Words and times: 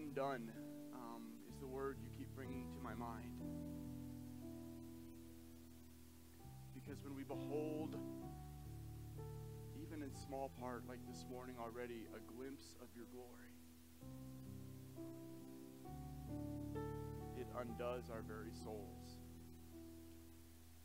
undone 0.00 0.50
um, 0.94 1.22
is 1.48 1.58
the 1.60 1.66
word 1.66 1.98
you 2.02 2.08
keep 2.16 2.34
bringing 2.34 2.66
to 2.72 2.80
my 2.82 2.94
mind. 2.94 3.42
Because 6.74 7.02
when 7.04 7.14
we 7.14 7.22
behold, 7.22 7.96
even 9.80 10.02
in 10.02 10.10
small 10.26 10.50
part, 10.60 10.84
like 10.88 11.00
this 11.06 11.24
morning 11.30 11.56
already, 11.60 12.06
a 12.14 12.32
glimpse 12.32 12.74
of 12.80 12.88
your 12.96 13.06
glory, 13.12 13.52
it 17.36 17.46
undoes 17.58 18.10
our 18.10 18.22
very 18.22 18.52
souls. 18.64 19.18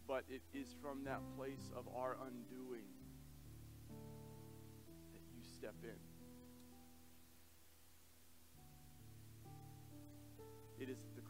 But 0.07 0.23
it 0.29 0.41
is 0.53 0.75
from 0.81 1.03
that 1.05 1.21
place 1.37 1.71
of 1.75 1.85
our 1.95 2.17
undoing 2.27 2.85
that 5.13 5.23
you 5.33 5.41
step 5.41 5.75
in. 5.83 6.14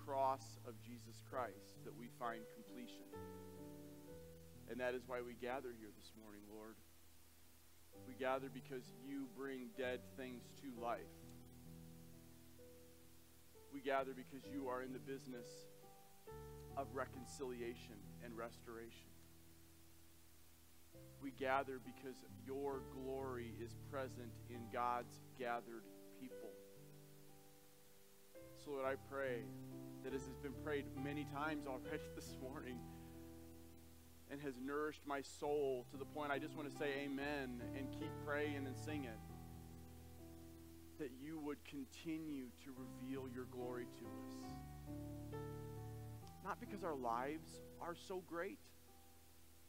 Cross 0.05 0.59
of 0.67 0.73
Jesus 0.85 1.23
Christ 1.29 1.83
that 1.83 1.95
we 1.97 2.09
find 2.19 2.41
completion. 2.53 3.09
And 4.69 4.79
that 4.79 4.93
is 4.93 5.01
why 5.07 5.21
we 5.21 5.33
gather 5.33 5.73
here 5.77 5.89
this 5.97 6.11
morning, 6.21 6.41
Lord. 6.53 6.75
We 8.07 8.13
gather 8.13 8.47
because 8.53 8.83
you 9.05 9.25
bring 9.37 9.69
dead 9.77 9.99
things 10.17 10.43
to 10.61 10.81
life. 10.81 10.99
We 13.73 13.81
gather 13.81 14.13
because 14.13 14.45
you 14.51 14.67
are 14.69 14.83
in 14.83 14.93
the 14.93 14.99
business 14.99 15.47
of 16.77 16.87
reconciliation 16.93 17.97
and 18.23 18.37
restoration. 18.37 19.09
We 21.21 21.31
gather 21.31 21.79
because 21.83 22.15
your 22.45 22.81
glory 22.93 23.53
is 23.63 23.75
present 23.91 24.31
in 24.49 24.61
God's 24.71 25.19
gathered 25.39 25.83
people. 26.19 26.51
So, 28.63 28.71
Lord, 28.71 28.85
I 28.85 28.95
pray 29.09 29.41
that 30.05 30.13
has 30.13 30.21
been 30.43 30.53
prayed 30.63 30.85
many 31.03 31.25
times 31.33 31.65
already 31.65 32.03
this 32.15 32.37
morning 32.39 32.77
and 34.29 34.39
has 34.39 34.53
nourished 34.63 35.01
my 35.07 35.19
soul 35.21 35.87
to 35.89 35.97
the 35.97 36.05
point 36.05 36.31
I 36.31 36.37
just 36.37 36.55
want 36.55 36.71
to 36.71 36.77
say 36.77 36.91
amen 37.05 37.59
and 37.75 37.91
keep 37.91 38.11
praying 38.23 38.67
and 38.67 38.77
singing. 38.77 39.09
that 40.99 41.09
you 41.21 41.39
would 41.39 41.57
continue 41.65 42.45
to 42.63 42.71
reveal 42.77 43.27
your 43.33 43.45
glory 43.45 43.87
to 43.99 44.05
us. 44.05 44.51
Not 46.43 46.59
because 46.59 46.83
our 46.83 46.95
lives 46.95 47.49
are 47.81 47.95
so 48.07 48.23
great, 48.27 48.59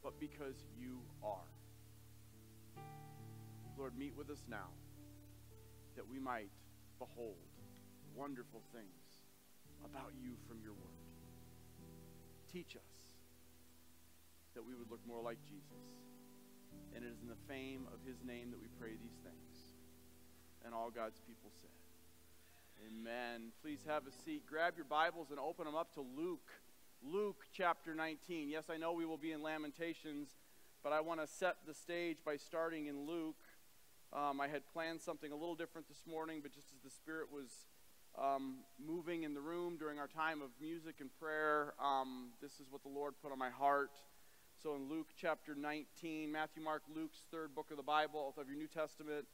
but 0.04 0.20
because 0.20 0.54
you 0.78 1.00
are. 1.24 1.48
Lord, 3.78 3.96
meet 3.98 4.14
with 4.16 4.30
us 4.30 4.44
now 4.48 4.68
that 5.96 6.06
we 6.08 6.18
might 6.18 6.50
behold 6.98 7.38
wonderful 8.14 8.62
things 8.72 9.05
about 9.84 10.12
you 10.20 10.38
from 10.48 10.62
your 10.62 10.72
word. 10.72 11.00
Teach 12.52 12.76
us 12.76 12.96
that 14.54 14.64
we 14.64 14.74
would 14.74 14.90
look 14.90 15.04
more 15.06 15.20
like 15.20 15.38
Jesus. 15.44 15.84
And 16.94 17.04
it 17.04 17.08
is 17.08 17.20
in 17.20 17.28
the 17.28 17.42
fame 17.48 17.84
of 17.92 18.00
his 18.06 18.24
name 18.24 18.50
that 18.50 18.60
we 18.60 18.68
pray 18.80 18.96
these 18.96 19.20
things. 19.20 19.76
And 20.64 20.72
all 20.72 20.90
God's 20.90 21.20
people 21.20 21.52
said, 21.60 21.70
Amen. 22.88 23.52
Please 23.62 23.80
have 23.86 24.06
a 24.06 24.12
seat. 24.24 24.44
Grab 24.48 24.74
your 24.76 24.84
Bibles 24.84 25.30
and 25.30 25.38
open 25.38 25.64
them 25.64 25.74
up 25.74 25.94
to 25.94 26.00
Luke. 26.00 26.48
Luke 27.02 27.44
chapter 27.52 27.94
19. 27.94 28.48
Yes, 28.48 28.64
I 28.70 28.76
know 28.76 28.92
we 28.92 29.06
will 29.06 29.16
be 29.16 29.32
in 29.32 29.42
Lamentations, 29.42 30.28
but 30.82 30.92
I 30.92 31.00
want 31.00 31.20
to 31.20 31.26
set 31.26 31.56
the 31.66 31.74
stage 31.74 32.18
by 32.24 32.36
starting 32.36 32.86
in 32.86 33.06
Luke. 33.06 33.36
Um, 34.12 34.40
I 34.40 34.48
had 34.48 34.62
planned 34.72 35.00
something 35.00 35.32
a 35.32 35.36
little 35.36 35.54
different 35.54 35.88
this 35.88 36.02
morning, 36.08 36.40
but 36.42 36.52
just 36.52 36.68
as 36.72 36.80
the 36.82 36.90
Spirit 36.90 37.28
was 37.32 37.66
um, 38.18 38.56
moving 38.84 39.24
in 39.24 39.34
the 39.34 39.40
room 39.40 39.76
during 39.78 39.98
our 39.98 40.08
time 40.08 40.40
of 40.42 40.48
music 40.60 40.96
and 41.00 41.10
prayer, 41.20 41.74
um, 41.82 42.30
this 42.40 42.52
is 42.52 42.66
what 42.70 42.82
the 42.82 42.88
Lord 42.88 43.14
put 43.22 43.32
on 43.32 43.38
my 43.38 43.50
heart. 43.50 43.90
So 44.62 44.74
in 44.74 44.88
Luke 44.88 45.08
chapter 45.20 45.54
19, 45.54 46.32
Matthew, 46.32 46.62
Mark, 46.62 46.82
Luke's 46.94 47.18
third 47.30 47.54
book 47.54 47.70
of 47.70 47.76
the 47.76 47.82
Bible, 47.82 48.34
of 48.38 48.48
your 48.48 48.56
New 48.56 48.68
Testament, 48.68 49.26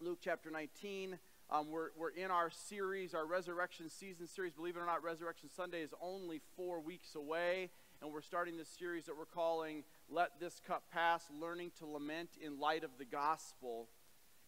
Luke 0.00 0.18
chapter 0.20 0.50
19. 0.50 1.18
Um, 1.50 1.70
we're, 1.70 1.90
we're 1.96 2.10
in 2.10 2.30
our 2.30 2.50
series, 2.50 3.14
our 3.14 3.24
Resurrection 3.24 3.88
Season 3.88 4.26
series. 4.26 4.52
Believe 4.52 4.76
it 4.76 4.80
or 4.80 4.86
not, 4.86 5.02
Resurrection 5.02 5.48
Sunday 5.48 5.82
is 5.82 5.94
only 6.02 6.40
four 6.56 6.80
weeks 6.80 7.14
away. 7.14 7.70
And 8.02 8.12
we're 8.12 8.22
starting 8.22 8.56
this 8.56 8.68
series 8.68 9.06
that 9.06 9.16
we're 9.16 9.24
calling 9.24 9.82
Let 10.10 10.38
This 10.40 10.60
Cup 10.66 10.84
Pass 10.92 11.24
Learning 11.40 11.70
to 11.78 11.86
Lament 11.86 12.30
in 12.40 12.60
Light 12.60 12.84
of 12.84 12.90
the 12.98 13.04
Gospel. 13.04 13.88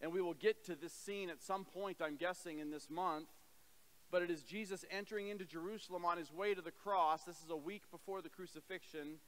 And 0.01 0.11
we 0.11 0.21
will 0.21 0.33
get 0.33 0.65
to 0.65 0.75
this 0.75 0.93
scene 0.93 1.29
at 1.29 1.41
some 1.41 1.63
point, 1.63 1.97
I'm 2.01 2.15
guessing, 2.15 2.59
in 2.59 2.71
this 2.71 2.89
month. 2.89 3.27
But 4.09 4.23
it 4.23 4.31
is 4.31 4.41
Jesus 4.41 4.83
entering 4.91 5.29
into 5.29 5.45
Jerusalem 5.45 6.03
on 6.03 6.17
his 6.17 6.33
way 6.33 6.53
to 6.53 6.61
the 6.61 6.71
cross. 6.71 7.23
This 7.23 7.37
is 7.37 7.49
a 7.49 7.55
week 7.55 7.83
before 7.91 8.21
the 8.21 8.29
crucifixion. 8.29 9.19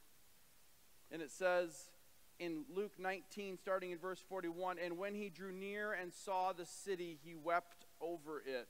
And 1.10 1.22
it 1.22 1.30
says 1.30 1.90
in 2.38 2.64
Luke 2.74 2.92
19, 2.98 3.56
starting 3.56 3.92
in 3.92 3.98
verse 3.98 4.22
41 4.28 4.78
And 4.78 4.98
when 4.98 5.14
he 5.14 5.30
drew 5.30 5.52
near 5.52 5.92
and 5.92 6.12
saw 6.12 6.52
the 6.52 6.66
city, 6.66 7.18
he 7.24 7.34
wept 7.34 7.86
over 8.00 8.42
it. 8.44 8.68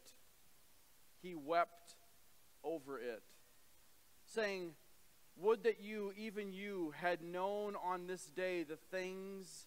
He 1.23 1.35
wept 1.35 1.97
over 2.63 2.99
it, 2.99 3.23
saying, 4.27 4.73
Would 5.39 5.65
that 5.65 5.81
you, 5.81 6.13
even 6.19 6.53
you, 6.53 6.93
had 6.97 7.23
known 7.23 7.77
on 7.83 8.07
this 8.07 8.27
day 8.27 8.63
the 8.63 8.77
things 8.77 9.67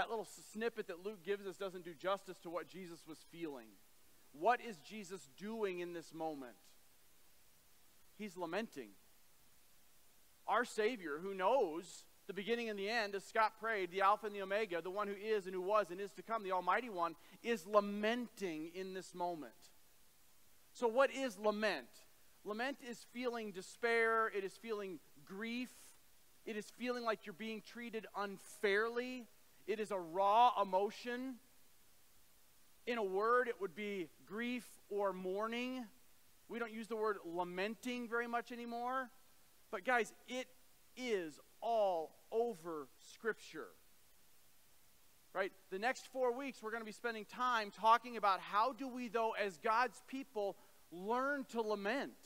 That 0.00 0.08
little 0.08 0.26
snippet 0.54 0.86
that 0.86 1.04
Luke 1.04 1.22
gives 1.26 1.46
us 1.46 1.58
doesn't 1.58 1.84
do 1.84 1.92
justice 1.92 2.38
to 2.38 2.48
what 2.48 2.66
Jesus 2.66 3.00
was 3.06 3.18
feeling. 3.30 3.66
What 4.32 4.58
is 4.66 4.78
Jesus 4.78 5.28
doing 5.36 5.80
in 5.80 5.92
this 5.92 6.14
moment? 6.14 6.54
He's 8.16 8.34
lamenting. 8.34 8.92
Our 10.48 10.64
Savior, 10.64 11.18
who 11.22 11.34
knows 11.34 12.04
the 12.28 12.32
beginning 12.32 12.70
and 12.70 12.78
the 12.78 12.88
end, 12.88 13.14
as 13.14 13.24
Scott 13.24 13.52
prayed, 13.60 13.90
the 13.90 14.00
Alpha 14.00 14.24
and 14.24 14.34
the 14.34 14.40
Omega, 14.40 14.80
the 14.80 14.88
one 14.88 15.06
who 15.06 15.12
is 15.22 15.44
and 15.44 15.54
who 15.54 15.60
was 15.60 15.90
and 15.90 16.00
is 16.00 16.12
to 16.12 16.22
come, 16.22 16.44
the 16.44 16.52
Almighty 16.52 16.88
One, 16.88 17.14
is 17.42 17.66
lamenting 17.66 18.70
in 18.74 18.94
this 18.94 19.14
moment. 19.14 19.52
So, 20.72 20.88
what 20.88 21.10
is 21.12 21.38
lament? 21.38 21.90
Lament 22.46 22.78
is 22.88 23.04
feeling 23.12 23.52
despair, 23.52 24.32
it 24.34 24.44
is 24.44 24.54
feeling 24.54 24.98
grief, 25.26 25.68
it 26.46 26.56
is 26.56 26.64
feeling 26.78 27.04
like 27.04 27.26
you're 27.26 27.34
being 27.34 27.60
treated 27.60 28.06
unfairly, 28.16 29.26
it 29.66 29.80
is 29.80 29.90
a 29.90 29.98
raw 29.98 30.52
emotion. 30.60 31.36
In 32.86 32.98
a 32.98 33.04
word, 33.04 33.48
it 33.48 33.60
would 33.60 33.74
be 33.74 34.08
grief 34.26 34.66
or 34.88 35.12
mourning. 35.12 35.84
We 36.48 36.58
don't 36.58 36.72
use 36.72 36.88
the 36.88 36.96
word 36.96 37.18
lamenting 37.24 38.08
very 38.08 38.26
much 38.26 38.50
anymore. 38.52 39.10
But, 39.70 39.84
guys, 39.84 40.12
it 40.28 40.48
is 40.96 41.38
all 41.60 42.16
over 42.32 42.88
Scripture. 43.12 43.68
Right? 45.32 45.52
The 45.70 45.78
next 45.78 46.08
four 46.12 46.32
weeks, 46.36 46.60
we're 46.60 46.72
going 46.72 46.82
to 46.82 46.86
be 46.86 46.90
spending 46.92 47.24
time 47.24 47.70
talking 47.70 48.16
about 48.16 48.40
how 48.40 48.72
do 48.72 48.88
we, 48.88 49.08
though, 49.08 49.32
as 49.40 49.58
God's 49.58 50.02
people, 50.08 50.56
learn 50.90 51.44
to 51.52 51.60
lament. 51.60 52.16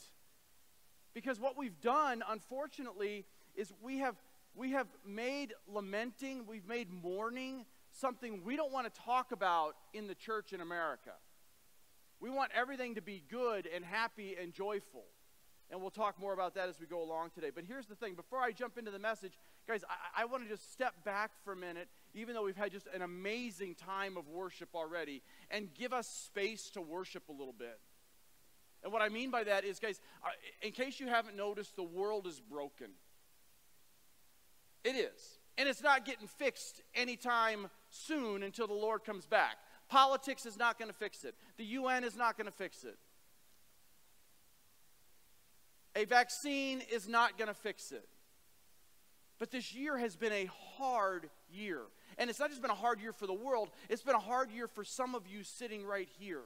Because 1.13 1.39
what 1.39 1.55
we've 1.55 1.79
done, 1.81 2.23
unfortunately, 2.27 3.25
is 3.55 3.71
we 3.81 3.99
have, 3.99 4.15
we 4.55 4.71
have 4.71 4.87
made 5.05 5.53
lamenting, 5.67 6.45
we've 6.47 6.67
made 6.67 6.89
mourning 6.91 7.65
something 7.91 8.41
we 8.43 8.55
don't 8.55 8.71
want 8.71 8.91
to 8.93 9.01
talk 9.01 9.31
about 9.31 9.75
in 9.93 10.07
the 10.07 10.15
church 10.15 10.53
in 10.53 10.61
America. 10.61 11.11
We 12.19 12.29
want 12.29 12.51
everything 12.55 12.95
to 12.95 13.01
be 13.01 13.23
good 13.29 13.67
and 13.73 13.83
happy 13.83 14.35
and 14.41 14.53
joyful. 14.53 15.03
And 15.71 15.81
we'll 15.81 15.91
talk 15.91 16.19
more 16.19 16.33
about 16.33 16.53
that 16.55 16.69
as 16.69 16.79
we 16.79 16.85
go 16.85 17.01
along 17.01 17.31
today. 17.31 17.49
But 17.53 17.63
here's 17.65 17.87
the 17.87 17.95
thing 17.95 18.13
before 18.13 18.39
I 18.39 18.51
jump 18.51 18.77
into 18.77 18.91
the 18.91 18.99
message, 18.99 19.33
guys, 19.67 19.83
I, 19.89 20.21
I 20.21 20.25
want 20.25 20.43
to 20.43 20.49
just 20.49 20.71
step 20.71 20.93
back 21.03 21.31
for 21.43 21.53
a 21.53 21.55
minute, 21.55 21.89
even 22.13 22.35
though 22.35 22.43
we've 22.43 22.55
had 22.55 22.71
just 22.71 22.87
an 22.93 23.01
amazing 23.01 23.75
time 23.75 24.15
of 24.15 24.27
worship 24.27 24.69
already, 24.75 25.23
and 25.49 25.73
give 25.73 25.91
us 25.91 26.07
space 26.07 26.69
to 26.71 26.81
worship 26.81 27.23
a 27.29 27.31
little 27.31 27.55
bit. 27.57 27.79
And 28.83 28.93
what 28.93 29.01
I 29.01 29.09
mean 29.09 29.31
by 29.31 29.43
that 29.43 29.65
is, 29.65 29.79
guys, 29.79 29.99
in 30.61 30.71
case 30.71 30.99
you 30.99 31.07
haven't 31.07 31.35
noticed, 31.35 31.75
the 31.75 31.83
world 31.83 32.27
is 32.27 32.39
broken. 32.39 32.91
It 34.85 34.95
is. 34.95 35.39
And 35.57 35.67
it's 35.67 35.81
not 35.81 36.05
getting 36.05 36.27
fixed 36.27 36.81
anytime 36.93 37.67
soon 37.89 38.43
until 38.43 38.67
the 38.67 38.73
Lord 38.73 39.03
comes 39.03 39.25
back. 39.25 39.57
Politics 39.89 40.45
is 40.45 40.57
not 40.57 40.77
going 40.77 40.89
to 40.89 40.95
fix 40.95 41.23
it. 41.25 41.33
The 41.57 41.65
UN 41.65 42.03
is 42.03 42.15
not 42.15 42.37
going 42.37 42.45
to 42.45 42.51
fix 42.51 42.83
it. 42.83 42.97
A 45.95 46.05
vaccine 46.05 46.81
is 46.91 47.07
not 47.07 47.37
going 47.37 47.47
to 47.47 47.53
fix 47.53 47.91
it. 47.91 48.07
But 49.39 49.51
this 49.51 49.73
year 49.73 49.97
has 49.97 50.15
been 50.15 50.31
a 50.31 50.49
hard 50.77 51.29
year. 51.49 51.81
And 52.17 52.29
it's 52.29 52.39
not 52.39 52.49
just 52.49 52.61
been 52.61 52.71
a 52.71 52.75
hard 52.75 53.01
year 53.01 53.11
for 53.11 53.27
the 53.27 53.33
world, 53.33 53.69
it's 53.89 54.03
been 54.03 54.15
a 54.15 54.19
hard 54.19 54.51
year 54.51 54.67
for 54.67 54.83
some 54.83 55.15
of 55.15 55.27
you 55.27 55.43
sitting 55.43 55.85
right 55.85 56.09
here. 56.19 56.43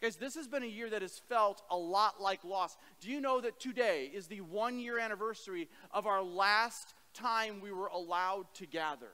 Guys, 0.00 0.16
this 0.16 0.34
has 0.34 0.48
been 0.48 0.62
a 0.62 0.66
year 0.66 0.88
that 0.88 1.02
has 1.02 1.18
felt 1.28 1.62
a 1.70 1.76
lot 1.76 2.22
like 2.22 2.42
loss. 2.42 2.76
Do 3.00 3.10
you 3.10 3.20
know 3.20 3.40
that 3.42 3.60
today 3.60 4.10
is 4.12 4.28
the 4.28 4.40
one 4.40 4.78
year 4.78 4.98
anniversary 4.98 5.68
of 5.90 6.06
our 6.06 6.22
last 6.22 6.94
time 7.14 7.60
we 7.60 7.72
were 7.72 7.88
allowed 7.88 8.52
to 8.54 8.66
gather? 8.66 9.10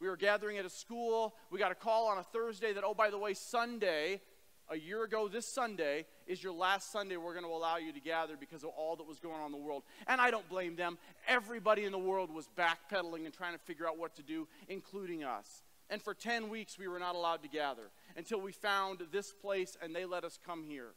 We 0.00 0.08
were 0.08 0.16
gathering 0.16 0.58
at 0.58 0.64
a 0.64 0.70
school. 0.70 1.34
We 1.50 1.58
got 1.58 1.72
a 1.72 1.76
call 1.76 2.08
on 2.08 2.18
a 2.18 2.22
Thursday 2.22 2.72
that, 2.72 2.84
oh, 2.84 2.94
by 2.94 3.10
the 3.10 3.18
way, 3.18 3.32
Sunday, 3.34 4.20
a 4.68 4.76
year 4.76 5.04
ago 5.04 5.28
this 5.28 5.46
Sunday, 5.46 6.04
is 6.26 6.42
your 6.42 6.52
last 6.52 6.92
Sunday 6.92 7.16
we're 7.16 7.32
going 7.32 7.44
to 7.44 7.50
allow 7.50 7.76
you 7.76 7.92
to 7.92 8.00
gather 8.00 8.36
because 8.38 8.62
of 8.62 8.70
all 8.76 8.96
that 8.96 9.06
was 9.06 9.20
going 9.20 9.36
on 9.36 9.46
in 9.46 9.52
the 9.52 9.64
world. 9.64 9.84
And 10.06 10.20
I 10.20 10.30
don't 10.30 10.48
blame 10.48 10.76
them. 10.76 10.98
Everybody 11.26 11.84
in 11.84 11.92
the 11.92 11.98
world 11.98 12.30
was 12.30 12.48
backpedaling 12.58 13.24
and 13.24 13.32
trying 13.32 13.54
to 13.54 13.60
figure 13.60 13.86
out 13.86 13.98
what 13.98 14.14
to 14.16 14.22
do, 14.22 14.46
including 14.68 15.24
us. 15.24 15.62
And 15.88 16.02
for 16.02 16.14
10 16.14 16.48
weeks, 16.48 16.78
we 16.78 16.88
were 16.88 16.98
not 16.98 17.14
allowed 17.14 17.42
to 17.42 17.48
gather 17.48 17.90
until 18.16 18.40
we 18.40 18.52
found 18.52 19.00
this 19.12 19.32
place 19.32 19.76
and 19.80 19.94
they 19.94 20.04
let 20.04 20.24
us 20.24 20.38
come 20.44 20.64
here 20.64 20.90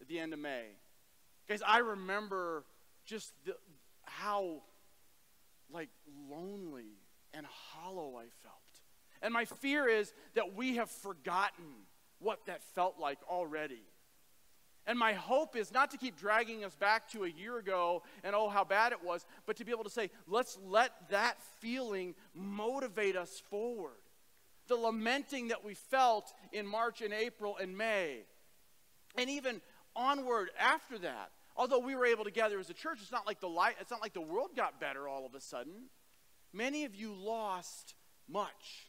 at 0.00 0.08
the 0.08 0.18
end 0.18 0.32
of 0.32 0.38
May. 0.38 0.66
Guys, 1.48 1.62
I 1.66 1.78
remember 1.78 2.64
just 3.06 3.32
the, 3.44 3.56
how 4.04 4.62
like 5.72 5.88
lonely 6.28 6.98
and 7.34 7.46
hollow 7.46 8.16
I 8.16 8.26
felt. 8.42 8.56
And 9.22 9.34
my 9.34 9.44
fear 9.44 9.86
is 9.88 10.12
that 10.34 10.54
we 10.54 10.76
have 10.76 10.90
forgotten 10.90 11.64
what 12.18 12.46
that 12.46 12.62
felt 12.74 12.98
like 12.98 13.18
already. 13.28 13.82
And 14.86 14.98
my 14.98 15.12
hope 15.12 15.56
is 15.56 15.72
not 15.72 15.90
to 15.90 15.98
keep 15.98 16.18
dragging 16.18 16.64
us 16.64 16.74
back 16.74 17.10
to 17.10 17.24
a 17.24 17.28
year 17.28 17.58
ago 17.58 18.02
and 18.24 18.34
oh, 18.34 18.48
how 18.48 18.64
bad 18.64 18.92
it 18.92 19.04
was, 19.04 19.26
but 19.46 19.56
to 19.56 19.64
be 19.64 19.72
able 19.72 19.84
to 19.84 19.90
say, 19.90 20.10
let's 20.26 20.58
let 20.64 21.10
that 21.10 21.40
feeling 21.60 22.14
motivate 22.34 23.14
us 23.14 23.40
forward. 23.50 23.92
The 24.68 24.76
lamenting 24.76 25.48
that 25.48 25.64
we 25.64 25.74
felt 25.74 26.32
in 26.52 26.66
March 26.66 27.02
and 27.02 27.12
April 27.12 27.56
and 27.60 27.76
May, 27.76 28.24
and 29.16 29.28
even 29.28 29.60
onward 29.94 30.50
after 30.58 30.98
that. 30.98 31.30
Although 31.56 31.80
we 31.80 31.94
were 31.94 32.06
able 32.06 32.24
to 32.24 32.30
gather 32.30 32.58
as 32.58 32.70
a 32.70 32.74
church, 32.74 32.98
it's 33.02 33.12
not 33.12 33.26
like 33.26 33.40
the 33.40 33.48
light, 33.48 33.76
it's 33.80 33.90
not 33.90 34.00
like 34.00 34.14
the 34.14 34.20
world 34.20 34.50
got 34.56 34.80
better 34.80 35.08
all 35.08 35.26
of 35.26 35.34
a 35.34 35.40
sudden. 35.40 35.88
Many 36.52 36.84
of 36.84 36.94
you 36.94 37.12
lost 37.14 37.94
much. 38.28 38.88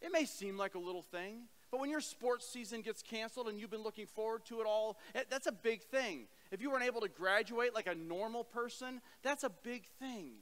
It 0.00 0.12
may 0.12 0.24
seem 0.24 0.58
like 0.58 0.74
a 0.74 0.78
little 0.78 1.02
thing, 1.02 1.48
but 1.70 1.80
when 1.80 1.90
your 1.90 2.00
sports 2.00 2.46
season 2.46 2.82
gets 2.82 3.02
canceled 3.02 3.48
and 3.48 3.58
you've 3.58 3.70
been 3.70 3.82
looking 3.82 4.06
forward 4.06 4.44
to 4.46 4.60
it 4.60 4.66
all, 4.66 4.98
eh, 5.14 5.22
that's 5.30 5.46
a 5.46 5.52
big 5.52 5.82
thing. 5.82 6.26
If 6.50 6.60
you 6.60 6.70
weren't 6.70 6.84
able 6.84 7.00
to 7.00 7.08
graduate 7.08 7.74
like 7.74 7.86
a 7.86 7.94
normal 7.94 8.44
person, 8.44 9.00
that's 9.22 9.44
a 9.44 9.50
big 9.50 9.86
thing. 9.98 10.32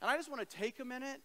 And 0.00 0.10
I 0.10 0.16
just 0.16 0.30
want 0.30 0.48
to 0.48 0.56
take 0.56 0.78
a 0.78 0.84
minute 0.84 1.20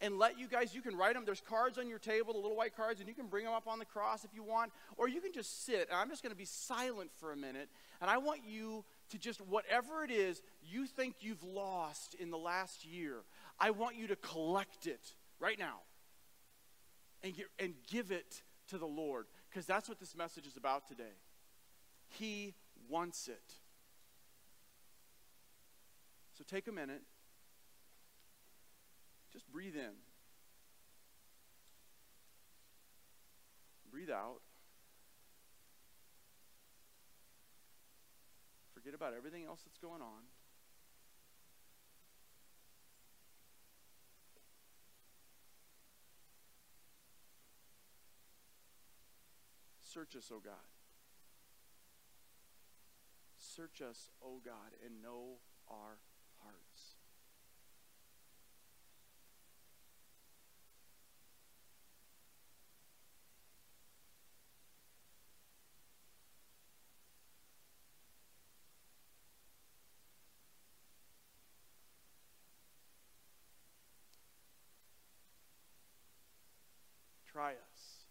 and 0.00 0.18
let 0.18 0.38
you 0.38 0.48
guys, 0.48 0.74
you 0.74 0.80
can 0.80 0.96
write 0.96 1.14
them. 1.14 1.24
There's 1.24 1.42
cards 1.42 1.78
on 1.78 1.88
your 1.88 1.98
table, 1.98 2.32
the 2.32 2.38
little 2.38 2.56
white 2.56 2.76
cards, 2.76 3.00
and 3.00 3.08
you 3.08 3.14
can 3.14 3.26
bring 3.26 3.44
them 3.44 3.52
up 3.52 3.68
on 3.68 3.78
the 3.78 3.84
cross 3.84 4.24
if 4.24 4.30
you 4.34 4.42
want. 4.42 4.72
Or 4.96 5.08
you 5.08 5.20
can 5.20 5.32
just 5.32 5.66
sit, 5.66 5.88
and 5.90 5.98
I'm 5.98 6.08
just 6.08 6.22
going 6.22 6.32
to 6.32 6.38
be 6.38 6.46
silent 6.46 7.10
for 7.18 7.32
a 7.32 7.36
minute. 7.36 7.68
And 8.00 8.10
I 8.10 8.18
want 8.18 8.40
you 8.46 8.84
to 9.10 9.18
just, 9.18 9.40
whatever 9.42 10.02
it 10.04 10.10
is 10.10 10.40
you 10.62 10.86
think 10.86 11.16
you've 11.20 11.42
lost 11.42 12.14
in 12.14 12.30
the 12.30 12.38
last 12.38 12.84
year, 12.86 13.16
I 13.58 13.70
want 13.70 13.96
you 13.96 14.06
to 14.06 14.16
collect 14.16 14.86
it 14.86 15.14
right 15.38 15.58
now 15.58 15.80
and, 17.22 17.36
get, 17.36 17.46
and 17.58 17.74
give 17.90 18.10
it 18.10 18.42
to 18.68 18.78
the 18.78 18.86
Lord 18.86 19.26
because 19.50 19.66
that's 19.66 19.88
what 19.88 19.98
this 20.00 20.16
message 20.16 20.46
is 20.46 20.56
about 20.56 20.88
today. 20.88 21.16
He 22.08 22.54
wants 22.88 23.28
it. 23.28 23.54
So 26.38 26.44
take 26.48 26.68
a 26.68 26.72
minute. 26.72 27.02
Just 29.32 29.50
breathe 29.50 29.76
in. 29.76 29.94
Breathe 33.90 34.10
out. 34.10 34.40
Forget 38.74 38.94
about 38.94 39.14
everything 39.16 39.44
else 39.44 39.60
that's 39.64 39.78
going 39.78 40.00
on. 40.00 40.22
Search 49.82 50.14
us, 50.14 50.30
O 50.32 50.38
God. 50.38 50.54
Search 53.36 53.82
us, 53.82 54.10
O 54.24 54.40
God, 54.44 54.72
and 54.84 55.02
know 55.02 55.40
our 55.68 55.98
Try 77.40 77.52
us 77.52 78.04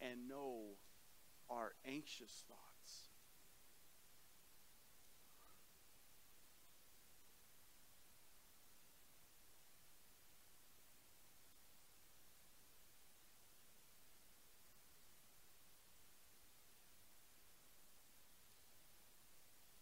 and 0.00 0.26
know 0.26 0.74
our 1.48 1.74
anxious 1.86 2.42
thoughts. 2.48 3.06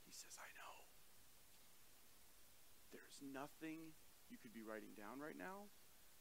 He 0.05 0.13
says, 0.13 0.37
I 0.37 0.45
know. 0.61 0.85
There's 2.93 3.23
nothing 3.33 3.79
you 4.29 4.37
could 4.37 4.53
be 4.53 4.61
writing 4.61 4.91
down 4.99 5.19
right 5.19 5.39
now. 5.39 5.71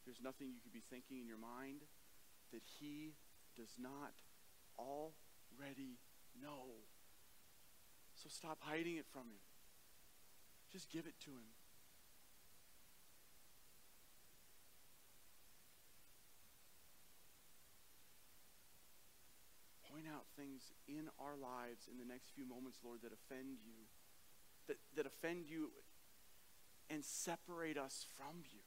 There's 0.06 0.22
nothing 0.22 0.54
you 0.54 0.62
could 0.62 0.74
be 0.74 0.86
thinking 0.90 1.20
in 1.20 1.28
your 1.28 1.42
mind 1.42 1.82
that 2.54 2.62
He 2.80 3.14
does 3.58 3.74
not 3.82 4.14
already 4.78 5.98
know. 6.42 6.86
So 8.16 8.30
stop 8.30 8.60
hiding 8.62 8.98
it 8.98 9.06
from 9.12 9.24
him. 9.24 9.44
Just 10.72 10.92
give 10.92 11.06
it 11.06 11.16
to 11.26 11.32
him. 11.32 11.50
Point 19.92 20.06
out 20.14 20.26
things 20.36 20.72
in 20.88 21.08
our 21.20 21.38
lives 21.40 21.88
in 21.90 21.98
the 21.98 22.06
next 22.06 22.32
few 22.36 22.48
moments, 22.48 22.80
Lord, 22.84 23.00
that 23.04 23.12
offend 23.14 23.60
you, 23.64 23.88
that, 24.68 24.78
that 24.96 25.06
offend 25.06 25.46
you 25.48 25.72
and 26.90 27.04
separate 27.04 27.78
us 27.78 28.06
from 28.18 28.44
you 28.52 28.60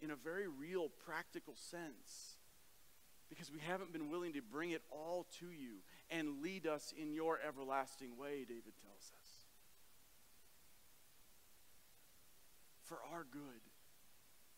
in 0.00 0.10
a 0.10 0.16
very 0.16 0.46
real, 0.48 0.88
practical 1.04 1.54
sense 1.56 2.36
because 3.28 3.50
we 3.50 3.60
haven't 3.60 3.92
been 3.92 4.10
willing 4.10 4.32
to 4.32 4.42
bring 4.42 4.70
it 4.70 4.82
all 4.90 5.26
to 5.38 5.46
you 5.46 5.78
and 6.10 6.42
lead 6.42 6.66
us 6.66 6.92
in 7.00 7.12
your 7.12 7.38
everlasting 7.46 8.18
way, 8.18 8.44
David 8.46 8.74
tells 8.82 9.12
us. 9.20 9.28
For 12.82 12.98
our 13.12 13.24
good 13.30 13.62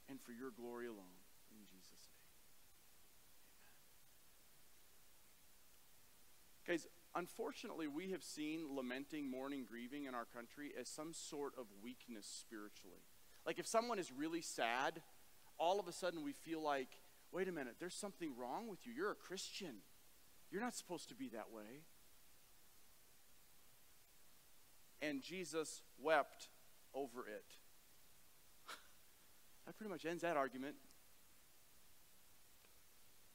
and 0.09 0.19
for 0.21 0.33
your 0.33 0.51
glory 0.51 0.87
alone. 0.87 1.21
In 1.51 1.67
Jesus' 1.71 2.09
name. 6.67 6.75
Guys, 6.75 6.87
unfortunately, 7.15 7.89
we 7.89 8.13
have 8.13 8.23
seen 8.23 8.75
lamenting, 8.75 9.31
mourning, 9.31 9.67
grieving 9.69 10.07
in 10.07 10.15
our 10.15 10.25
country 10.25 10.73
as 10.81 10.89
some 10.89 11.13
sort 11.13 11.53
of 11.59 11.67
weakness 11.83 12.27
spiritually. 12.27 13.03
Like 13.45 13.59
if 13.59 13.67
someone 13.67 13.99
is 13.99 14.11
really 14.11 14.41
sad, 14.41 15.03
all 15.63 15.79
of 15.79 15.87
a 15.87 15.93
sudden 15.93 16.25
we 16.25 16.33
feel 16.33 16.61
like 16.61 16.89
wait 17.31 17.49
a 17.49 17.53
minute, 17.53 17.77
there's 17.81 17.95
something 17.95 18.33
wrong 18.37 18.69
with 18.69 18.87
you. 18.87 18.93
You're 18.93 19.13
a 19.13 19.15
Christian. 19.15 19.77
You're 20.51 20.61
not 20.61 20.75
supposed 20.75 21.09
to 21.09 21.15
be 21.15 21.29
that 21.31 21.51
way. 21.51 21.85
And 25.01 25.23
Jesus 25.23 25.81
wept 25.99 26.49
over 26.95 27.23
it. 27.23 27.57
that 29.67 29.77
pretty 29.77 29.91
much 29.91 30.05
ends 30.05 30.23
that 30.23 30.37
argument. 30.37 30.75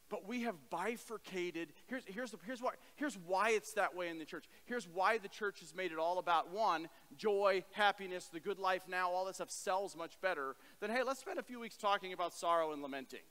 But 0.10 0.28
we 0.28 0.44
have 0.44 0.56
bifurcated. 0.70 1.74
Here's, 1.88 2.04
here's, 2.06 2.32
the, 2.32 2.38
here's, 2.46 2.62
why, 2.62 2.72
here's 2.96 3.18
why 3.26 3.52
it's 3.52 3.74
that 3.74 3.96
way 3.96 4.10
in 4.10 4.20
the 4.20 4.26
church. 4.26 4.46
Here's 4.66 4.88
why 4.88 5.18
the 5.18 5.28
church 5.28 5.60
has 5.60 5.76
made 5.76 5.92
it 5.92 5.98
all 5.98 6.20
about 6.20 6.52
one, 6.52 6.88
joy, 7.18 7.64
happiness, 7.72 8.30
the 8.32 8.40
good 8.40 8.60
life 8.60 8.84
now, 8.88 9.10
all 9.10 9.26
that 9.26 9.36
stuff 9.36 9.52
sells 9.52 9.96
much 9.96 10.20
better 10.22 10.56
than, 10.80 10.92
hey, 10.92 11.04
let's 11.04 11.20
spend 11.20 11.40
a 11.40 11.44
few 11.44 11.60
weeks 11.60 11.76
talking 11.76 12.14
about 12.14 12.34
sorrow 12.34 12.72
and 12.72 12.82
lamenting 12.82 13.22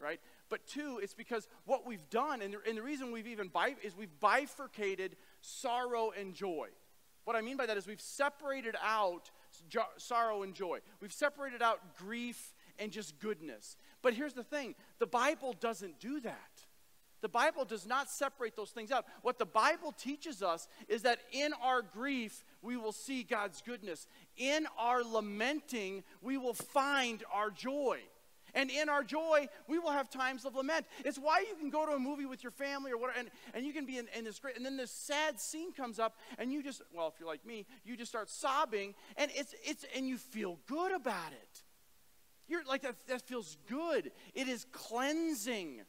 right? 0.00 0.20
But 0.50 0.66
two, 0.66 1.00
it's 1.02 1.14
because 1.14 1.48
what 1.64 1.86
we've 1.86 2.08
done, 2.10 2.42
and 2.42 2.52
the, 2.52 2.58
and 2.68 2.76
the 2.76 2.82
reason 2.82 3.10
we've 3.10 3.26
even 3.26 3.48
bif- 3.48 3.82
is 3.82 3.96
we've 3.96 4.20
bifurcated 4.20 5.16
sorrow 5.40 6.12
and 6.18 6.34
joy. 6.34 6.68
What 7.24 7.36
I 7.36 7.40
mean 7.40 7.56
by 7.56 7.66
that 7.66 7.78
is 7.78 7.86
we've 7.86 8.00
separated 8.00 8.76
out 8.82 9.30
jo- 9.68 9.82
sorrow 9.96 10.42
and 10.42 10.54
joy. 10.54 10.80
We've 11.00 11.12
separated 11.12 11.62
out 11.62 11.96
grief 11.96 12.54
and 12.78 12.92
just 12.92 13.18
goodness. 13.18 13.76
But 14.04 14.12
here's 14.12 14.34
the 14.34 14.44
thing 14.44 14.74
the 15.00 15.06
Bible 15.06 15.56
doesn't 15.58 15.98
do 15.98 16.20
that. 16.20 16.50
The 17.22 17.28
Bible 17.30 17.64
does 17.64 17.86
not 17.86 18.10
separate 18.10 18.54
those 18.54 18.68
things 18.68 18.92
out. 18.92 19.06
What 19.22 19.38
the 19.38 19.46
Bible 19.46 19.92
teaches 19.92 20.42
us 20.42 20.68
is 20.88 21.02
that 21.02 21.20
in 21.32 21.54
our 21.62 21.80
grief, 21.80 22.44
we 22.60 22.76
will 22.76 22.92
see 22.92 23.22
God's 23.22 23.62
goodness. 23.62 24.06
In 24.36 24.66
our 24.78 25.02
lamenting, 25.02 26.04
we 26.20 26.36
will 26.36 26.52
find 26.52 27.24
our 27.32 27.50
joy. 27.50 28.00
And 28.52 28.70
in 28.70 28.90
our 28.90 29.02
joy, 29.02 29.48
we 29.66 29.78
will 29.78 29.90
have 29.90 30.10
times 30.10 30.44
of 30.44 30.54
lament. 30.54 30.84
It's 31.02 31.18
why 31.18 31.46
you 31.48 31.56
can 31.58 31.70
go 31.70 31.86
to 31.86 31.92
a 31.92 31.98
movie 31.98 32.26
with 32.26 32.42
your 32.42 32.52
family 32.52 32.92
or 32.92 32.98
whatever, 32.98 33.18
and, 33.20 33.30
and 33.54 33.64
you 33.64 33.72
can 33.72 33.86
be 33.86 33.96
in, 33.96 34.06
in 34.14 34.24
this 34.24 34.38
great, 34.38 34.58
and 34.58 34.66
then 34.66 34.76
this 34.76 34.90
sad 34.90 35.40
scene 35.40 35.72
comes 35.72 35.98
up, 35.98 36.18
and 36.38 36.52
you 36.52 36.62
just, 36.62 36.82
well, 36.94 37.08
if 37.08 37.14
you're 37.18 37.28
like 37.28 37.46
me, 37.46 37.64
you 37.86 37.96
just 37.96 38.12
start 38.12 38.28
sobbing, 38.28 38.94
and 39.16 39.30
it's, 39.34 39.54
it's, 39.64 39.86
and 39.96 40.06
you 40.06 40.18
feel 40.18 40.58
good 40.68 40.92
about 40.92 41.32
it. 41.32 41.63
You're 42.48 42.64
like, 42.64 42.82
that, 42.82 42.96
that 43.08 43.22
feels 43.22 43.56
good. 43.68 44.10
It 44.34 44.48
is 44.48 44.66
cleansing 44.72 45.82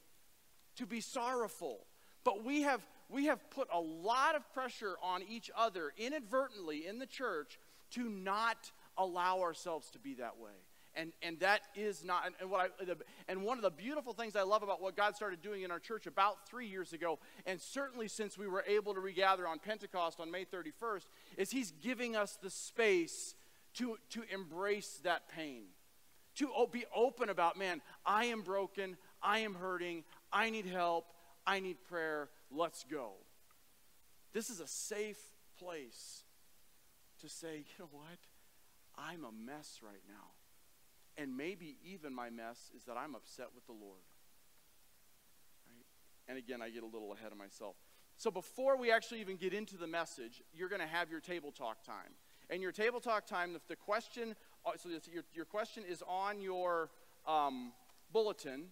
to 0.78 0.86
be 0.86 1.02
sorrowful. 1.02 1.86
But 2.24 2.44
we 2.44 2.64
have, 2.64 2.82
we 3.10 3.26
have 3.26 3.50
put 3.50 3.68
a 3.74 3.80
lot 3.80 4.36
of 4.36 4.52
pressure 4.54 4.96
on 5.02 5.22
each 5.24 5.52
other 5.56 5.92
inadvertently 5.98 6.88
in 6.88 7.00
the 7.00 7.06
church 7.06 7.60
to 7.92 8.10
not 8.10 8.72
allow 8.98 9.42
ourselves 9.42 9.90
to 9.92 10.00
be 10.00 10.16
that 10.16 10.38
way 10.38 10.52
and 10.96 11.12
and 11.22 11.40
that 11.40 11.62
is 11.76 12.04
not 12.04 12.32
and, 12.40 12.50
what 12.50 12.72
I 12.80 12.94
and 13.28 13.44
one 13.44 13.58
of 13.58 13.64
the 13.64 13.70
beautiful 13.70 14.14
things 14.14 14.36
I 14.36 14.44
love 14.44 14.64
about 14.64 14.82
what 14.82 14.96
God 14.96 15.16
started 15.16 15.42
doing 15.42 15.64
in 15.64 15.72
our 15.72 15.80
church 15.80 16.08
about 16.08 16.48
three 16.48 16.68
years 16.68 16.94
ago, 16.94 17.20
and 17.46 17.60
certainly 17.60 18.08
since 18.08 18.38
we 18.38 18.48
were 18.48 18.64
able 18.68 18.94
to 18.94 19.00
regather 19.00 19.48
on 19.48 19.60
Pentecost 19.60 20.20
on 20.20 20.32
May 20.32 20.46
31st, 20.46 21.06
is 21.38 21.52
He's 21.52 21.72
giving 21.72 22.16
us 22.16 22.38
the 22.42 22.50
space 22.50 23.36
to 23.76 23.98
to 24.12 24.24
embrace 24.34 25.00
that 25.04 25.30
pain, 25.30 25.64
to 26.36 26.50
be 26.72 26.86
open 26.94 27.30
about, 27.30 27.58
man, 27.58 27.82
I 28.06 28.26
am 28.26 28.42
broken, 28.42 28.98
I 29.22 29.40
am 29.40 29.54
hurting, 29.54 30.04
I 30.32 30.50
need 30.50 30.66
help, 30.66 31.06
I 31.46 31.60
need 31.60 31.78
prayer. 31.88 32.30
Let's 32.52 32.84
go. 32.84 33.14
This 34.34 34.50
is 34.50 34.60
a 34.60 34.68
safe 34.68 35.20
place 35.58 36.24
to 37.22 37.30
say, 37.30 37.58
you 37.58 37.74
know 37.80 37.90
what? 37.92 38.20
I'm 38.98 39.24
a 39.24 39.32
mess 39.32 39.80
right 39.82 40.04
now. 40.08 40.32
And 41.18 41.38
maybe 41.38 41.78
even 41.86 42.14
my 42.14 42.30
mess 42.30 42.72
is 42.76 42.84
that 42.84 42.98
I'm 42.98 43.16
upset 43.16 43.48
with 43.56 43.66
the 43.66 43.72
Lord. 43.72 44.04
Right? 45.68 45.86
And 46.28 46.38
again, 46.38 46.62
I 46.62 46.70
get 46.70 46.84
a 46.84 46.88
little 46.88 47.14
ahead 47.14 47.32
of 47.32 47.38
myself. 47.38 47.76
So 48.18 48.32
before 48.32 48.78
we 48.78 48.92
actually 48.92 49.22
even 49.22 49.38
get 49.38 49.54
into 49.54 49.78
the 49.78 49.88
message, 49.88 50.42
you're 50.54 50.70
going 50.70 50.82
to 50.82 50.88
have 50.88 51.10
your 51.10 51.20
table 51.20 51.52
talk 51.52 51.84
time. 51.84 52.16
And 52.50 52.62
your 52.62 52.72
table 52.72 53.00
talk 53.00 53.26
time, 53.26 53.54
the, 53.54 53.62
the 53.68 53.76
question, 53.76 54.36
so 54.78 54.90
your, 55.12 55.24
your 55.34 55.46
question 55.46 55.84
is 55.88 56.04
on 56.08 56.42
your 56.42 56.90
um, 57.28 57.72
bulletin, 58.12 58.66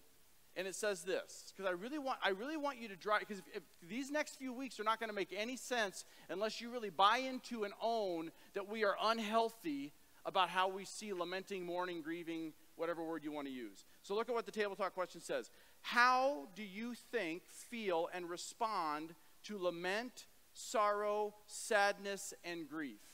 and 0.56 0.66
it 0.66 0.74
says 0.74 1.02
this 1.02 1.52
because 1.54 1.68
I 1.68 1.74
really 1.74 1.98
want 1.98 2.18
I 2.24 2.30
really 2.30 2.56
want 2.56 2.80
you 2.80 2.88
to 2.88 2.96
drive 2.96 3.20
because 3.20 3.38
if, 3.38 3.56
if, 3.56 3.62
these 3.88 4.10
next 4.10 4.36
few 4.36 4.52
weeks 4.52 4.78
are 4.78 4.84
not 4.84 5.00
going 5.00 5.10
to 5.10 5.14
make 5.14 5.34
any 5.36 5.56
sense 5.56 6.04
unless 6.28 6.60
you 6.60 6.70
really 6.70 6.90
buy 6.90 7.18
into 7.18 7.64
and 7.64 7.74
own 7.82 8.30
that 8.54 8.68
we 8.68 8.84
are 8.84 8.96
unhealthy 9.02 9.92
about 10.26 10.48
how 10.48 10.68
we 10.68 10.84
see 10.84 11.12
lamenting, 11.12 11.66
mourning, 11.66 12.00
grieving, 12.00 12.52
whatever 12.76 13.04
word 13.04 13.22
you 13.24 13.32
want 13.32 13.46
to 13.46 13.52
use. 13.52 13.84
So 14.02 14.14
look 14.14 14.28
at 14.28 14.34
what 14.34 14.46
the 14.46 14.52
table 14.52 14.74
talk 14.74 14.94
question 14.94 15.20
says. 15.20 15.50
How 15.82 16.48
do 16.56 16.62
you 16.62 16.94
think, 17.12 17.42
feel, 17.50 18.08
and 18.14 18.30
respond 18.30 19.14
to 19.44 19.58
lament, 19.58 20.26
sorrow, 20.54 21.34
sadness, 21.46 22.32
and 22.42 22.68
grief? 22.68 23.13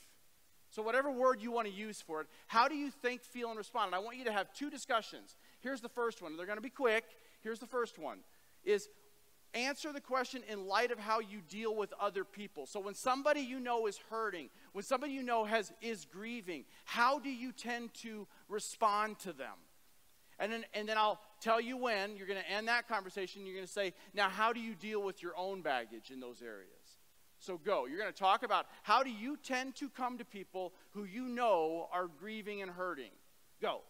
So, 0.81 0.87
whatever 0.87 1.11
word 1.11 1.43
you 1.43 1.51
want 1.51 1.67
to 1.67 1.73
use 1.75 2.01
for 2.01 2.23
it, 2.23 2.27
how 2.47 2.67
do 2.67 2.75
you 2.75 2.91
think, 2.91 3.23
feel, 3.23 3.51
and 3.51 3.59
respond? 3.59 3.89
And 3.89 3.95
I 3.95 3.99
want 3.99 4.17
you 4.17 4.25
to 4.25 4.33
have 4.33 4.51
two 4.55 4.71
discussions. 4.71 5.37
Here's 5.61 5.83
the 5.83 5.91
first 5.91 6.23
one. 6.23 6.39
They're 6.39 6.47
going 6.47 6.57
to 6.57 6.63
be 6.63 6.71
quick. 6.71 7.05
Here's 7.43 7.59
the 7.59 7.67
first 7.67 7.99
one 7.99 8.21
is 8.65 8.89
answer 9.53 9.93
the 9.93 10.01
question 10.01 10.43
in 10.49 10.67
light 10.67 10.91
of 10.91 10.99
how 10.99 11.21
you 11.21 11.43
deal 11.51 11.77
with 11.77 11.93
other 12.01 12.25
people. 12.25 12.65
So 12.65 12.81
when 12.81 12.95
somebody 12.95 13.41
you 13.41 13.61
know 13.61 13.89
is 13.89 14.01
hurting, 14.09 14.49
when 14.73 14.83
somebody 14.83 15.13
you 15.13 15.23
know 15.23 15.45
has 15.45 15.71
is 15.83 16.07
grieving, 16.07 16.65
how 16.87 17.19
do 17.19 17.29
you 17.29 17.53
tend 17.53 17.93
to 17.97 18.27
respond 18.49 19.19
to 19.19 19.35
them? 19.35 19.53
And 20.39 20.51
then 20.51 20.65
and 20.73 20.89
then 20.89 20.97
I'll 20.97 21.21
tell 21.43 21.61
you 21.61 21.77
when 21.77 22.17
you're 22.17 22.27
going 22.27 22.41
to 22.41 22.51
end 22.51 22.69
that 22.69 22.89
conversation. 22.89 23.45
You're 23.45 23.57
going 23.57 23.67
to 23.67 23.73
say, 23.73 23.93
"Now 24.15 24.31
how 24.31 24.55
do 24.55 24.61
you 24.61 24.75
deal 24.75 25.03
with 25.03 25.23
your 25.23 25.37
own 25.37 25.61
baggage 25.61 26.11
in 26.11 26.21
those 26.21 26.41
areas?" 26.41 26.80
So 27.41 27.59
go. 27.59 27.87
You're 27.87 27.99
going 27.99 28.13
to 28.13 28.19
talk 28.19 28.43
about 28.43 28.67
how 28.83 29.03
do 29.03 29.11
you 29.11 29.37
tend 29.37 29.75
to 29.77 29.89
come 29.89 30.19
to 30.19 30.25
people 30.25 30.73
who 30.93 31.05
you 31.05 31.25
know 31.27 31.89
are 31.93 32.07
grieving 32.07 32.63
and 32.63 32.71
hurting. 32.71 33.11
Go. 33.61 33.81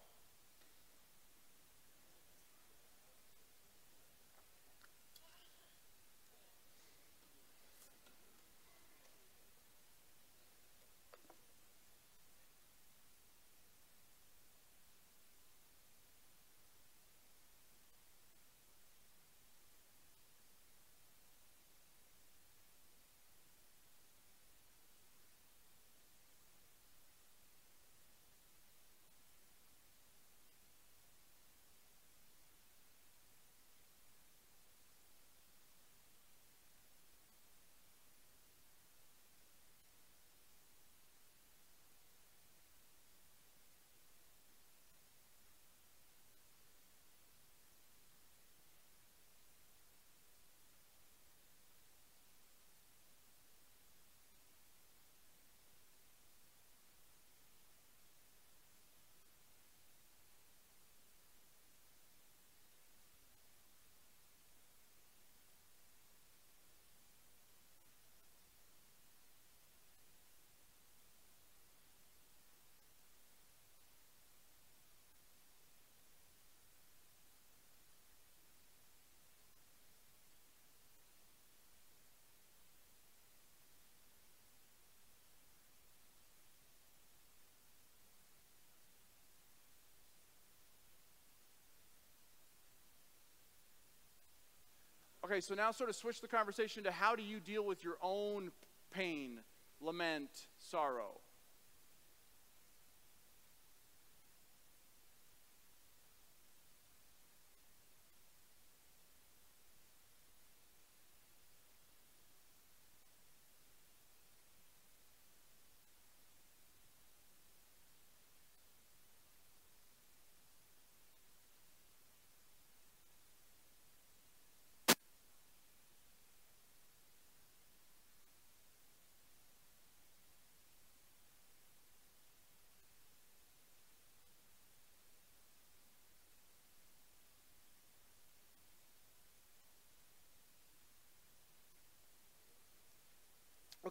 Okay, 95.30 95.40
so 95.40 95.54
now 95.54 95.70
sort 95.70 95.88
of 95.88 95.94
switch 95.94 96.20
the 96.20 96.26
conversation 96.26 96.82
to 96.82 96.90
how 96.90 97.14
do 97.14 97.22
you 97.22 97.38
deal 97.38 97.64
with 97.64 97.84
your 97.84 97.94
own 98.02 98.50
pain, 98.92 99.38
lament, 99.80 100.48
sorrow? 100.58 101.20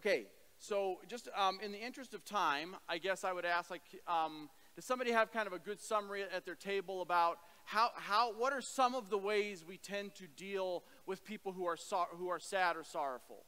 Okay, 0.00 0.24
so 0.56 0.96
just 1.08 1.28
um, 1.36 1.58
in 1.62 1.72
the 1.72 1.78
interest 1.78 2.14
of 2.14 2.24
time, 2.24 2.74
I 2.88 2.96
guess 2.96 3.22
I 3.22 3.34
would 3.34 3.44
ask, 3.44 3.70
like, 3.70 3.82
um, 4.08 4.48
does 4.74 4.86
somebody 4.86 5.12
have 5.12 5.30
kind 5.30 5.46
of 5.46 5.52
a 5.52 5.58
good 5.58 5.78
summary 5.78 6.22
at 6.22 6.46
their 6.46 6.54
table 6.54 7.02
about 7.02 7.36
how, 7.66 7.90
how, 7.96 8.32
what 8.32 8.54
are 8.54 8.62
some 8.62 8.94
of 8.94 9.10
the 9.10 9.18
ways 9.18 9.62
we 9.62 9.76
tend 9.76 10.14
to 10.14 10.26
deal 10.26 10.84
with 11.04 11.22
people 11.22 11.52
who 11.52 11.66
are, 11.66 11.76
who 12.16 12.28
are 12.28 12.38
sad 12.38 12.78
or 12.78 12.82
sorrowful? 12.82 13.44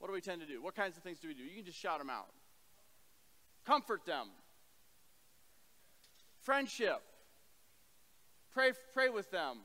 What 0.00 0.08
do 0.08 0.12
we 0.12 0.20
tend 0.20 0.40
to 0.40 0.46
do? 0.48 0.60
What 0.60 0.74
kinds 0.74 0.96
of 0.96 1.04
things 1.04 1.20
do 1.20 1.28
we 1.28 1.34
do? 1.34 1.44
You 1.44 1.54
can 1.54 1.64
just 1.66 1.78
shout 1.78 2.00
them 2.00 2.10
out. 2.10 2.30
Comfort 3.64 4.04
them. 4.04 4.26
Friendship. 6.40 7.00
Pray, 8.52 8.72
pray 8.92 9.08
with 9.08 9.30
them. 9.30 9.58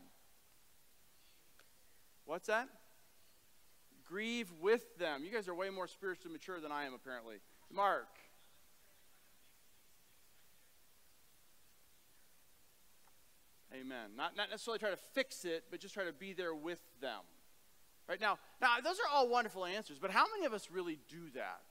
What's 2.25 2.45
that? 2.45 2.69
Grieve 4.07 4.51
with 4.61 4.97
them. 4.97 5.23
You 5.23 5.31
guys 5.31 5.47
are 5.47 5.55
way 5.55 5.69
more 5.69 5.87
spiritually 5.87 6.33
mature 6.33 6.59
than 6.59 6.71
I 6.71 6.85
am, 6.85 6.93
apparently. 6.93 7.37
Mark. 7.71 8.07
Amen. 13.73 14.11
Not, 14.15 14.35
not 14.35 14.49
necessarily 14.49 14.79
try 14.79 14.89
to 14.89 14.97
fix 14.97 15.45
it, 15.45 15.65
but 15.69 15.79
just 15.79 15.93
try 15.93 16.05
to 16.05 16.13
be 16.13 16.33
there 16.33 16.55
with 16.55 16.79
them. 17.01 17.21
Right 18.07 18.21
now, 18.21 18.39
now 18.61 18.77
those 18.81 18.95
are 18.99 19.13
all 19.13 19.27
wonderful 19.27 19.65
answers, 19.65 19.99
but 19.99 20.11
how 20.11 20.25
many 20.33 20.45
of 20.45 20.53
us 20.53 20.69
really 20.71 20.97
do 21.09 21.29
that? 21.35 21.61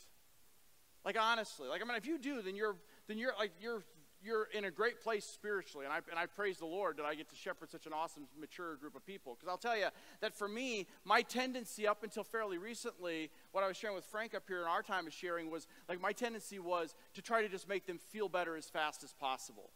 Like 1.04 1.16
honestly, 1.18 1.68
like 1.68 1.80
I 1.80 1.84
mean, 1.86 1.96
if 1.96 2.06
you 2.06 2.18
do, 2.18 2.42
then 2.42 2.56
you're 2.56 2.76
then 3.08 3.16
you're 3.16 3.32
like 3.38 3.52
you're 3.60 3.82
you're 4.22 4.48
in 4.52 4.64
a 4.64 4.70
great 4.70 5.00
place 5.00 5.24
spiritually, 5.24 5.86
and 5.86 5.92
I 5.92 5.98
and 6.10 6.18
I 6.18 6.26
praise 6.26 6.58
the 6.58 6.66
Lord 6.66 6.96
that 6.98 7.04
I 7.04 7.14
get 7.14 7.28
to 7.30 7.36
shepherd 7.36 7.70
such 7.70 7.86
an 7.86 7.92
awesome, 7.92 8.24
mature 8.38 8.76
group 8.76 8.96
of 8.96 9.06
people. 9.06 9.34
Because 9.34 9.48
I'll 9.48 9.58
tell 9.58 9.76
you 9.76 9.88
that 10.20 10.34
for 10.34 10.48
me, 10.48 10.86
my 11.04 11.22
tendency 11.22 11.86
up 11.86 12.02
until 12.02 12.24
fairly 12.24 12.58
recently, 12.58 13.30
what 13.52 13.64
I 13.64 13.68
was 13.68 13.76
sharing 13.76 13.96
with 13.96 14.04
Frank 14.06 14.34
up 14.34 14.44
here 14.48 14.60
in 14.60 14.66
our 14.66 14.82
time 14.82 15.06
of 15.06 15.12
sharing 15.12 15.50
was 15.50 15.66
like 15.88 16.00
my 16.00 16.12
tendency 16.12 16.58
was 16.58 16.94
to 17.14 17.22
try 17.22 17.42
to 17.42 17.48
just 17.48 17.68
make 17.68 17.86
them 17.86 17.98
feel 17.98 18.28
better 18.28 18.56
as 18.56 18.68
fast 18.68 19.04
as 19.04 19.12
possible 19.12 19.70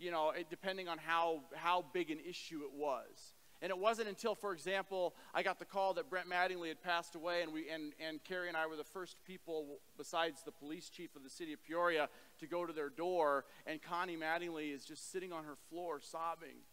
you 0.00 0.10
know, 0.10 0.30
it, 0.30 0.48
depending 0.50 0.88
on 0.88 0.98
how, 0.98 1.42
how 1.54 1.84
big 1.92 2.10
an 2.10 2.18
issue 2.26 2.62
it 2.62 2.72
was. 2.74 3.34
And 3.62 3.68
it 3.68 3.78
wasn't 3.78 4.08
until, 4.08 4.34
for 4.34 4.54
example, 4.54 5.14
I 5.34 5.42
got 5.42 5.58
the 5.58 5.66
call 5.66 5.92
that 5.94 6.08
Brent 6.08 6.26
Mattingly 6.30 6.68
had 6.68 6.82
passed 6.82 7.14
away, 7.14 7.42
and, 7.42 7.52
we, 7.52 7.68
and, 7.68 7.92
and 8.00 8.24
Carrie 8.24 8.48
and 8.48 8.56
I 8.56 8.66
were 8.66 8.76
the 8.76 8.84
first 8.84 9.22
people, 9.26 9.80
besides 9.98 10.42
the 10.42 10.50
police 10.50 10.88
chief 10.88 11.14
of 11.14 11.22
the 11.22 11.28
city 11.28 11.52
of 11.52 11.62
Peoria, 11.62 12.08
to 12.40 12.46
go 12.46 12.66
to 12.66 12.72
their 12.72 12.88
door. 12.88 13.44
And 13.66 13.80
Connie 13.80 14.16
Mattingly 14.16 14.74
is 14.74 14.84
just 14.84 15.12
sitting 15.12 15.32
on 15.32 15.44
her 15.44 15.56
floor 15.68 16.00
sobbing. 16.00 16.64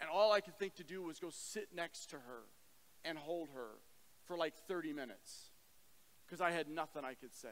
And 0.00 0.08
all 0.10 0.32
I 0.32 0.40
could 0.40 0.58
think 0.58 0.76
to 0.76 0.84
do 0.84 1.02
was 1.02 1.18
go 1.18 1.30
sit 1.30 1.68
next 1.74 2.10
to 2.10 2.16
her 2.16 2.42
and 3.04 3.18
hold 3.18 3.48
her 3.54 3.80
for 4.26 4.36
like 4.36 4.54
30 4.68 4.92
minutes 4.92 5.50
because 6.26 6.40
I 6.40 6.50
had 6.50 6.68
nothing 6.68 7.04
I 7.04 7.14
could 7.14 7.34
say. 7.34 7.48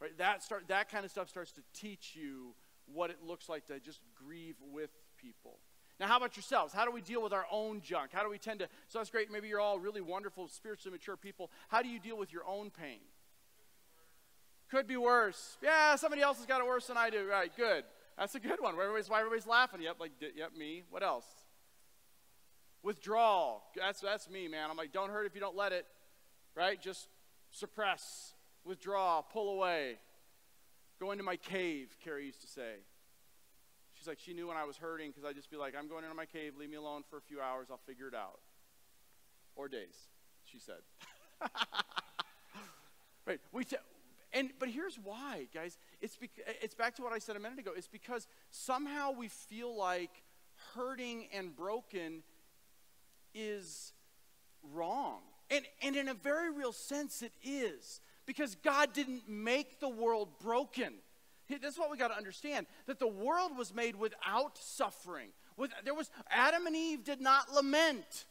Right? 0.00 0.16
That, 0.18 0.42
start, 0.42 0.68
that 0.68 0.90
kind 0.90 1.04
of 1.04 1.10
stuff 1.10 1.28
starts 1.28 1.52
to 1.52 1.62
teach 1.72 2.12
you 2.14 2.54
what 2.92 3.10
it 3.10 3.18
looks 3.26 3.48
like 3.48 3.66
to 3.66 3.80
just 3.80 4.00
grieve 4.14 4.56
with 4.72 4.90
people. 5.16 5.58
Now, 6.00 6.08
how 6.08 6.16
about 6.16 6.36
yourselves? 6.36 6.74
How 6.74 6.84
do 6.84 6.90
we 6.90 7.00
deal 7.00 7.22
with 7.22 7.32
our 7.32 7.46
own 7.50 7.80
junk? 7.80 8.10
How 8.12 8.22
do 8.24 8.28
we 8.28 8.38
tend 8.38 8.58
to? 8.60 8.68
So 8.88 8.98
that's 8.98 9.10
great. 9.10 9.30
Maybe 9.30 9.48
you're 9.48 9.60
all 9.60 9.78
really 9.78 10.00
wonderful, 10.00 10.48
spiritually 10.48 10.92
mature 10.92 11.16
people. 11.16 11.50
How 11.68 11.82
do 11.82 11.88
you 11.88 12.00
deal 12.00 12.18
with 12.18 12.32
your 12.32 12.44
own 12.46 12.70
pain? 12.70 12.98
Could 14.70 14.86
be 14.86 14.96
worse. 14.96 15.56
Yeah, 15.62 15.96
somebody 15.96 16.22
else 16.22 16.38
has 16.38 16.46
got 16.46 16.60
it 16.60 16.66
worse 16.66 16.86
than 16.86 16.96
I 16.96 17.10
do. 17.10 17.26
Right, 17.28 17.50
good. 17.56 17.84
That's 18.18 18.34
a 18.34 18.40
good 18.40 18.60
one. 18.60 18.74
Everybody's, 18.74 19.08
why 19.08 19.18
everybody's 19.18 19.46
laughing. 19.46 19.82
Yep, 19.82 19.96
like, 20.00 20.12
yep, 20.36 20.56
me. 20.56 20.84
What 20.90 21.02
else? 21.02 21.26
Withdrawal. 22.82 23.62
That's, 23.76 24.00
that's 24.00 24.28
me, 24.28 24.48
man. 24.48 24.70
I'm 24.70 24.76
like, 24.76 24.92
don't 24.92 25.10
hurt 25.10 25.26
if 25.26 25.34
you 25.34 25.40
don't 25.40 25.56
let 25.56 25.72
it. 25.72 25.86
Right? 26.54 26.80
Just 26.80 27.08
suppress, 27.50 28.34
withdraw, 28.64 29.22
pull 29.22 29.54
away. 29.54 29.96
Go 31.00 31.10
into 31.10 31.24
my 31.24 31.36
cave, 31.36 31.96
Carrie 32.04 32.26
used 32.26 32.40
to 32.42 32.46
say. 32.46 32.74
She's 33.94 34.06
like, 34.06 34.18
she 34.18 34.32
knew 34.32 34.48
when 34.48 34.56
I 34.56 34.64
was 34.64 34.76
hurting 34.76 35.10
because 35.10 35.24
I'd 35.24 35.36
just 35.36 35.50
be 35.50 35.56
like, 35.56 35.74
I'm 35.78 35.88
going 35.88 36.04
into 36.04 36.16
my 36.16 36.26
cave, 36.26 36.54
leave 36.58 36.70
me 36.70 36.76
alone 36.76 37.02
for 37.08 37.16
a 37.16 37.20
few 37.20 37.40
hours, 37.40 37.68
I'll 37.70 37.80
figure 37.86 38.08
it 38.08 38.14
out. 38.14 38.40
Or 39.56 39.68
days, 39.68 39.94
she 40.44 40.58
said. 40.58 40.82
right. 43.26 43.40
We 43.52 43.64
and 44.34 44.50
but 44.58 44.68
here's 44.68 44.96
why, 44.96 45.46
guys. 45.54 45.78
It's 46.00 46.16
bec- 46.16 46.44
it's 46.60 46.74
back 46.74 46.96
to 46.96 47.02
what 47.02 47.12
I 47.12 47.18
said 47.18 47.36
a 47.36 47.40
minute 47.40 47.58
ago. 47.58 47.70
It's 47.74 47.88
because 47.88 48.26
somehow 48.50 49.12
we 49.12 49.28
feel 49.28 49.74
like 49.74 50.22
hurting 50.74 51.28
and 51.32 51.54
broken 51.56 52.22
is 53.34 53.92
wrong. 54.74 55.20
And 55.50 55.64
and 55.82 55.96
in 55.96 56.08
a 56.08 56.14
very 56.14 56.50
real 56.50 56.72
sense 56.72 57.22
it 57.22 57.32
is. 57.42 58.00
Because 58.26 58.54
God 58.54 58.92
didn't 58.92 59.28
make 59.28 59.80
the 59.80 59.88
world 59.88 60.28
broken. 60.42 60.94
That's 61.48 61.78
what 61.78 61.90
we 61.90 61.98
got 61.98 62.08
to 62.08 62.16
understand 62.16 62.66
that 62.86 62.98
the 62.98 63.06
world 63.06 63.56
was 63.56 63.74
made 63.74 63.96
without 63.96 64.56
suffering. 64.56 65.28
With, 65.58 65.70
there 65.84 65.94
was 65.94 66.10
Adam 66.30 66.66
and 66.66 66.74
Eve 66.74 67.04
did 67.04 67.20
not 67.20 67.52
lament 67.52 68.24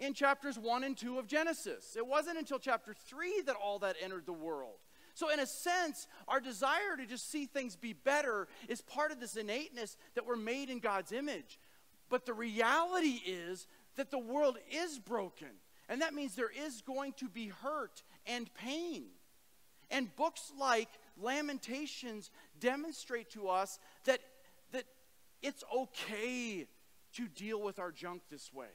in 0.00 0.14
chapters 0.14 0.58
1 0.58 0.82
and 0.82 0.96
2 0.96 1.18
of 1.18 1.28
Genesis. 1.28 1.94
It 1.96 2.06
wasn't 2.06 2.38
until 2.38 2.58
chapter 2.58 2.94
3 2.94 3.42
that 3.42 3.54
all 3.54 3.78
that 3.80 3.96
entered 4.02 4.26
the 4.26 4.32
world. 4.32 4.78
So, 5.14 5.30
in 5.30 5.38
a 5.38 5.46
sense, 5.46 6.08
our 6.26 6.40
desire 6.40 6.96
to 6.96 7.04
just 7.04 7.30
see 7.30 7.44
things 7.44 7.76
be 7.76 7.92
better 7.92 8.48
is 8.68 8.80
part 8.80 9.12
of 9.12 9.20
this 9.20 9.36
innateness 9.36 9.96
that 10.14 10.26
we're 10.26 10.36
made 10.36 10.70
in 10.70 10.78
God's 10.78 11.12
image. 11.12 11.58
But 12.08 12.24
the 12.24 12.32
reality 12.32 13.20
is 13.26 13.66
that 13.96 14.10
the 14.10 14.18
world 14.18 14.56
is 14.70 14.98
broken. 14.98 15.48
And 15.88 16.00
that 16.02 16.14
means 16.14 16.34
there 16.34 16.50
is 16.50 16.80
going 16.82 17.12
to 17.14 17.28
be 17.28 17.48
hurt 17.48 18.02
and 18.26 18.52
pain. 18.54 19.06
And 19.90 20.14
books 20.16 20.52
like 20.58 20.88
Lamentations 21.20 22.30
demonstrate 22.58 23.30
to 23.30 23.48
us 23.48 23.78
that, 24.04 24.20
that 24.72 24.84
it's 25.42 25.64
okay 25.74 26.66
to 27.14 27.28
deal 27.28 27.60
with 27.60 27.78
our 27.78 27.90
junk 27.90 28.22
this 28.30 28.52
way. 28.54 28.68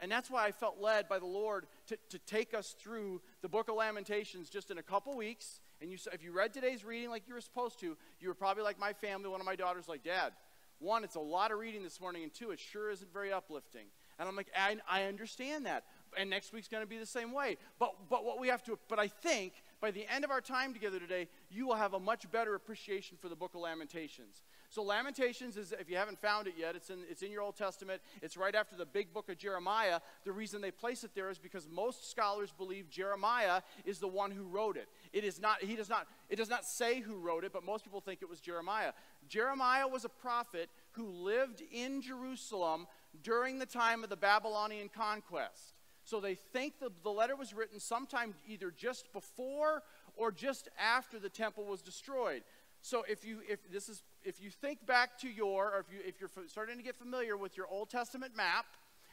And 0.00 0.10
that's 0.10 0.30
why 0.30 0.46
I 0.46 0.52
felt 0.52 0.80
led 0.80 1.08
by 1.08 1.18
the 1.18 1.26
Lord 1.26 1.66
to, 1.88 1.98
to 2.08 2.18
take 2.20 2.54
us 2.54 2.74
through 2.78 3.20
the 3.42 3.48
book 3.48 3.68
of 3.68 3.76
Lamentations 3.76 4.48
just 4.48 4.70
in 4.70 4.78
a 4.78 4.82
couple 4.82 5.16
weeks. 5.16 5.60
And 5.80 5.90
you, 5.90 5.98
if 6.12 6.22
you 6.22 6.32
read 6.32 6.54
today's 6.54 6.84
reading 6.84 7.10
like 7.10 7.24
you 7.28 7.34
were 7.34 7.40
supposed 7.40 7.80
to, 7.80 7.96
you 8.20 8.28
were 8.28 8.34
probably 8.34 8.62
like 8.62 8.78
my 8.78 8.92
family. 8.92 9.28
One 9.28 9.40
of 9.40 9.46
my 9.46 9.56
daughters, 9.56 9.88
like, 9.88 10.02
Dad, 10.02 10.32
one, 10.78 11.04
it's 11.04 11.16
a 11.16 11.20
lot 11.20 11.52
of 11.52 11.58
reading 11.58 11.82
this 11.82 12.00
morning, 12.00 12.22
and 12.22 12.32
two, 12.32 12.50
it 12.50 12.58
sure 12.58 12.90
isn't 12.90 13.12
very 13.12 13.32
uplifting. 13.32 13.86
And 14.18 14.28
I'm 14.28 14.36
like, 14.36 14.50
I, 14.56 14.76
I 14.88 15.04
understand 15.04 15.66
that 15.66 15.84
and 16.16 16.30
next 16.30 16.52
week's 16.52 16.68
going 16.68 16.82
to 16.82 16.88
be 16.88 16.98
the 16.98 17.06
same 17.06 17.32
way. 17.32 17.56
But, 17.78 17.94
but 18.08 18.24
what 18.24 18.38
we 18.38 18.48
have 18.48 18.62
to, 18.64 18.78
but 18.88 18.98
I 18.98 19.08
think 19.08 19.54
by 19.80 19.90
the 19.90 20.06
end 20.12 20.24
of 20.24 20.30
our 20.30 20.40
time 20.40 20.72
together 20.72 20.98
today, 20.98 21.28
you 21.50 21.66
will 21.66 21.76
have 21.76 21.94
a 21.94 22.00
much 22.00 22.30
better 22.30 22.54
appreciation 22.54 23.16
for 23.20 23.28
the 23.28 23.36
book 23.36 23.54
of 23.54 23.60
Lamentations. 23.60 24.42
So 24.70 24.84
Lamentations 24.84 25.56
is, 25.56 25.72
if 25.72 25.90
you 25.90 25.96
haven't 25.96 26.20
found 26.20 26.46
it 26.46 26.54
yet, 26.56 26.76
it's 26.76 26.90
in, 26.90 27.00
it's 27.10 27.22
in 27.22 27.32
your 27.32 27.42
Old 27.42 27.56
Testament. 27.56 28.00
It's 28.22 28.36
right 28.36 28.54
after 28.54 28.76
the 28.76 28.86
big 28.86 29.12
book 29.12 29.28
of 29.28 29.36
Jeremiah. 29.36 29.98
The 30.24 30.30
reason 30.30 30.60
they 30.60 30.70
place 30.70 31.02
it 31.02 31.10
there 31.12 31.28
is 31.28 31.38
because 31.38 31.68
most 31.68 32.08
scholars 32.08 32.54
believe 32.56 32.88
Jeremiah 32.88 33.62
is 33.84 33.98
the 33.98 34.06
one 34.06 34.30
who 34.30 34.44
wrote 34.44 34.76
it. 34.76 34.88
It 35.12 35.24
is 35.24 35.40
not, 35.40 35.60
he 35.60 35.74
does 35.74 35.88
not, 35.88 36.06
it 36.28 36.36
does 36.36 36.48
not 36.48 36.64
say 36.64 37.00
who 37.00 37.16
wrote 37.16 37.42
it, 37.42 37.52
but 37.52 37.64
most 37.64 37.82
people 37.82 38.00
think 38.00 38.22
it 38.22 38.28
was 38.28 38.38
Jeremiah. 38.38 38.92
Jeremiah 39.28 39.88
was 39.88 40.04
a 40.04 40.08
prophet 40.08 40.70
who 40.92 41.08
lived 41.08 41.64
in 41.72 42.00
Jerusalem 42.00 42.86
during 43.24 43.58
the 43.58 43.66
time 43.66 44.04
of 44.04 44.08
the 44.08 44.16
Babylonian 44.16 44.88
conquest. 44.88 45.74
So 46.04 46.20
they 46.20 46.36
think 46.36 46.78
the, 46.78 46.92
the 47.02 47.10
letter 47.10 47.34
was 47.34 47.52
written 47.52 47.80
sometime 47.80 48.34
either 48.46 48.70
just 48.70 49.12
before 49.12 49.82
or 50.14 50.30
just 50.30 50.68
after 50.78 51.18
the 51.18 51.28
temple 51.28 51.64
was 51.64 51.82
destroyed. 51.82 52.44
So 52.82 53.04
if 53.08 53.24
you 53.24 53.40
if 53.48 53.70
this 53.70 53.88
is 53.88 54.02
if 54.24 54.42
you 54.42 54.50
think 54.50 54.84
back 54.86 55.18
to 55.20 55.28
your 55.28 55.74
or 55.74 55.80
if 55.80 55.86
you 55.92 55.98
if 56.06 56.20
you're 56.20 56.30
starting 56.46 56.76
to 56.76 56.82
get 56.82 56.96
familiar 56.96 57.36
with 57.36 57.56
your 57.56 57.66
Old 57.68 57.90
Testament 57.90 58.36
map, 58.36 58.66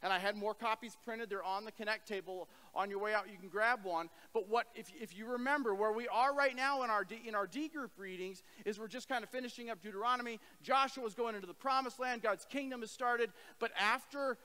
and 0.04 0.14
I 0.14 0.20
had 0.20 0.36
more 0.36 0.54
copies 0.54 0.96
printed. 1.04 1.30
They're 1.30 1.44
on 1.44 1.66
the 1.66 1.72
Connect 1.72 2.08
table 2.08 2.48
on 2.76 2.90
your 2.90 3.00
way 3.00 3.14
out. 3.14 3.26
You 3.32 3.38
can 3.38 3.50
grab 3.50 3.80
one. 3.84 4.10
But 4.34 4.48
what 4.48 4.68
if, 4.76 4.92
if 5.00 5.18
you 5.18 5.26
remember 5.26 5.74
where 5.74 5.92
we 5.92 6.08
are 6.08 6.36
right 6.36 6.56
now 6.56 6.84
in 6.84 6.90
our 6.90 7.04
D, 7.04 7.22
in 7.26 7.36
our 7.36 7.48
D 7.48 7.68
group 7.68 7.92
readings 7.98 8.44
is 8.66 8.80
we're 8.80 8.88
just 8.88 9.10
kind 9.10 9.24
of 9.24 9.30
finishing 9.30 9.70
up 9.70 9.82
Deuteronomy. 9.82 10.40
Joshua 10.62 11.06
is 11.06 11.16
going 11.16 11.36
into 11.36 11.48
the 11.48 11.54
Promised 11.54 12.00
Land. 12.00 12.22
God's 12.22 12.46
kingdom 12.46 12.82
has 12.82 12.92
started. 12.92 13.32
But 13.60 13.72
after 13.80 14.38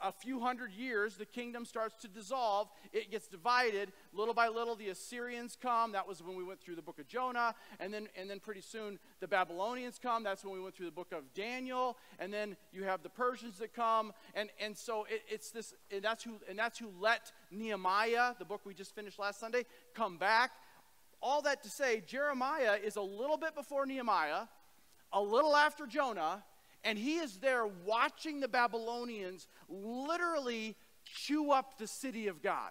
a 0.00 0.12
few 0.12 0.40
hundred 0.40 0.72
years, 0.72 1.16
the 1.16 1.26
kingdom 1.26 1.64
starts 1.64 1.94
to 2.02 2.08
dissolve. 2.08 2.68
It 2.92 3.10
gets 3.10 3.28
divided 3.28 3.92
little 4.12 4.34
by 4.34 4.48
little. 4.48 4.74
The 4.74 4.88
Assyrians 4.88 5.56
come. 5.60 5.92
That 5.92 6.06
was 6.08 6.22
when 6.22 6.36
we 6.36 6.44
went 6.44 6.60
through 6.60 6.76
the 6.76 6.82
book 6.82 6.98
of 6.98 7.08
Jonah, 7.08 7.54
and 7.78 7.92
then 7.92 8.08
and 8.16 8.28
then 8.28 8.40
pretty 8.40 8.60
soon 8.60 8.98
the 9.20 9.28
Babylonians 9.28 9.98
come. 10.02 10.24
That's 10.24 10.44
when 10.44 10.54
we 10.54 10.60
went 10.60 10.74
through 10.74 10.86
the 10.86 10.92
book 10.92 11.12
of 11.12 11.32
Daniel, 11.34 11.96
and 12.18 12.32
then 12.32 12.56
you 12.72 12.84
have 12.84 13.02
the 13.02 13.08
Persians 13.08 13.58
that 13.58 13.72
come, 13.72 14.12
and 14.34 14.50
and 14.60 14.76
so 14.76 15.04
it, 15.04 15.22
it's 15.28 15.50
this, 15.50 15.74
and 15.90 16.02
that's 16.02 16.24
who 16.24 16.40
and 16.48 16.58
that's 16.58 16.78
who 16.78 16.90
let 17.00 17.32
Nehemiah, 17.50 18.34
the 18.38 18.44
book 18.44 18.62
we 18.64 18.74
just 18.74 18.94
finished 18.94 19.18
last 19.18 19.38
Sunday, 19.38 19.64
come 19.94 20.18
back. 20.18 20.50
All 21.22 21.42
that 21.42 21.62
to 21.62 21.70
say, 21.70 22.02
Jeremiah 22.04 22.76
is 22.82 22.96
a 22.96 23.02
little 23.02 23.36
bit 23.36 23.54
before 23.54 23.86
Nehemiah, 23.86 24.46
a 25.12 25.22
little 25.22 25.54
after 25.54 25.86
Jonah, 25.86 26.42
and 26.84 26.98
he 26.98 27.18
is 27.18 27.38
there 27.38 27.66
watching 27.66 28.40
the 28.40 28.48
Babylonians 28.48 29.46
literally 29.68 30.76
chew 31.04 31.50
up 31.50 31.78
the 31.78 31.86
city 31.86 32.28
of 32.28 32.42
God. 32.42 32.70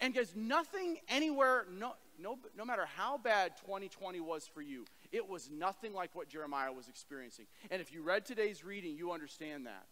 And 0.00 0.14
guys, 0.14 0.32
nothing 0.34 0.98
anywhere, 1.08 1.66
no, 1.70 1.94
no, 2.18 2.38
no 2.56 2.64
matter 2.64 2.86
how 2.96 3.18
bad 3.18 3.56
2020 3.58 4.20
was 4.20 4.46
for 4.46 4.60
you, 4.60 4.84
it 5.12 5.28
was 5.28 5.50
nothing 5.50 5.92
like 5.92 6.14
what 6.14 6.28
Jeremiah 6.28 6.72
was 6.72 6.88
experiencing. 6.88 7.46
And 7.70 7.80
if 7.80 7.92
you 7.92 8.02
read 8.02 8.24
today's 8.24 8.64
reading, 8.64 8.96
you 8.96 9.12
understand 9.12 9.66
that. 9.66 9.86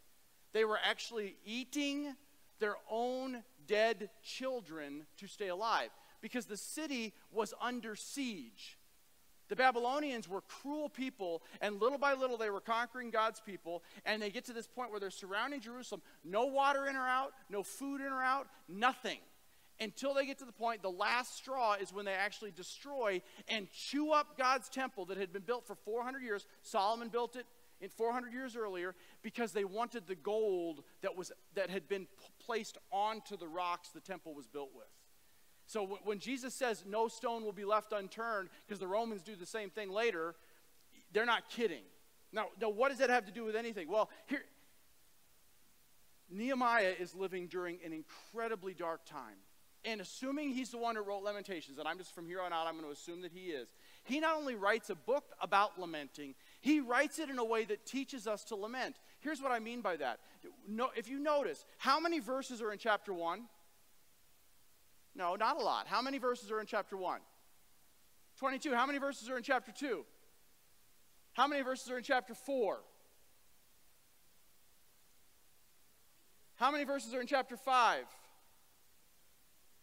They 0.53 0.65
were 0.65 0.79
actually 0.85 1.37
eating 1.45 2.15
their 2.59 2.77
own 2.91 3.43
dead 3.67 4.11
children 4.23 5.07
to 5.19 5.27
stay 5.27 5.49
alive 5.49 5.91
because 6.21 6.47
the 6.47 6.57
city 6.57 7.13
was 7.33 7.55
under 7.61 7.95
siege. 7.95 8.79
The 9.51 9.57
Babylonians 9.57 10.29
were 10.29 10.43
cruel 10.43 10.89
people, 10.89 11.43
and 11.61 11.81
little 11.81 11.99
by 11.99 12.15
little 12.15 12.39
they 12.39 12.51
were 12.51 12.61
conquering 12.61 13.11
God's 13.11 13.41
people, 13.41 13.83
and 14.07 14.23
they 14.23 14.31
get 14.31 14.45
to 14.45 14.53
this 14.53 14.69
point 14.69 14.93
where 14.93 15.01
they're 15.01 15.11
surrounding 15.11 15.61
Jerusalem. 15.61 16.03
No 16.25 16.47
water 16.47 16.87
in 16.87 16.95
or 16.95 17.07
out, 17.07 17.33
no 17.51 17.65
food 17.65 18.01
in 18.01 18.07
or 18.07 18.23
out, 18.23 18.47
nothing. 18.69 19.19
Until 19.81 20.15
they 20.15 20.25
get 20.25 20.39
to 20.39 20.45
the 20.45 20.53
point, 20.53 20.83
the 20.83 20.91
last 20.91 21.37
straw 21.37 21.75
is 21.75 21.93
when 21.93 22.05
they 22.05 22.13
actually 22.13 22.53
destroy 22.53 23.21
and 23.49 23.69
chew 23.73 24.13
up 24.13 24.39
God's 24.39 24.69
temple 24.69 25.07
that 25.07 25.17
had 25.17 25.33
been 25.33 25.43
built 25.43 25.67
for 25.67 25.75
400 25.75 26.23
years. 26.23 26.47
Solomon 26.63 27.09
built 27.09 27.35
it 27.35 27.47
in 27.81 27.89
400 27.89 28.33
years 28.33 28.55
earlier 28.55 28.95
because 29.21 29.51
they 29.51 29.65
wanted 29.65 30.07
the 30.07 30.15
gold 30.15 30.85
that, 31.01 31.17
was, 31.17 31.33
that 31.55 31.71
had 31.71 31.89
been 31.89 32.07
placed 32.39 32.79
onto 32.93 33.37
the 33.37 33.49
rocks 33.49 33.89
the 33.89 34.01
temple 34.01 34.33
was 34.33 34.47
built 34.47 34.71
with. 34.77 34.87
So 35.71 36.01
when 36.03 36.19
Jesus 36.19 36.53
says 36.53 36.83
no 36.85 37.07
stone 37.07 37.45
will 37.45 37.53
be 37.53 37.65
left 37.65 37.93
unturned, 37.93 38.49
because 38.67 38.81
the 38.81 38.89
Romans 38.89 39.23
do 39.23 39.37
the 39.37 39.47
same 39.47 39.71
thing 39.71 39.89
later, 39.89 40.35
they're 41.13 41.25
not 41.25 41.49
kidding. 41.49 41.85
Now, 42.33 42.47
now, 42.61 42.71
what 42.71 42.89
does 42.89 42.99
that 42.99 43.09
have 43.09 43.25
to 43.27 43.31
do 43.31 43.45
with 43.45 43.55
anything? 43.55 43.89
Well, 43.89 44.11
here, 44.27 44.43
Nehemiah 46.29 46.95
is 46.99 47.15
living 47.15 47.47
during 47.47 47.79
an 47.85 47.93
incredibly 47.93 48.75
dark 48.75 49.05
time. 49.05 49.37
And 49.85 50.01
assuming 50.01 50.51
he's 50.51 50.71
the 50.71 50.79
one 50.79 50.97
who 50.97 51.03
wrote 51.03 51.23
Lamentations, 51.23 51.79
and 51.79 51.87
I'm 51.87 51.99
just 51.99 52.17
from 52.17 52.27
here 52.27 52.43
on 52.43 52.53
out, 52.53 52.67
I'm 52.67 52.75
going 52.75 52.87
to 52.87 52.91
assume 52.91 53.23
that 53.23 53.31
he 53.33 53.51
is, 53.51 53.69
he 54.03 54.19
not 54.19 54.37
only 54.37 54.57
writes 54.57 54.91
a 54.91 54.97
book 54.97 55.25
about 55.41 55.79
lamenting, 55.79 56.35
he 56.61 56.81
writes 56.81 57.21
it 57.21 57.31
in 57.31 57.39
a 57.39 57.45
way 57.45 57.65
that 57.67 57.87
teaches 57.87 58.27
us 58.27 58.43
to 58.47 58.57
lament. 58.57 58.97
Here's 59.21 59.41
what 59.41 59.53
I 59.53 59.61
mean 59.61 59.83
by 59.83 59.97
that. 59.99 60.19
No, 60.69 60.91
if 60.97 61.09
you 61.09 61.21
notice, 61.21 61.65
how 61.79 62.01
many 62.01 62.19
verses 62.19 62.61
are 62.61 62.73
in 62.73 62.79
chapter 62.79 63.15
1? 63.15 63.45
No, 65.15 65.35
not 65.37 65.57
a 65.57 65.61
lot. 65.61 65.87
How 65.87 66.03
many 66.03 66.19
verses 66.19 66.51
are 66.51 66.61
in 66.61 66.67
chapter 66.67 66.97
1? 66.97 67.21
22. 68.39 68.75
How 68.75 68.87
many 68.87 68.99
verses 68.99 69.29
are 69.29 69.37
in 69.37 69.43
chapter 69.43 69.73
2? 69.73 70.05
How 71.33 71.47
many 71.47 71.63
verses 71.63 71.91
are 71.91 71.99
in 71.99 72.05
chapter 72.05 72.35
4? 72.35 72.79
How 76.57 76.71
many 76.71 76.85
verses 76.85 77.15
are 77.15 77.21
in 77.21 77.27
chapter 77.27 77.57
5? 77.57 78.05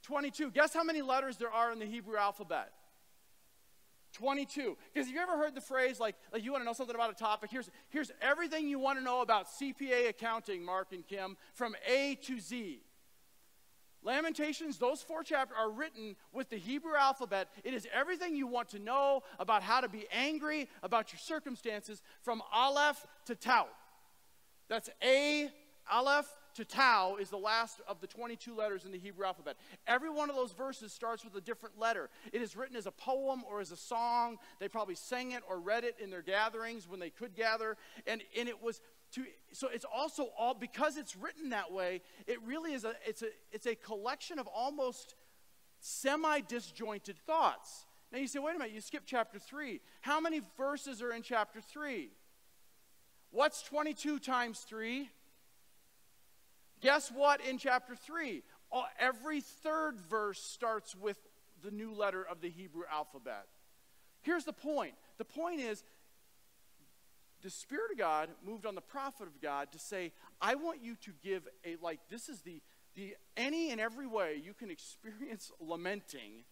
22. 0.04 0.52
Guess 0.52 0.74
how 0.74 0.84
many 0.84 1.02
letters 1.02 1.38
there 1.38 1.52
are 1.52 1.72
in 1.72 1.80
the 1.80 1.86
Hebrew 1.86 2.18
alphabet? 2.18 2.72
22. 4.14 4.78
Because 4.94 5.10
you 5.10 5.20
ever 5.20 5.38
heard 5.38 5.54
the 5.54 5.62
phrase 5.62 6.00
like, 6.00 6.16
like 6.32 6.44
you 6.44 6.52
want 6.52 6.62
to 6.62 6.66
know 6.66 6.74
something 6.74 6.96
about 6.96 7.12
a 7.12 7.16
topic? 7.16 7.50
Here's, 7.52 7.70
here's 7.90 8.12
everything 8.22 8.68
you 8.68 8.80
want 8.80 8.98
to 8.98 9.04
know 9.04 9.22
about 9.22 9.48
CPA 9.48 10.10
accounting, 10.10 10.64
Mark 10.64 10.92
and 10.92 11.06
Kim, 11.06 11.38
from 11.54 11.76
A 11.88 12.16
to 12.24 12.40
Z. 12.40 12.82
Lamentations, 14.08 14.78
those 14.78 15.02
four 15.02 15.22
chapters 15.22 15.58
are 15.60 15.70
written 15.70 16.16
with 16.32 16.50
the 16.50 16.56
Hebrew 16.56 16.96
alphabet. 16.96 17.50
It 17.66 17.74
is 17.74 17.86
everything 17.94 18.38
you 18.38 18.48
want 18.48 18.70
to 18.70 18.80
know 18.80 19.22
about 19.38 19.64
how 19.64 19.82
to 19.82 19.90
be 19.90 20.08
angry 20.14 20.70
about 20.82 21.12
your 21.12 21.20
circumstances 21.20 22.02
from 22.22 22.42
Aleph 22.54 23.06
to 23.26 23.36
Tau. 23.36 23.68
That's 24.70 24.90
A, 25.04 25.50
Aleph 25.92 26.26
to 26.56 26.64
Tau 26.64 27.18
is 27.20 27.30
the 27.30 27.38
last 27.38 27.82
of 27.86 28.00
the 28.00 28.08
22 28.08 28.56
letters 28.56 28.86
in 28.86 28.94
the 28.94 28.98
Hebrew 28.98 29.26
alphabet. 29.26 29.58
Every 29.86 30.10
one 30.10 30.30
of 30.30 30.38
those 30.38 30.54
verses 30.54 30.94
starts 30.94 31.26
with 31.26 31.36
a 31.36 31.42
different 31.42 31.78
letter. 31.78 32.10
It 32.32 32.42
is 32.42 32.56
written 32.56 32.78
as 32.78 32.86
a 32.86 32.92
poem 32.92 33.44
or 33.50 33.60
as 33.60 33.72
a 33.72 33.78
song. 33.78 34.38
They 34.60 34.70
probably 34.70 34.96
sang 34.96 35.34
it 35.34 35.44
or 35.50 35.60
read 35.60 35.84
it 35.84 35.98
in 36.02 36.10
their 36.10 36.22
gatherings 36.22 36.88
when 36.88 37.02
they 37.02 37.10
could 37.10 37.36
gather. 37.36 37.76
And, 38.08 38.24
and 38.38 38.48
it 38.48 38.64
was 38.64 38.80
to, 39.18 39.26
so 39.52 39.68
it's 39.72 39.86
also 39.86 40.30
all 40.38 40.54
because 40.54 40.98
it's 40.98 41.16
written 41.16 41.50
that 41.50 41.72
way 41.72 42.02
it 42.26 42.38
really 42.46 42.74
is 42.74 42.84
a 42.84 42.94
it's 43.06 43.22
a 43.22 43.28
it's 43.52 43.66
a 43.66 43.76
collection 43.76 44.40
of 44.40 44.48
almost 44.48 45.16
semi 45.80 46.42
disjointed 46.42 47.18
thoughts. 47.26 47.86
Now 48.12 48.20
you 48.20 48.28
say 48.28 48.40
wait 48.40 48.56
a 48.56 48.60
minute 48.60 48.74
you 48.74 48.82
skip 48.82 49.04
chapter 49.06 49.38
3 49.38 49.82
how 50.02 50.20
many 50.20 50.42
verses 50.58 51.02
are 51.02 51.12
in 51.12 51.22
chapter 51.22 51.60
3 51.60 52.10
what's 53.32 53.62
22 53.64 54.20
times 54.20 54.60
3 54.60 55.10
guess 56.80 57.12
what 57.12 57.42
in 57.42 57.58
chapter 57.58 57.96
3 57.96 58.44
every 59.00 59.42
third 59.42 60.00
verse 60.00 60.40
starts 60.40 60.96
with 60.96 61.18
the 61.64 61.72
new 61.72 61.94
letter 61.94 62.24
of 62.24 62.42
the 62.42 62.50
hebrew 62.50 62.84
alphabet. 62.92 63.48
Here's 64.22 64.46
the 64.46 64.54
point. 64.54 64.94
The 65.18 65.26
point 65.26 65.62
is 65.62 65.84
the 67.44 67.50
Spirit 67.50 67.92
of 67.92 67.98
God 67.98 68.30
moved 68.46 68.66
on 68.66 68.76
the 68.76 68.82
prophet 68.82 69.28
of 69.28 69.42
God 69.42 69.72
to 69.72 69.80
say, 69.80 70.12
I 70.42 70.56
want 70.56 70.82
you 70.82 70.96
to 71.04 71.12
give 71.24 71.48
a, 71.66 71.76
like, 71.82 72.00
this 72.10 72.30
is 72.30 72.42
the, 72.42 72.62
the 72.96 73.16
any 73.36 73.72
and 73.72 73.80
every 73.80 74.08
way 74.08 74.42
you 74.44 74.54
can 74.54 74.70
experience 74.70 75.52
lamenting 75.60 76.44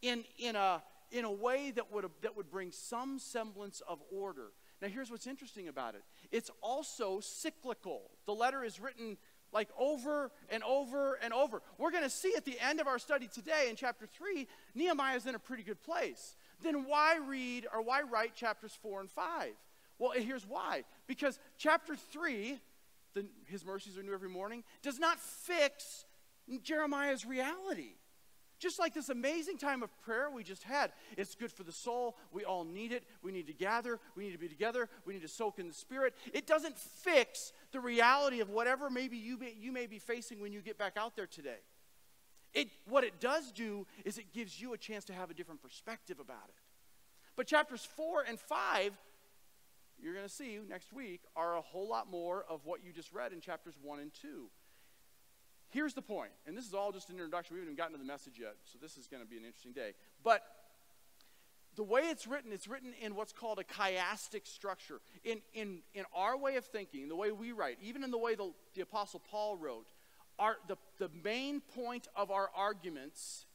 in, 0.00 0.24
in, 0.38 0.56
a, 0.56 0.82
in 1.10 1.24
a 1.24 1.32
way 1.32 1.72
that 1.72 1.92
would, 1.92 2.06
that 2.22 2.36
would 2.36 2.50
bring 2.50 2.72
some 2.72 3.18
semblance 3.18 3.82
of 3.88 3.98
order. 4.10 4.48
Now, 4.80 4.88
here's 4.88 5.10
what's 5.10 5.26
interesting 5.26 5.68
about 5.68 5.94
it 5.94 6.02
it's 6.30 6.50
also 6.60 7.20
cyclical. 7.20 8.10
The 8.26 8.34
letter 8.34 8.64
is 8.64 8.80
written 8.80 9.16
like 9.52 9.68
over 9.78 10.30
and 10.48 10.62
over 10.64 11.18
and 11.22 11.32
over. 11.32 11.62
We're 11.78 11.90
going 11.90 12.04
to 12.04 12.10
see 12.10 12.34
at 12.36 12.44
the 12.44 12.58
end 12.58 12.80
of 12.80 12.86
our 12.86 12.98
study 12.98 13.28
today 13.28 13.66
in 13.68 13.76
chapter 13.76 14.06
3, 14.06 14.46
Nehemiah 14.74 15.16
is 15.16 15.26
in 15.26 15.34
a 15.34 15.38
pretty 15.38 15.62
good 15.62 15.82
place. 15.82 16.36
Then 16.62 16.86
why 16.86 17.18
read 17.18 17.66
or 17.72 17.82
why 17.82 18.02
write 18.02 18.34
chapters 18.34 18.76
4 18.82 19.00
and 19.00 19.10
5? 19.10 19.50
Well, 20.02 20.10
here's 20.16 20.44
why. 20.44 20.82
Because 21.06 21.38
chapter 21.58 21.94
3, 21.94 22.58
the, 23.14 23.24
his 23.46 23.64
mercies 23.64 23.96
are 23.96 24.02
new 24.02 24.12
every 24.12 24.28
morning, 24.28 24.64
does 24.82 24.98
not 24.98 25.20
fix 25.20 26.06
Jeremiah's 26.64 27.24
reality. 27.24 27.94
Just 28.58 28.80
like 28.80 28.94
this 28.94 29.10
amazing 29.10 29.58
time 29.58 29.80
of 29.80 29.96
prayer 30.02 30.28
we 30.28 30.42
just 30.42 30.64
had, 30.64 30.90
it's 31.16 31.36
good 31.36 31.52
for 31.52 31.62
the 31.62 31.70
soul. 31.70 32.16
We 32.32 32.44
all 32.44 32.64
need 32.64 32.90
it. 32.90 33.04
We 33.22 33.30
need 33.30 33.46
to 33.46 33.52
gather. 33.52 34.00
We 34.16 34.24
need 34.24 34.32
to 34.32 34.38
be 34.38 34.48
together. 34.48 34.88
We 35.04 35.14
need 35.14 35.22
to 35.22 35.28
soak 35.28 35.60
in 35.60 35.68
the 35.68 35.74
Spirit. 35.74 36.14
It 36.34 36.48
doesn't 36.48 36.76
fix 36.76 37.52
the 37.70 37.78
reality 37.78 38.40
of 38.40 38.50
whatever 38.50 38.90
maybe 38.90 39.16
you 39.16 39.38
may, 39.38 39.54
you 39.56 39.70
may 39.70 39.86
be 39.86 40.00
facing 40.00 40.40
when 40.40 40.52
you 40.52 40.62
get 40.62 40.78
back 40.78 40.96
out 40.96 41.14
there 41.14 41.28
today. 41.28 41.60
It, 42.54 42.70
what 42.88 43.04
it 43.04 43.20
does 43.20 43.52
do 43.52 43.86
is 44.04 44.18
it 44.18 44.32
gives 44.32 44.60
you 44.60 44.72
a 44.72 44.78
chance 44.78 45.04
to 45.04 45.12
have 45.12 45.30
a 45.30 45.34
different 45.34 45.62
perspective 45.62 46.18
about 46.18 46.48
it. 46.48 46.56
But 47.36 47.46
chapters 47.46 47.86
4 47.96 48.24
and 48.28 48.40
5 48.40 48.98
you're 50.02 50.14
going 50.14 50.26
to 50.26 50.32
see 50.32 50.58
next 50.68 50.92
week 50.92 51.20
are 51.36 51.56
a 51.56 51.60
whole 51.60 51.88
lot 51.88 52.10
more 52.10 52.44
of 52.48 52.64
what 52.64 52.84
you 52.84 52.92
just 52.92 53.12
read 53.12 53.32
in 53.32 53.40
chapters 53.40 53.74
1 53.80 54.00
and 54.00 54.12
2. 54.20 54.48
Here's 55.70 55.94
the 55.94 56.02
point, 56.02 56.32
and 56.46 56.56
this 56.56 56.66
is 56.66 56.74
all 56.74 56.92
just 56.92 57.08
an 57.08 57.14
introduction. 57.14 57.54
We 57.54 57.60
haven't 57.60 57.72
even 57.72 57.76
gotten 57.76 57.92
to 57.92 57.98
the 57.98 58.06
message 58.06 58.34
yet, 58.38 58.56
so 58.64 58.78
this 58.82 58.98
is 58.98 59.06
going 59.06 59.22
to 59.22 59.28
be 59.28 59.38
an 59.38 59.44
interesting 59.44 59.72
day. 59.72 59.92
But 60.22 60.42
the 61.76 61.82
way 61.82 62.02
it's 62.02 62.26
written, 62.26 62.52
it's 62.52 62.68
written 62.68 62.92
in 63.00 63.14
what's 63.14 63.32
called 63.32 63.58
a 63.58 63.64
chiastic 63.64 64.46
structure. 64.46 65.00
In, 65.24 65.40
in, 65.54 65.78
in 65.94 66.04
our 66.14 66.36
way 66.36 66.56
of 66.56 66.66
thinking, 66.66 67.08
the 67.08 67.16
way 67.16 67.32
we 67.32 67.52
write, 67.52 67.78
even 67.80 68.04
in 68.04 68.10
the 68.10 68.18
way 68.18 68.34
the, 68.34 68.52
the 68.74 68.82
Apostle 68.82 69.22
Paul 69.30 69.56
wrote, 69.56 69.86
our, 70.38 70.56
the, 70.68 70.76
the 70.98 71.10
main 71.24 71.60
point 71.60 72.08
of 72.16 72.30
our 72.30 72.50
arguments 72.54 73.46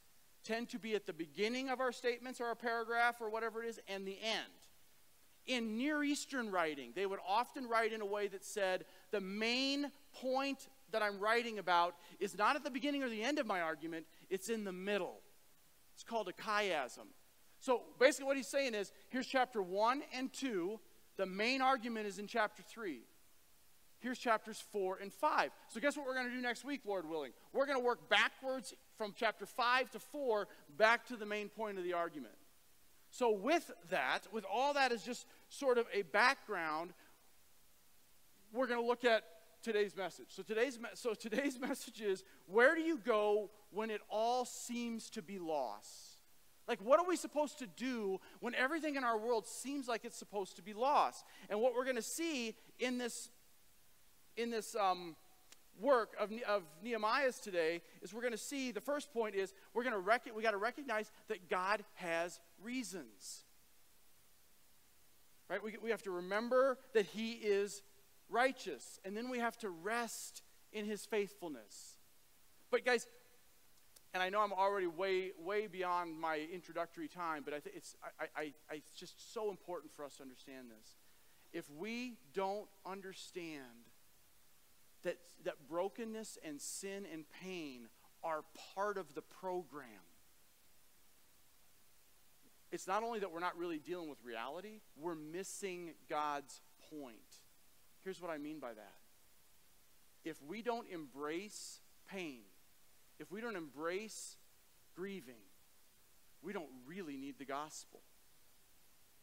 tend 0.43 0.69
to 0.69 0.79
be 0.79 0.95
at 0.95 1.05
the 1.05 1.13
beginning 1.13 1.69
of 1.69 1.79
our 1.79 1.91
statements 1.91 2.39
or 2.39 2.45
our 2.45 2.55
paragraph 2.55 3.21
or 3.21 3.29
whatever 3.29 3.61
it 3.61 3.67
is 3.67 3.79
and 3.87 4.07
the 4.07 4.17
end 4.23 4.66
in 5.47 5.77
Near 5.77 6.03
Eastern 6.03 6.51
writing, 6.51 6.91
they 6.95 7.05
would 7.05 7.19
often 7.27 7.67
write 7.67 7.93
in 7.93 8.01
a 8.01 8.05
way 8.05 8.27
that 8.27 8.43
said, 8.43 8.85
the 9.11 9.21
main 9.21 9.91
point 10.13 10.67
that 10.91 11.01
I'm 11.01 11.19
writing 11.19 11.59
about 11.59 11.95
is 12.19 12.37
not 12.37 12.55
at 12.55 12.63
the 12.63 12.69
beginning 12.69 13.03
or 13.03 13.09
the 13.09 13.23
end 13.23 13.39
of 13.39 13.45
my 13.45 13.61
argument, 13.61 14.05
it's 14.29 14.49
in 14.49 14.63
the 14.63 14.71
middle. 14.71 15.21
It's 15.93 16.03
called 16.03 16.27
a 16.27 16.33
chiasm. 16.33 17.07
So 17.59 17.83
basically, 17.99 18.27
what 18.27 18.37
he's 18.37 18.47
saying 18.47 18.75
is 18.75 18.91
here's 19.09 19.27
chapter 19.27 19.61
1 19.61 20.03
and 20.13 20.31
2, 20.31 20.79
the 21.17 21.25
main 21.25 21.61
argument 21.61 22.05
is 22.05 22.19
in 22.19 22.27
chapter 22.27 22.61
3. 22.61 23.01
Here's 23.99 24.19
chapters 24.19 24.63
4 24.71 24.99
and 25.01 25.11
5. 25.11 25.49
So, 25.69 25.79
guess 25.79 25.97
what 25.97 26.05
we're 26.05 26.13
going 26.13 26.27
to 26.27 26.35
do 26.35 26.41
next 26.41 26.63
week, 26.63 26.81
Lord 26.85 27.09
willing? 27.09 27.31
We're 27.51 27.65
going 27.65 27.79
to 27.79 27.83
work 27.83 28.07
backwards 28.09 28.75
from 28.95 29.13
chapter 29.17 29.45
5 29.45 29.91
to 29.91 29.99
4 29.99 30.47
back 30.77 31.07
to 31.07 31.15
the 31.15 31.25
main 31.25 31.49
point 31.49 31.79
of 31.79 31.83
the 31.83 31.93
argument. 31.93 32.35
So, 33.09 33.31
with 33.31 33.71
that, 33.89 34.27
with 34.31 34.45
all 34.51 34.73
that 34.75 34.91
as 34.91 35.03
just 35.03 35.25
sort 35.49 35.77
of 35.77 35.85
a 35.93 36.03
background, 36.03 36.93
we're 38.53 38.67
going 38.67 38.79
to 38.79 38.85
look 38.85 39.05
at 39.05 39.23
today's 39.61 39.95
message. 39.95 40.27
So 40.29 40.43
today's, 40.43 40.79
me- 40.79 40.89
so 40.93 41.13
today's 41.13 41.59
message 41.59 42.01
is 42.01 42.23
where 42.45 42.75
do 42.75 42.81
you 42.81 42.97
go 42.97 43.49
when 43.71 43.89
it 43.89 44.01
all 44.09 44.45
seems 44.45 45.09
to 45.11 45.21
be 45.21 45.39
lost? 45.39 46.21
Like, 46.67 46.79
what 46.81 46.99
are 46.99 47.07
we 47.07 47.15
supposed 47.15 47.59
to 47.59 47.67
do 47.67 48.19
when 48.41 48.53
everything 48.53 48.95
in 48.95 49.03
our 49.03 49.17
world 49.17 49.47
seems 49.47 49.87
like 49.87 50.03
it's 50.03 50.17
supposed 50.17 50.57
to 50.57 50.61
be 50.61 50.73
lost? 50.73 51.23
And 51.49 51.61
what 51.61 51.73
we're 51.73 51.85
going 51.85 51.95
to 51.95 52.01
see 52.01 52.55
in 52.79 52.97
this, 52.97 53.29
in 54.35 54.51
this, 54.51 54.75
um, 54.75 55.15
work 55.79 56.15
of, 56.19 56.31
of 56.47 56.63
Nehemiah's 56.83 57.39
today 57.39 57.81
is 58.01 58.13
we're 58.13 58.21
going 58.21 58.31
to 58.31 58.37
see 58.37 58.71
the 58.71 58.81
first 58.81 59.13
point 59.13 59.35
is 59.35 59.53
we're 59.73 59.83
going 59.83 59.93
to 59.93 59.99
rec- 59.99 60.35
we 60.35 60.41
got 60.41 60.51
to 60.51 60.57
recognize 60.57 61.11
that 61.27 61.49
God 61.49 61.83
has 61.95 62.39
reasons. 62.61 63.43
Right? 65.49 65.63
We, 65.63 65.77
we 65.81 65.91
have 65.91 66.03
to 66.03 66.11
remember 66.11 66.77
that 66.93 67.05
He 67.05 67.31
is 67.33 67.81
righteous, 68.29 68.99
and 69.05 69.15
then 69.15 69.29
we 69.29 69.39
have 69.39 69.57
to 69.59 69.69
rest 69.69 70.41
in 70.73 70.85
His 70.85 71.05
faithfulness. 71.05 71.97
But, 72.69 72.85
guys, 72.85 73.07
and 74.13 74.23
I 74.23 74.29
know 74.29 74.41
I'm 74.41 74.53
already 74.53 74.87
way, 74.87 75.31
way 75.39 75.67
beyond 75.67 76.19
my 76.19 76.47
introductory 76.51 77.07
time, 77.07 77.43
but 77.45 77.53
I 77.53 77.59
think 77.59 77.75
it's, 77.75 77.95
I, 78.19 78.25
I, 78.35 78.53
I, 78.69 78.75
it's 78.75 78.91
just 78.91 79.33
so 79.33 79.49
important 79.49 79.93
for 79.93 80.03
us 80.03 80.15
to 80.17 80.23
understand 80.23 80.67
this. 80.69 80.95
If 81.53 81.69
we 81.77 82.15
don't 82.33 82.67
understand 82.85 83.61
that, 85.03 85.17
that 85.45 85.55
brokenness 85.69 86.37
and 86.43 86.59
sin 86.59 87.05
and 87.11 87.25
pain 87.43 87.87
are 88.23 88.43
part 88.75 88.97
of 88.97 89.13
the 89.13 89.21
program, 89.21 89.87
it's 92.71 92.87
not 92.87 93.03
only 93.03 93.19
that 93.19 93.31
we're 93.31 93.39
not 93.39 93.57
really 93.57 93.79
dealing 93.79 94.09
with 94.09 94.17
reality, 94.23 94.81
we're 94.99 95.15
missing 95.15 95.91
God's 96.09 96.61
point. 96.91 97.15
Here's 98.03 98.21
what 98.21 98.31
I 98.31 98.37
mean 98.37 98.59
by 98.59 98.73
that. 98.73 98.95
If 100.23 100.41
we 100.43 100.61
don't 100.61 100.87
embrace 100.91 101.79
pain, 102.09 102.41
if 103.19 103.31
we 103.31 103.41
don't 103.41 103.55
embrace 103.55 104.35
grieving, 104.95 105.41
we 106.41 106.53
don't 106.53 106.69
really 106.85 107.17
need 107.17 107.35
the 107.39 107.45
gospel. 107.45 108.01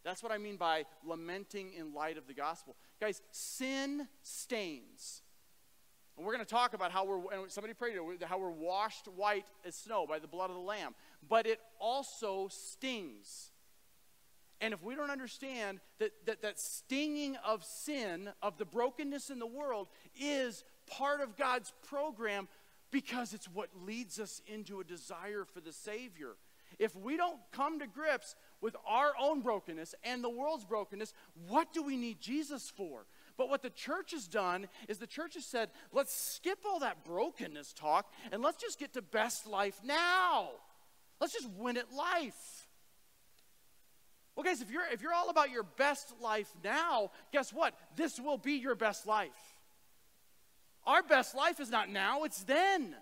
That's 0.05 0.23
what 0.23 0.33
I 0.33 0.39
mean 0.39 0.57
by 0.57 0.85
lamenting 1.05 1.73
in 1.73 1.95
light 1.95 2.19
of 2.19 2.27
the 2.27 2.35
gospel. 2.35 2.77
Guys, 3.01 3.23
sin 3.31 4.07
stains. 4.23 5.23
And 6.17 6.25
we're 6.25 6.33
going 6.33 6.45
to 6.45 6.51
talk 6.51 6.75
about 6.75 6.93
how 6.93 7.05
we're, 7.05 7.49
somebody 7.49 7.75
prayed 7.75 7.97
how 8.23 8.39
we're 8.39 8.51
washed 8.51 9.09
white 9.09 9.47
as 9.67 9.75
snow 9.75 10.07
by 10.07 10.19
the 10.19 10.29
blood 10.29 10.51
of 10.51 10.57
the 10.57 10.63
Lamb. 10.63 10.95
But 11.29 11.47
it 11.47 11.61
also 11.81 12.49
stings. 12.49 13.51
And 14.61 14.73
if 14.73 14.83
we 14.83 14.95
don't 14.95 15.11
understand 15.11 15.81
that, 15.99 16.13
that 16.27 16.43
that 16.43 16.61
stinging 16.61 17.37
of 17.45 17.65
sin, 17.65 18.31
of 18.43 18.59
the 18.59 18.65
brokenness 18.65 19.31
in 19.31 19.39
the 19.39 19.47
world, 19.47 19.89
is 20.19 20.65
part 20.87 21.21
of 21.21 21.37
God's 21.37 21.73
program 21.87 22.49
because 22.91 23.35
it's 23.35 23.47
what 23.47 23.71
leads 23.85 24.21
us 24.21 24.41
into 24.47 24.81
a 24.81 24.85
desire 24.85 25.45
for 25.45 25.61
the 25.61 25.73
Savior. 25.73 26.37
If 26.79 26.97
we 26.97 27.17
don't 27.17 27.39
come 27.53 27.79
to 27.81 27.87
grips 27.87 28.35
with 28.61 28.77
our 28.87 29.13
own 29.21 29.41
brokenness 29.41 29.95
and 30.03 30.23
the 30.23 30.31
world's 30.31 30.65
brokenness, 30.65 31.13
what 31.49 31.73
do 31.73 31.83
we 31.83 31.97
need 31.97 32.21
Jesus 32.21 32.71
for? 32.71 33.07
But 33.37 33.49
what 33.49 33.63
the 33.63 33.71
church 33.71 34.13
has 34.13 34.29
done 34.29 34.69
is 34.89 34.99
the 34.99 35.07
church 35.07 35.35
has 35.35 35.45
said, 35.45 35.71
let's 35.93 36.15
skip 36.15 36.59
all 36.65 36.81
that 36.81 37.05
brokenness 37.05 37.73
talk 37.73 38.13
and 38.31 38.43
let's 38.43 38.63
just 38.63 38.79
get 38.79 38.93
to 38.95 39.03
best 39.03 39.47
life 39.47 39.81
now. 39.85 40.51
Let's 41.21 41.33
just 41.33 41.51
win 41.51 41.77
at 41.77 41.93
life. 41.93 42.69
Well, 44.37 44.45
guys, 44.45 44.61
if 44.61 44.71
you're, 44.71 44.87
if 44.93 45.03
you're 45.03 45.13
all 45.13 45.31
about 45.31 45.51
your 45.51 45.63
best 45.63 46.13
life 46.21 46.53
now, 46.63 47.11
guess 47.33 47.53
what? 47.53 47.75
This 47.97 48.19
will 48.21 48.39
be 48.39 48.55
your 48.55 48.75
best 48.75 49.07
life. 49.07 49.31
Our 50.87 51.03
best 51.03 51.35
life 51.35 51.61
is 51.61 51.71
not 51.71 51.89
now, 51.89 52.25
it's 52.25 52.45
then. 52.45 52.95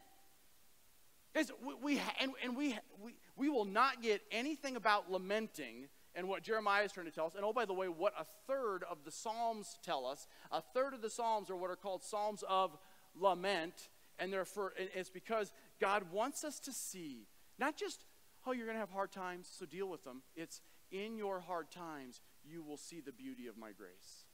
Guys, 1.34 1.50
we, 1.64 1.74
we 1.82 2.02
and, 2.20 2.32
and 2.44 2.56
we, 2.56 2.78
we, 3.02 3.14
we 3.36 3.48
will 3.48 3.64
not 3.64 4.02
get 4.02 4.22
anything 4.30 4.76
about 4.76 5.10
lamenting 5.10 5.88
and 6.14 6.28
what 6.28 6.42
Jeremiah 6.42 6.84
is 6.84 6.92
trying 6.92 7.06
to 7.06 7.12
tell 7.12 7.26
us. 7.26 7.34
And 7.34 7.44
oh, 7.44 7.52
by 7.52 7.64
the 7.64 7.72
way, 7.72 7.86
what 7.86 8.12
a 8.18 8.24
third 8.46 8.84
of 8.90 8.98
the 9.04 9.10
Psalms 9.10 9.78
tell 9.82 10.06
us. 10.06 10.26
A 10.50 10.60
third 10.60 10.94
of 10.94 11.02
the 11.02 11.10
Psalms 11.10 11.50
are 11.50 11.56
what 11.56 11.70
are 11.70 11.76
called 11.76 12.02
Psalms 12.02 12.44
of 12.48 12.76
lament. 13.14 13.88
And 14.18 14.32
they're 14.32 14.44
for, 14.44 14.74
it's 14.76 15.10
because 15.10 15.52
God 15.80 16.04
wants 16.12 16.44
us 16.44 16.60
to 16.60 16.72
see, 16.72 17.26
not 17.58 17.76
just, 17.76 18.04
oh, 18.46 18.52
you're 18.52 18.66
going 18.66 18.76
to 18.76 18.80
have 18.80 18.90
hard 18.90 19.10
times, 19.10 19.48
so 19.50 19.66
deal 19.66 19.88
with 19.88 20.04
them. 20.04 20.22
It's 20.36 20.60
in 20.90 21.16
your 21.16 21.40
hard 21.40 21.70
times, 21.70 22.20
you 22.44 22.62
will 22.62 22.76
see 22.76 23.00
the 23.00 23.12
beauty 23.12 23.46
of 23.46 23.56
my 23.56 23.72
grace. 23.72 24.26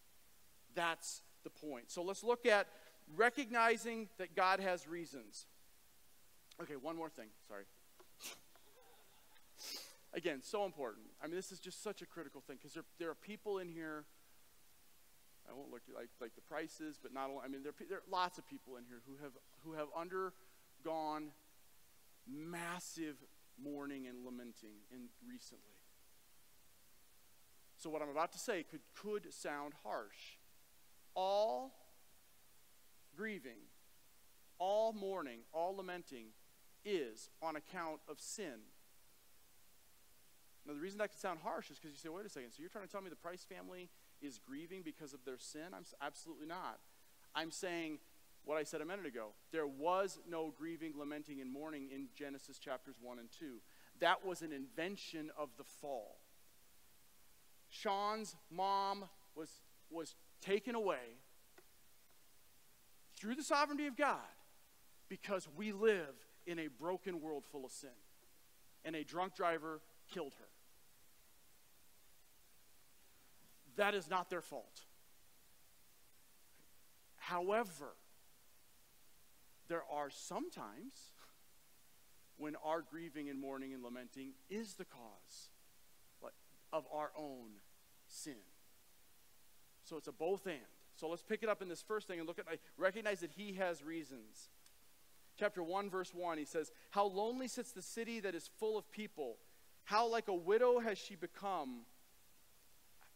That's 0.74 1.22
the 1.44 1.50
point. 1.50 1.90
So 1.90 2.02
let's 2.02 2.24
look 2.24 2.44
at 2.44 2.66
recognizing 3.16 4.08
that 4.18 4.34
God 4.34 4.60
has 4.60 4.86
reasons. 4.88 5.46
Okay, 6.60 6.74
one 6.74 6.96
more 6.96 7.08
thing. 7.08 7.28
Sorry. 7.46 7.64
Again, 10.14 10.40
so 10.42 10.64
important. 10.64 11.07
I 11.23 11.27
mean, 11.27 11.37
this 11.37 11.53
is 11.53 11.59
just 11.59 11.83
such 11.83 12.01
a 12.01 12.07
critical 12.07 12.40
thing 12.40 12.57
because 12.57 12.73
there, 12.75 12.85
there 12.99 13.11
are 13.11 13.14
people 13.14 13.59
in 13.59 13.68
here. 13.68 14.05
I 15.49 15.55
won't 15.55 15.71
look 15.71 15.83
like 15.94 16.09
like 16.21 16.35
the 16.35 16.42
prices, 16.42 16.99
but 17.03 17.12
not 17.12 17.31
only. 17.31 17.42
I 17.44 17.49
mean, 17.49 17.62
there, 17.62 17.73
there 17.88 17.99
are 17.99 18.11
lots 18.11 18.38
of 18.38 18.47
people 18.47 18.77
in 18.77 18.85
here 18.85 19.01
who 19.07 19.23
have 19.23 19.33
who 19.64 19.73
have 19.73 19.88
undergone 19.97 21.33
massive 22.27 23.16
mourning 23.62 24.07
and 24.07 24.25
lamenting 24.25 24.77
in 24.90 25.09
recently. 25.27 25.79
So 27.77 27.90
what 27.90 28.03
I'm 28.03 28.11
about 28.11 28.33
to 28.33 28.38
say 28.38 28.64
could 28.68 28.81
could 28.94 29.33
sound 29.33 29.75
harsh. 29.85 30.38
All 31.14 31.75
grieving, 33.16 33.59
all 34.59 34.92
mourning, 34.92 35.40
all 35.53 35.77
lamenting 35.77 36.27
is 36.85 37.31
on 37.42 37.57
account 37.57 38.01
of 38.09 38.21
sin. 38.21 38.61
Now, 40.68 40.74
the 40.74 40.81
reason 40.81 40.98
that 40.98 41.11
can 41.11 41.18
sound 41.18 41.38
harsh 41.42 41.70
is 41.70 41.78
because 41.78 41.92
you 41.92 41.98
say, 41.98 42.11
wait 42.11 42.26
a 42.26 42.28
second, 42.28 42.50
so 42.50 42.61
you're 42.61 42.68
trying 42.68 42.85
to 42.85 42.92
tell 42.92 43.00
me 43.00 43.09
the 43.09 43.16
Price 43.16 43.42
family 43.42 43.88
is 44.20 44.38
grieving 44.38 44.83
because 44.85 45.14
of 45.14 45.24
their 45.24 45.38
sin? 45.38 45.62
I'm 45.74 45.85
absolutely 46.02 46.46
not. 46.46 46.78
I'm 47.35 47.50
saying 47.50 48.00
what 48.44 48.59
I 48.59 48.64
said 48.64 48.83
a 48.83 48.85
minute 48.85 49.07
ago. 49.07 49.28
There 49.50 49.66
was 49.66 50.18
no 50.28 50.52
grieving, 50.57 50.92
lamenting, 50.94 51.40
and 51.40 51.50
mourning 51.50 51.88
in 51.90 52.09
Genesis 52.14 52.59
chapters 52.59 52.96
1 53.00 53.18
and 53.18 53.28
2. 53.38 53.61
That 54.00 54.26
was 54.26 54.42
an 54.42 54.52
invention 54.52 55.31
of 55.38 55.48
the 55.57 55.64
fall. 55.64 56.18
Sean's 57.70 58.37
mom 58.50 59.04
was, 59.35 59.48
was 59.90 60.16
taken 60.42 60.74
away 60.74 61.16
through 63.16 63.37
the 63.37 63.42
sovereignty 63.42 63.87
of 63.87 63.96
God 63.96 64.18
because 65.09 65.48
we 65.57 65.72
live 65.72 66.14
in 66.46 66.59
a 66.59 66.68
broken 66.68 67.22
world 67.22 67.44
full 67.50 67.64
of 67.64 67.70
sin. 67.70 67.90
And 68.85 68.94
a 68.94 69.02
drunk 69.02 69.35
driver 69.35 69.81
killed 70.12 70.35
her. 70.38 70.47
That 73.78 73.94
is 73.94 74.10
not 74.10 74.28
their 74.28 74.42
fault. 74.42 74.82
However, 77.16 77.94
there 79.68 79.82
are 79.90 80.10
sometimes 80.10 81.12
when 82.36 82.54
our 82.64 82.82
grieving 82.82 83.28
and 83.28 83.40
mourning 83.40 83.72
and 83.72 83.82
lamenting 83.82 84.34
is 84.48 84.74
the 84.74 84.84
cause 84.84 85.48
of 86.72 86.86
our 86.92 87.10
own 87.16 87.50
sin. 88.06 88.36
So 89.84 89.96
it's 89.96 90.08
a 90.08 90.12
both 90.12 90.46
and. 90.46 90.58
So 90.96 91.08
let's 91.08 91.22
pick 91.22 91.42
it 91.42 91.48
up 91.48 91.62
in 91.62 91.68
this 91.68 91.82
first 91.82 92.08
thing 92.08 92.18
and 92.18 92.26
look 92.26 92.38
at, 92.38 92.46
I 92.50 92.58
recognize 92.76 93.20
that 93.20 93.30
he 93.30 93.54
has 93.54 93.82
reasons. 93.82 94.48
Chapter 95.38 95.62
1, 95.62 95.88
verse 95.88 96.12
1, 96.12 96.38
he 96.38 96.44
says, 96.44 96.72
How 96.90 97.06
lonely 97.06 97.48
sits 97.48 97.72
the 97.72 97.82
city 97.82 98.20
that 98.20 98.34
is 98.34 98.50
full 98.58 98.76
of 98.76 98.90
people. 98.90 99.36
How 99.84 100.08
like 100.08 100.28
a 100.28 100.34
widow 100.34 100.80
has 100.80 100.98
she 100.98 101.14
become. 101.14 101.82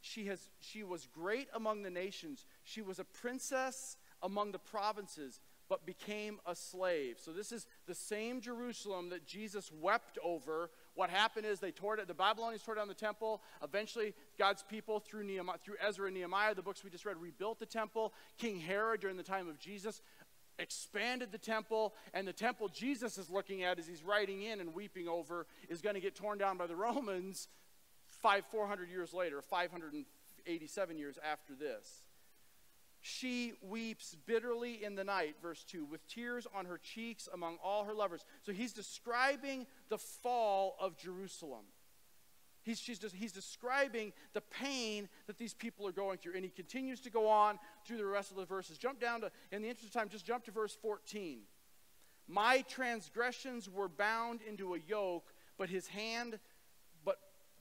She, 0.02 0.26
has, 0.26 0.50
she 0.60 0.82
was 0.82 1.06
great 1.06 1.48
among 1.54 1.82
the 1.82 1.90
nations. 1.90 2.44
She 2.64 2.82
was 2.82 2.98
a 2.98 3.04
princess 3.04 3.96
among 4.20 4.50
the 4.50 4.58
provinces, 4.58 5.40
but 5.68 5.86
became 5.86 6.40
a 6.44 6.56
slave. 6.56 7.18
So 7.22 7.30
this 7.32 7.52
is 7.52 7.68
the 7.86 7.94
same 7.94 8.40
Jerusalem 8.40 9.10
that 9.10 9.26
Jesus 9.26 9.70
wept 9.72 10.18
over 10.22 10.70
what 10.94 11.08
happened 11.08 11.46
is 11.46 11.60
they 11.60 11.70
tore 11.70 11.96
it, 11.96 12.08
the 12.08 12.14
Babylonians 12.14 12.64
tore 12.64 12.74
down 12.74 12.88
the 12.88 12.94
temple. 12.94 13.42
Eventually, 13.62 14.12
God's 14.38 14.64
people, 14.64 14.98
through, 14.98 15.22
Nehemiah, 15.22 15.56
through 15.64 15.76
Ezra 15.80 16.06
and 16.06 16.16
Nehemiah, 16.16 16.54
the 16.54 16.62
books 16.62 16.82
we 16.82 16.90
just 16.90 17.06
read, 17.06 17.16
rebuilt 17.16 17.60
the 17.60 17.64
temple. 17.64 18.12
King 18.38 18.58
Herod, 18.58 19.00
during 19.00 19.16
the 19.16 19.22
time 19.22 19.48
of 19.48 19.58
Jesus, 19.58 20.02
expanded 20.58 21.30
the 21.30 21.38
temple. 21.38 21.94
And 22.12 22.26
the 22.26 22.32
temple 22.32 22.68
Jesus 22.68 23.18
is 23.18 23.30
looking 23.30 23.62
at 23.62 23.78
as 23.78 23.86
he's 23.86 24.02
writing 24.02 24.42
in 24.42 24.60
and 24.60 24.74
weeping 24.74 25.08
over 25.08 25.46
is 25.68 25.80
going 25.80 25.94
to 25.94 26.00
get 26.00 26.16
torn 26.16 26.38
down 26.38 26.58
by 26.58 26.66
the 26.66 26.76
Romans 26.76 27.46
five, 28.22 28.44
400 28.46 28.88
years 28.88 29.12
later, 29.12 29.42
587 29.42 30.98
years 30.98 31.18
after 31.22 31.54
this. 31.54 32.04
She 33.00 33.54
weeps 33.60 34.16
bitterly 34.26 34.84
in 34.84 34.94
the 34.94 35.02
night, 35.02 35.34
verse 35.42 35.64
2, 35.64 35.84
with 35.84 36.06
tears 36.06 36.46
on 36.54 36.66
her 36.66 36.78
cheeks 36.78 37.28
among 37.34 37.58
all 37.62 37.84
her 37.84 37.94
lovers. 37.94 38.24
So 38.42 38.52
he's 38.52 38.72
describing 38.72 39.66
the 39.88 39.98
fall 39.98 40.76
of 40.78 40.96
Jerusalem. 40.96 41.64
He's, 42.62 42.78
just, 42.78 43.12
he's 43.12 43.32
describing 43.32 44.12
the 44.34 44.40
pain 44.40 45.08
that 45.26 45.36
these 45.36 45.52
people 45.52 45.84
are 45.88 45.92
going 45.92 46.18
through. 46.18 46.34
And 46.36 46.44
he 46.44 46.50
continues 46.50 47.00
to 47.00 47.10
go 47.10 47.28
on 47.28 47.58
through 47.84 47.96
the 47.96 48.06
rest 48.06 48.30
of 48.30 48.36
the 48.36 48.44
verses. 48.44 48.78
Jump 48.78 49.00
down 49.00 49.22
to, 49.22 49.32
in 49.50 49.62
the 49.62 49.68
interest 49.68 49.88
of 49.88 49.92
time, 49.92 50.08
just 50.08 50.24
jump 50.24 50.44
to 50.44 50.52
verse 50.52 50.76
14. 50.80 51.40
My 52.28 52.62
transgressions 52.68 53.68
were 53.68 53.88
bound 53.88 54.40
into 54.48 54.74
a 54.74 54.78
yoke, 54.78 55.32
but 55.58 55.70
his 55.70 55.88
hand, 55.88 56.38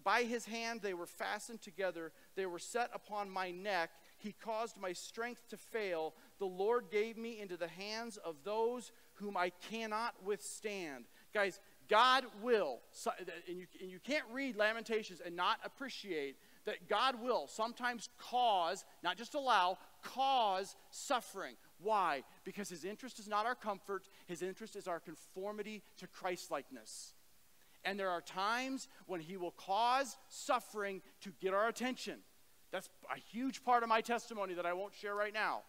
by 0.04 0.24
his 0.24 0.46
hand 0.46 0.82
they 0.82 0.94
were 0.94 1.06
fastened 1.06 1.62
together. 1.62 2.12
They 2.36 2.46
were 2.46 2.60
set 2.60 2.90
upon 2.94 3.30
my 3.30 3.52
neck 3.52 3.92
he 4.22 4.34
caused 4.34 4.78
my 4.78 4.94
strength 4.94 5.48
to 5.50 5.58
fail. 5.58 6.14
The 6.38 6.46
Lord 6.46 6.86
gave 6.92 7.18
me 7.18 7.40
into 7.40 7.58
the 7.58 7.68
hands 7.68 8.18
of 8.18 8.36
those 8.44 8.92
whom 9.16 9.36
I 9.36 9.52
cannot 9.70 10.14
withstand. 10.24 11.06
Guys, 11.34 11.60
God 11.90 12.26
will, 12.42 12.80
and 13.48 13.58
you, 13.80 14.00
can't 14.00 14.26
read 14.32 14.56
Lamentations 14.56 15.22
and 15.26 15.36
not 15.36 15.60
appreciate 15.66 16.38
that 16.66 16.88
God 16.88 17.22
will 17.22 17.48
sometimes 17.48 18.10
cause, 18.20 18.86
not 19.04 19.18
just 19.18 19.34
allow, 19.34 19.80
cause 20.04 20.76
suffering. 20.92 21.56
Why? 21.82 22.24
Because 22.44 22.70
his 22.70 22.86
interest 22.86 23.20
is 23.20 23.28
not 23.28 23.48
our 23.48 23.56
comfort, 23.56 24.04
his 24.28 24.44
interest 24.44 24.76
is 24.76 24.88
our 24.88 25.00
conformity 25.00 25.82
to 25.98 26.08
Christlikeness. 26.08 27.14
And 27.84 28.00
there 28.00 28.10
are 28.10 28.22
times 28.22 28.88
when 29.08 29.20
he 29.20 29.38
will 29.38 29.52
cause 29.52 30.18
suffering 30.30 31.02
to 31.22 31.32
get 31.42 31.54
our 31.54 31.68
attention. 31.68 32.20
That's 32.72 32.90
a 33.14 33.20
huge 33.20 33.64
part 33.64 33.84
of 33.84 33.90
my 33.90 34.02
testimony 34.02 34.54
that 34.54 34.66
I 34.66 34.74
won't 34.74 34.94
share 34.94 35.16
right 35.16 35.34
now. 35.34 35.62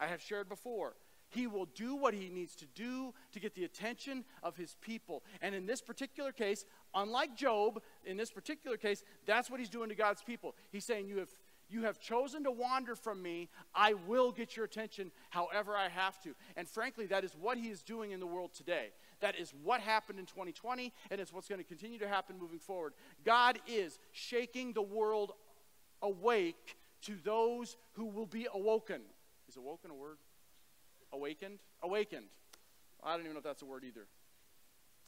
I 0.00 0.06
have 0.06 0.22
shared 0.22 0.48
before. 0.48 0.94
He 1.30 1.46
will 1.46 1.66
do 1.66 1.94
what 1.94 2.14
he 2.14 2.30
needs 2.30 2.56
to 2.56 2.66
do 2.74 3.12
to 3.32 3.40
get 3.40 3.54
the 3.54 3.64
attention 3.64 4.24
of 4.42 4.56
his 4.56 4.76
people. 4.80 5.22
And 5.42 5.54
in 5.54 5.66
this 5.66 5.82
particular 5.82 6.32
case, 6.32 6.64
unlike 6.94 7.36
Job, 7.36 7.82
in 8.04 8.16
this 8.16 8.30
particular 8.30 8.78
case, 8.78 9.04
that's 9.26 9.50
what 9.50 9.60
he's 9.60 9.68
doing 9.68 9.90
to 9.90 9.94
God's 9.94 10.22
people. 10.22 10.54
He's 10.70 10.84
saying, 10.84 11.06
You 11.06 11.18
have 11.18 11.28
you 11.70 11.82
have 11.82 12.00
chosen 12.00 12.44
to 12.44 12.50
wander 12.50 12.94
from 12.94 13.20
me. 13.20 13.50
I 13.74 13.92
will 13.92 14.32
get 14.32 14.56
your 14.56 14.64
attention 14.64 15.10
however 15.28 15.76
I 15.76 15.88
have 15.88 16.18
to. 16.22 16.34
And 16.56 16.66
frankly, 16.66 17.06
that 17.06 17.24
is 17.24 17.36
what 17.38 17.58
he 17.58 17.68
is 17.68 17.82
doing 17.82 18.12
in 18.12 18.20
the 18.20 18.26
world 18.26 18.54
today. 18.54 18.88
That 19.20 19.38
is 19.38 19.52
what 19.62 19.80
happened 19.80 20.18
in 20.18 20.26
2020, 20.26 20.92
and 21.10 21.20
it's 21.20 21.32
what's 21.32 21.48
going 21.48 21.60
to 21.60 21.66
continue 21.66 21.98
to 21.98 22.08
happen 22.08 22.38
moving 22.38 22.58
forward. 22.58 22.92
God 23.24 23.58
is 23.66 23.98
shaking 24.12 24.72
the 24.72 24.82
world 24.82 25.32
awake 26.02 26.76
to 27.02 27.16
those 27.24 27.76
who 27.94 28.06
will 28.06 28.26
be 28.26 28.46
awoken. 28.52 29.00
Is 29.48 29.56
awoken 29.56 29.90
a 29.90 29.94
word? 29.94 30.18
Awakened? 31.12 31.58
Awakened. 31.82 32.26
I 33.02 33.12
don't 33.12 33.20
even 33.20 33.32
know 33.32 33.38
if 33.38 33.44
that's 33.44 33.62
a 33.62 33.66
word 33.66 33.84
either. 33.84 34.06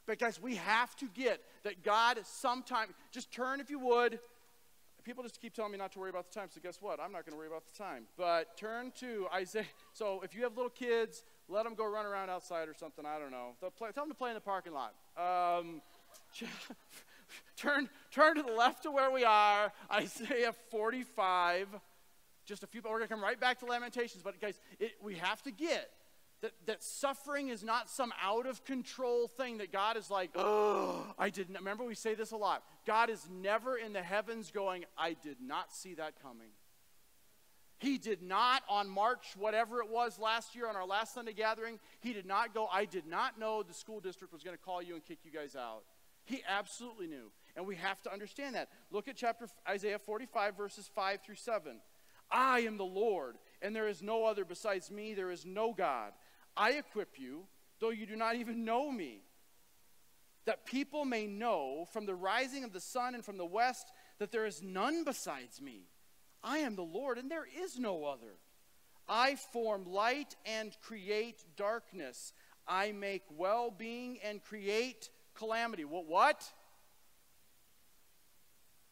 But 0.06 0.18
guys, 0.18 0.40
we 0.40 0.56
have 0.56 0.96
to 0.96 1.06
get 1.14 1.40
that 1.62 1.84
God 1.84 2.18
sometime, 2.24 2.88
just 3.12 3.30
turn 3.30 3.60
if 3.60 3.70
you 3.70 3.78
would. 3.78 4.18
People 5.04 5.22
just 5.22 5.40
keep 5.40 5.54
telling 5.54 5.72
me 5.72 5.78
not 5.78 5.92
to 5.92 5.98
worry 5.98 6.10
about 6.10 6.30
the 6.30 6.38
time, 6.38 6.48
so 6.52 6.60
guess 6.62 6.78
what? 6.80 7.00
I'm 7.00 7.12
not 7.12 7.24
going 7.24 7.32
to 7.32 7.38
worry 7.38 7.46
about 7.46 7.64
the 7.66 7.78
time. 7.78 8.04
But 8.16 8.56
turn 8.56 8.92
to 9.00 9.26
Isaiah. 9.34 9.64
So 9.92 10.20
if 10.22 10.34
you 10.34 10.42
have 10.42 10.56
little 10.56 10.70
kids, 10.70 11.24
let 11.50 11.64
them 11.64 11.74
go 11.74 11.86
run 11.86 12.06
around 12.06 12.30
outside 12.30 12.68
or 12.68 12.74
something. 12.74 13.04
I 13.04 13.18
don't 13.18 13.30
know. 13.30 13.54
Play, 13.76 13.90
tell 13.92 14.04
them 14.04 14.12
to 14.12 14.16
play 14.16 14.30
in 14.30 14.34
the 14.34 14.40
parking 14.40 14.72
lot. 14.72 14.94
Um, 15.16 15.82
turn, 17.56 17.88
turn 18.10 18.36
to 18.36 18.42
the 18.42 18.52
left 18.52 18.84
to 18.84 18.90
where 18.90 19.10
we 19.10 19.24
are, 19.24 19.72
Isaiah 19.92 20.54
45. 20.70 21.68
Just 22.46 22.62
a 22.62 22.66
few, 22.66 22.80
we're 22.84 22.90
going 22.90 23.02
to 23.02 23.08
come 23.08 23.22
right 23.22 23.38
back 23.38 23.58
to 23.60 23.66
Lamentations. 23.66 24.22
But 24.22 24.40
guys, 24.40 24.60
it, 24.78 24.92
we 25.02 25.16
have 25.16 25.42
to 25.42 25.50
get 25.50 25.90
that, 26.42 26.52
that 26.66 26.82
suffering 26.82 27.48
is 27.48 27.62
not 27.62 27.90
some 27.90 28.12
out 28.22 28.46
of 28.46 28.64
control 28.64 29.28
thing 29.28 29.58
that 29.58 29.72
God 29.72 29.96
is 29.96 30.10
like, 30.10 30.30
oh, 30.34 31.04
I 31.18 31.30
didn't. 31.30 31.56
Remember, 31.56 31.84
we 31.84 31.94
say 31.94 32.14
this 32.14 32.30
a 32.30 32.36
lot. 32.36 32.62
God 32.86 33.10
is 33.10 33.28
never 33.30 33.76
in 33.76 33.92
the 33.92 34.02
heavens 34.02 34.50
going, 34.50 34.84
I 34.96 35.14
did 35.22 35.36
not 35.44 35.72
see 35.72 35.94
that 35.94 36.14
coming. 36.22 36.48
He 37.80 37.96
did 37.96 38.22
not 38.22 38.62
on 38.68 38.90
March, 38.90 39.34
whatever 39.38 39.80
it 39.80 39.88
was 39.88 40.18
last 40.18 40.54
year 40.54 40.68
on 40.68 40.76
our 40.76 40.86
last 40.86 41.14
Sunday 41.14 41.32
gathering, 41.32 41.80
he 42.00 42.12
did 42.12 42.26
not 42.26 42.52
go, 42.52 42.68
I 42.70 42.84
did 42.84 43.06
not 43.06 43.40
know 43.40 43.62
the 43.62 43.72
school 43.72 44.00
district 44.00 44.34
was 44.34 44.42
going 44.42 44.56
to 44.56 44.62
call 44.62 44.82
you 44.82 44.94
and 44.94 45.04
kick 45.04 45.20
you 45.24 45.30
guys 45.30 45.56
out. 45.56 45.84
He 46.26 46.42
absolutely 46.46 47.06
knew. 47.06 47.32
And 47.56 47.66
we 47.66 47.76
have 47.76 48.02
to 48.02 48.12
understand 48.12 48.54
that. 48.54 48.68
Look 48.90 49.08
at 49.08 49.16
chapter 49.16 49.46
Isaiah 49.66 49.98
45, 49.98 50.58
verses 50.58 50.90
5 50.94 51.22
through 51.24 51.36
7. 51.36 51.80
I 52.30 52.60
am 52.60 52.76
the 52.76 52.84
Lord, 52.84 53.36
and 53.62 53.74
there 53.74 53.88
is 53.88 54.02
no 54.02 54.26
other 54.26 54.44
besides 54.44 54.90
me. 54.90 55.14
There 55.14 55.30
is 55.30 55.46
no 55.46 55.72
God. 55.72 56.12
I 56.54 56.72
equip 56.72 57.18
you, 57.18 57.44
though 57.80 57.90
you 57.90 58.04
do 58.04 58.14
not 58.14 58.36
even 58.36 58.66
know 58.66 58.90
me, 58.92 59.22
that 60.44 60.66
people 60.66 61.06
may 61.06 61.26
know 61.26 61.86
from 61.94 62.04
the 62.04 62.14
rising 62.14 62.62
of 62.62 62.74
the 62.74 62.80
sun 62.80 63.14
and 63.14 63.24
from 63.24 63.38
the 63.38 63.46
west 63.46 63.90
that 64.18 64.30
there 64.30 64.44
is 64.44 64.62
none 64.62 65.02
besides 65.02 65.62
me. 65.62 65.86
I 66.42 66.58
am 66.58 66.76
the 66.76 66.82
Lord, 66.82 67.18
and 67.18 67.30
there 67.30 67.46
is 67.62 67.78
no 67.78 68.04
other. 68.04 68.38
I 69.08 69.34
form 69.52 69.84
light 69.84 70.36
and 70.46 70.76
create 70.80 71.44
darkness. 71.56 72.32
I 72.66 72.92
make 72.92 73.22
well 73.36 73.70
being 73.76 74.18
and 74.24 74.42
create 74.42 75.10
calamity. 75.34 75.84
What? 75.84 76.06
What? 76.06 76.44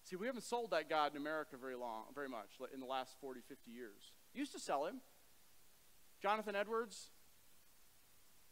See, 0.05 0.17
we 0.17 0.27
haven't 0.27 0.43
sold 0.43 0.71
that 0.71 0.89
God 0.89 1.13
in 1.13 1.19
America 1.19 1.57
very 1.61 1.77
long, 1.77 2.05
very 2.15 2.29
much 2.29 2.49
in 2.73 2.81
the 2.81 2.87
last 2.87 3.15
40, 3.21 3.41
50 3.47 3.71
years. 3.71 4.13
Used 4.33 4.53
to 4.53 4.59
sell 4.59 4.87
him. 4.87 5.01
Jonathan 6.23 6.57
Edwards, 6.57 7.11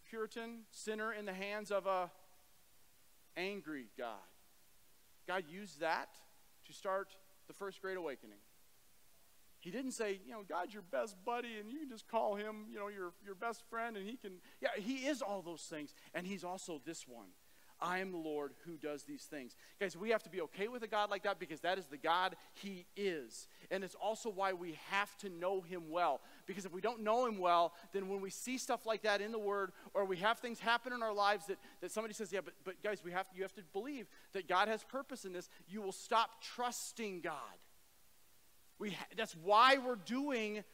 Puritan, 0.08 0.60
sinner 0.70 1.12
in 1.12 1.24
the 1.24 1.32
hands 1.32 1.70
of 1.70 1.86
a 1.86 2.10
angry 3.36 3.86
God. 3.98 4.14
God 5.26 5.44
used 5.48 5.80
that 5.80 6.08
to 6.66 6.72
start 6.72 7.08
the 7.48 7.54
first 7.54 7.80
great 7.80 7.96
awakening. 7.96 8.38
He 9.66 9.72
didn't 9.72 9.94
say, 9.94 10.20
you 10.24 10.30
know, 10.30 10.44
God's 10.48 10.72
your 10.72 10.84
best 10.84 11.16
buddy 11.24 11.58
and 11.58 11.68
you 11.68 11.80
can 11.80 11.88
just 11.88 12.06
call 12.06 12.36
him, 12.36 12.66
you 12.70 12.78
know, 12.78 12.86
your, 12.86 13.10
your 13.24 13.34
best 13.34 13.64
friend 13.68 13.96
and 13.96 14.08
he 14.08 14.16
can, 14.16 14.34
yeah, 14.60 14.68
he 14.78 15.08
is 15.08 15.22
all 15.22 15.42
those 15.42 15.62
things. 15.62 15.92
And 16.14 16.24
he's 16.24 16.44
also 16.44 16.80
this 16.86 17.08
one. 17.08 17.26
I 17.80 17.98
am 17.98 18.12
the 18.12 18.16
Lord 18.16 18.52
who 18.64 18.76
does 18.76 19.02
these 19.02 19.24
things. 19.24 19.56
Guys, 19.80 19.96
we 19.96 20.10
have 20.10 20.22
to 20.22 20.30
be 20.30 20.40
okay 20.42 20.68
with 20.68 20.84
a 20.84 20.86
God 20.86 21.10
like 21.10 21.24
that 21.24 21.40
because 21.40 21.58
that 21.62 21.78
is 21.78 21.86
the 21.86 21.96
God 21.96 22.36
He 22.54 22.86
is. 22.96 23.48
And 23.72 23.82
it's 23.82 23.96
also 23.96 24.30
why 24.30 24.52
we 24.52 24.78
have 24.88 25.16
to 25.18 25.28
know 25.28 25.62
Him 25.62 25.90
well. 25.90 26.20
Because 26.46 26.64
if 26.64 26.72
we 26.72 26.80
don't 26.80 27.02
know 27.02 27.26
Him 27.26 27.36
well, 27.36 27.74
then 27.92 28.08
when 28.08 28.20
we 28.20 28.30
see 28.30 28.58
stuff 28.58 28.86
like 28.86 29.02
that 29.02 29.20
in 29.20 29.32
the 29.32 29.38
Word 29.38 29.72
or 29.94 30.04
we 30.04 30.16
have 30.18 30.38
things 30.38 30.60
happen 30.60 30.92
in 30.92 31.02
our 31.02 31.12
lives 31.12 31.46
that, 31.46 31.58
that 31.80 31.90
somebody 31.90 32.14
says, 32.14 32.32
yeah, 32.32 32.40
but, 32.42 32.54
but 32.64 32.80
guys, 32.84 33.02
we 33.04 33.10
have, 33.10 33.26
you 33.34 33.42
have 33.42 33.54
to 33.54 33.62
believe 33.72 34.06
that 34.32 34.46
God 34.48 34.68
has 34.68 34.84
purpose 34.84 35.24
in 35.24 35.32
this, 35.32 35.50
you 35.68 35.82
will 35.82 35.92
stop 35.92 36.40
trusting 36.40 37.20
God. 37.20 37.34
We 38.78 38.90
ha- 38.90 39.06
that's 39.16 39.34
why 39.42 39.78
we're 39.78 39.96
doing 39.96 40.64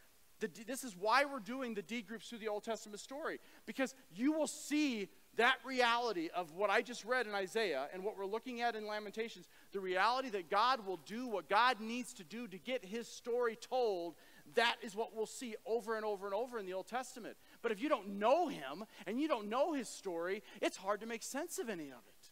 the, 0.43 0.51
this 0.67 0.83
is 0.83 0.97
why 0.99 1.25
we're 1.25 1.39
doing 1.39 1.73
the 1.73 1.83
D 1.83 2.03
groups 2.03 2.29
through 2.29 2.39
the 2.39 2.49
Old 2.49 2.65
Testament 2.65 3.01
story. 3.01 3.39
Because 3.65 3.95
you 4.13 4.33
will 4.33 4.49
see 4.49 5.09
that 5.37 5.57
reality 5.65 6.29
of 6.35 6.53
what 6.53 6.69
I 6.69 6.83
just 6.83 7.05
read 7.05 7.27
in 7.27 7.35
Isaiah 7.35 7.87
and 7.95 8.05
what 8.05 8.19
we're 8.19 8.27
looking 8.27 8.61
at 8.61 8.75
in 8.75 8.87
Lamentations, 8.87 9.49
the 9.71 9.81
reality 9.81 10.29
that 10.31 10.51
God 10.51 10.85
will 10.85 10.99
do 11.07 11.29
what 11.29 11.49
God 11.49 11.81
needs 11.81 12.13
to 12.15 12.25
do 12.25 12.49
to 12.49 12.59
get 12.59 12.85
his 12.85 13.07
story 13.09 13.57
told, 13.57 14.17
that 14.55 14.77
is 14.83 14.95
what 14.95 15.15
we'll 15.15 15.27
see 15.27 15.55
over 15.65 15.97
and 15.97 16.05
over 16.05 16.27
and 16.27 16.35
over 16.35 16.59
in 16.59 16.67
the 16.67 16.75
Old 16.75 16.89
Testament. 16.89 17.37
But 17.63 17.73
if 17.73 17.81
you 17.81 17.89
don't 17.89 18.19
know 18.19 18.49
him 18.49 18.85
and 19.07 19.21
you 19.21 19.29
don't 19.29 19.49
know 19.49 19.73
his 19.73 19.89
story, 19.89 20.43
it's 20.61 20.77
hard 20.77 21.01
to 21.01 21.07
make 21.07 21.23
sense 21.23 21.59
of 21.59 21.71
any 21.71 21.87
of 21.87 22.03
it. 22.09 22.31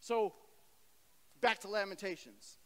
So, 0.00 0.32
back 1.40 1.60
to 1.60 1.68
Lamentations. 1.68 2.58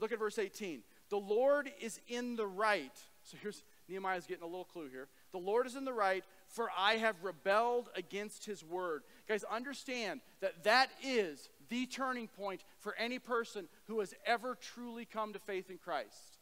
Look 0.00 0.10
at 0.10 0.18
verse 0.18 0.38
18. 0.38 0.82
The 1.14 1.20
Lord 1.20 1.70
is 1.80 2.00
in 2.08 2.34
the 2.34 2.44
right. 2.44 2.90
So 3.22 3.36
here's 3.40 3.62
Nehemiah's 3.88 4.26
getting 4.26 4.42
a 4.42 4.48
little 4.48 4.64
clue 4.64 4.88
here. 4.90 5.06
The 5.30 5.38
Lord 5.38 5.64
is 5.64 5.76
in 5.76 5.84
the 5.84 5.92
right, 5.92 6.24
for 6.48 6.68
I 6.76 6.94
have 6.94 7.14
rebelled 7.22 7.88
against 7.94 8.44
his 8.44 8.64
word. 8.64 9.04
Guys, 9.28 9.44
understand 9.44 10.22
that 10.40 10.64
that 10.64 10.88
is 11.04 11.50
the 11.68 11.86
turning 11.86 12.26
point 12.26 12.64
for 12.80 12.96
any 12.98 13.20
person 13.20 13.68
who 13.84 14.00
has 14.00 14.12
ever 14.26 14.58
truly 14.60 15.04
come 15.04 15.34
to 15.34 15.38
faith 15.38 15.70
in 15.70 15.78
Christ. 15.78 16.40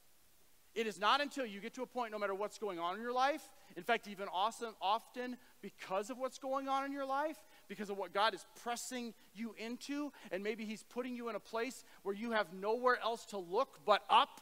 It 0.75 0.87
is 0.87 0.99
not 0.99 1.21
until 1.21 1.45
you 1.45 1.61
get 1.61 1.75
to 1.75 1.83
a 1.83 1.87
point, 1.87 2.13
no 2.13 2.19
matter 2.19 2.35
what's 2.35 2.57
going 2.57 2.79
on 2.79 2.97
in 2.97 3.03
your 3.03 3.13
life, 3.13 3.43
in 3.77 3.83
fact, 3.83 4.09
even 4.09 4.27
awesome, 4.33 4.75
often 4.81 5.37
because 5.61 6.09
of 6.09 6.17
what's 6.17 6.39
going 6.39 6.67
on 6.67 6.87
in 6.87 6.93
your 6.93 7.05
life, 7.05 7.37
because 7.69 7.91
of 7.91 7.99
what 7.99 8.15
God 8.15 8.33
is 8.33 8.47
pressing 8.63 9.13
you 9.35 9.55
into, 9.59 10.13
and 10.31 10.43
maybe 10.43 10.65
He's 10.65 10.83
putting 10.83 11.15
you 11.15 11.29
in 11.29 11.37
a 11.37 11.41
place 11.41 11.85
where 12.05 12.15
you 12.15 12.31
have 12.31 12.55
nowhere 12.55 12.99
else 13.03 13.27
to 13.27 13.37
look 13.37 13.81
but 13.85 14.03
up, 14.09 14.41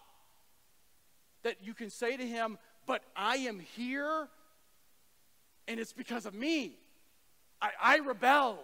that 1.43 1.57
you 1.63 1.75
can 1.75 1.91
say 1.91 2.17
to 2.17 2.27
Him, 2.27 2.59
But 2.87 3.03
I 3.17 3.37
am 3.37 3.61
here 3.61 4.29
and 5.71 5.79
it's 5.79 5.93
because 5.93 6.27
of 6.27 6.35
me. 6.35 6.73
I, 7.63 7.71
I 7.81 7.97
rebelled. 7.99 8.59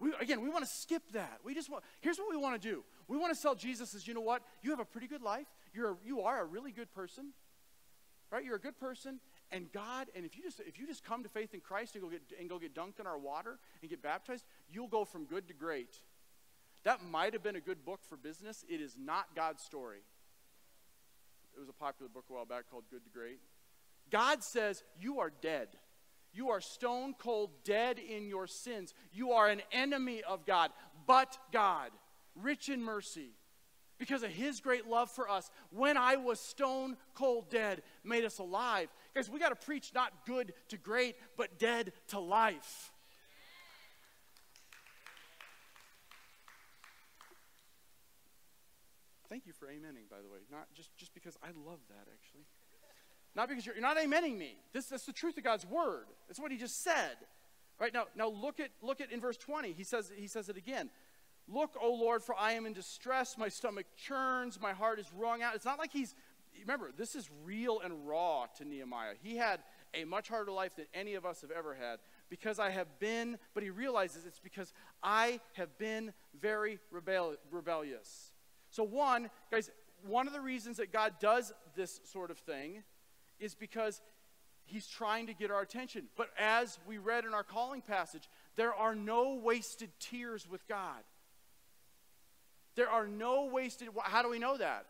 We, 0.00 0.12
again, 0.20 0.40
we 0.40 0.48
want 0.48 0.64
to 0.64 0.70
skip 0.70 1.02
that. 1.12 1.38
We 1.44 1.54
just 1.54 1.70
want, 1.70 1.84
here's 2.00 2.18
what 2.18 2.28
we 2.30 2.36
want 2.36 2.60
to 2.60 2.68
do. 2.68 2.82
We 3.06 3.16
want 3.16 3.32
to 3.32 3.38
sell 3.38 3.54
Jesus 3.54 3.94
as, 3.94 4.08
you 4.08 4.14
know 4.14 4.22
what? 4.22 4.42
You 4.62 4.70
have 4.70 4.80
a 4.80 4.84
pretty 4.84 5.06
good 5.06 5.22
life. 5.22 5.46
You're 5.72 5.92
a, 5.92 5.96
you 6.04 6.22
are 6.22 6.40
a 6.40 6.44
really 6.44 6.72
good 6.72 6.92
person, 6.92 7.26
right? 8.32 8.44
You're 8.44 8.56
a 8.56 8.60
good 8.60 8.78
person. 8.80 9.20
And 9.52 9.70
God, 9.72 10.08
and 10.16 10.24
if 10.24 10.36
you 10.36 10.42
just 10.42 10.60
if 10.60 10.78
you 10.78 10.86
just 10.86 11.04
come 11.04 11.22
to 11.22 11.28
faith 11.28 11.54
in 11.54 11.60
Christ 11.60 11.94
and 11.94 12.02
go 12.02 12.10
get 12.10 12.22
and 12.38 12.48
go 12.48 12.58
get 12.58 12.74
dunked 12.74 13.00
in 13.00 13.06
our 13.06 13.18
water 13.18 13.58
and 13.82 13.90
get 13.90 14.00
baptized, 14.00 14.44
you'll 14.72 14.88
go 14.88 15.04
from 15.04 15.24
good 15.24 15.48
to 15.48 15.54
great. 15.54 15.96
That 16.84 17.04
might 17.04 17.32
have 17.32 17.42
been 17.42 17.56
a 17.56 17.60
good 17.60 17.84
book 17.84 18.00
for 18.08 18.16
business. 18.16 18.64
It 18.68 18.80
is 18.80 18.96
not 18.98 19.26
God's 19.34 19.62
story. 19.62 20.02
It 21.56 21.60
was 21.60 21.68
a 21.68 21.72
popular 21.72 22.08
book 22.08 22.24
a 22.30 22.32
while 22.32 22.44
back 22.44 22.64
called 22.70 22.84
Good 22.90 23.04
to 23.04 23.10
Great. 23.10 23.40
God 24.10 24.42
says, 24.42 24.82
You 24.98 25.20
are 25.20 25.30
dead. 25.30 25.68
You 26.32 26.50
are 26.50 26.60
stone 26.60 27.14
cold 27.18 27.50
dead 27.64 27.98
in 27.98 28.28
your 28.28 28.46
sins. 28.46 28.94
You 29.12 29.32
are 29.32 29.48
an 29.48 29.62
enemy 29.72 30.22
of 30.22 30.46
God, 30.46 30.70
but 31.06 31.36
God, 31.52 31.90
rich 32.36 32.68
in 32.68 32.82
mercy, 32.82 33.30
because 33.98 34.22
of 34.22 34.30
his 34.30 34.60
great 34.60 34.86
love 34.86 35.10
for 35.10 35.28
us, 35.28 35.50
when 35.70 35.96
I 35.96 36.16
was 36.16 36.40
stone 36.40 36.96
cold 37.14 37.50
dead, 37.50 37.82
made 38.04 38.24
us 38.24 38.38
alive. 38.38 38.88
Guys, 39.14 39.28
we 39.28 39.40
got 39.40 39.48
to 39.48 39.66
preach 39.66 39.92
not 39.94 40.24
good 40.24 40.54
to 40.68 40.78
great, 40.78 41.16
but 41.36 41.58
dead 41.58 41.92
to 42.08 42.20
life. 42.20 42.92
Thank 49.30 49.46
you 49.46 49.52
for 49.52 49.66
amening, 49.66 50.10
by 50.10 50.16
the 50.20 50.28
way. 50.28 50.38
Not 50.50 50.66
just, 50.74 50.94
just 50.96 51.14
because 51.14 51.38
I 51.42 51.48
love 51.64 51.78
that, 51.88 52.08
actually. 52.12 52.44
Not 53.36 53.48
because 53.48 53.64
you're, 53.64 53.76
you're 53.76 53.82
not 53.82 53.96
amening 53.96 54.36
me. 54.36 54.56
This, 54.72 54.86
that's 54.86 55.06
the 55.06 55.12
truth 55.12 55.38
of 55.38 55.44
God's 55.44 55.64
word. 55.64 56.06
That's 56.26 56.40
what 56.40 56.50
he 56.50 56.58
just 56.58 56.82
said. 56.82 57.16
Right 57.78 57.94
now, 57.94 58.06
now 58.16 58.28
look 58.28 58.60
at 58.60 58.70
look 58.82 59.00
at 59.00 59.10
in 59.12 59.20
verse 59.20 59.36
20. 59.36 59.72
He 59.72 59.84
says, 59.84 60.12
he 60.14 60.26
says 60.26 60.48
it 60.48 60.56
again. 60.56 60.90
Look, 61.48 61.76
O 61.80 61.94
Lord, 61.94 62.22
for 62.22 62.34
I 62.36 62.52
am 62.52 62.66
in 62.66 62.72
distress. 62.72 63.38
My 63.38 63.48
stomach 63.48 63.86
churns. 63.96 64.60
My 64.60 64.72
heart 64.72 64.98
is 64.98 65.06
wrung 65.16 65.42
out. 65.42 65.54
It's 65.54 65.64
not 65.64 65.78
like 65.78 65.92
he's, 65.92 66.14
remember, 66.60 66.90
this 66.96 67.14
is 67.14 67.30
real 67.44 67.80
and 67.80 68.06
raw 68.06 68.46
to 68.58 68.64
Nehemiah. 68.64 69.14
He 69.22 69.36
had 69.36 69.60
a 69.94 70.04
much 70.04 70.28
harder 70.28 70.52
life 70.52 70.76
than 70.76 70.86
any 70.92 71.14
of 71.14 71.24
us 71.24 71.40
have 71.40 71.50
ever 71.50 71.74
had 71.74 71.98
because 72.28 72.58
I 72.58 72.70
have 72.70 72.98
been, 72.98 73.38
but 73.54 73.62
he 73.62 73.70
realizes 73.70 74.26
it's 74.26 74.38
because 74.38 74.72
I 75.02 75.40
have 75.54 75.76
been 75.78 76.12
very 76.38 76.78
rebel, 76.90 77.36
rebellious. 77.50 78.29
So, 78.70 78.84
one, 78.84 79.30
guys, 79.50 79.70
one 80.06 80.26
of 80.26 80.32
the 80.32 80.40
reasons 80.40 80.78
that 80.78 80.92
God 80.92 81.14
does 81.20 81.52
this 81.74 82.00
sort 82.04 82.30
of 82.30 82.38
thing 82.38 82.82
is 83.38 83.54
because 83.54 84.00
he's 84.64 84.86
trying 84.86 85.26
to 85.26 85.34
get 85.34 85.50
our 85.50 85.62
attention. 85.62 86.04
But 86.16 86.30
as 86.38 86.78
we 86.86 86.98
read 86.98 87.24
in 87.24 87.34
our 87.34 87.42
calling 87.42 87.82
passage, 87.82 88.28
there 88.56 88.74
are 88.74 88.94
no 88.94 89.34
wasted 89.34 89.90
tears 89.98 90.48
with 90.48 90.66
God. 90.68 91.02
There 92.76 92.88
are 92.88 93.06
no 93.06 93.46
wasted. 93.46 93.88
How 94.02 94.22
do 94.22 94.28
we 94.28 94.38
know 94.38 94.56
that? 94.56 94.86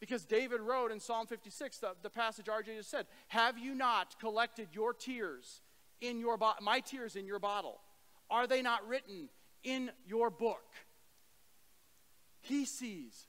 Because 0.00 0.24
David 0.24 0.60
wrote 0.60 0.92
in 0.92 1.00
Psalm 1.00 1.26
56, 1.26 1.78
the, 1.78 1.92
the 2.02 2.10
passage 2.10 2.46
RJ 2.46 2.76
just 2.76 2.90
said, 2.90 3.06
Have 3.28 3.58
you 3.58 3.74
not 3.74 4.18
collected 4.20 4.68
your 4.72 4.92
tears 4.92 5.62
in 6.00 6.20
your 6.20 6.36
bo- 6.36 6.54
my 6.60 6.80
tears 6.80 7.16
in 7.16 7.26
your 7.26 7.38
bottle? 7.38 7.80
Are 8.30 8.46
they 8.46 8.62
not 8.62 8.86
written 8.86 9.28
in 9.62 9.90
your 10.06 10.30
book? 10.30 10.64
He 12.44 12.66
sees 12.66 13.26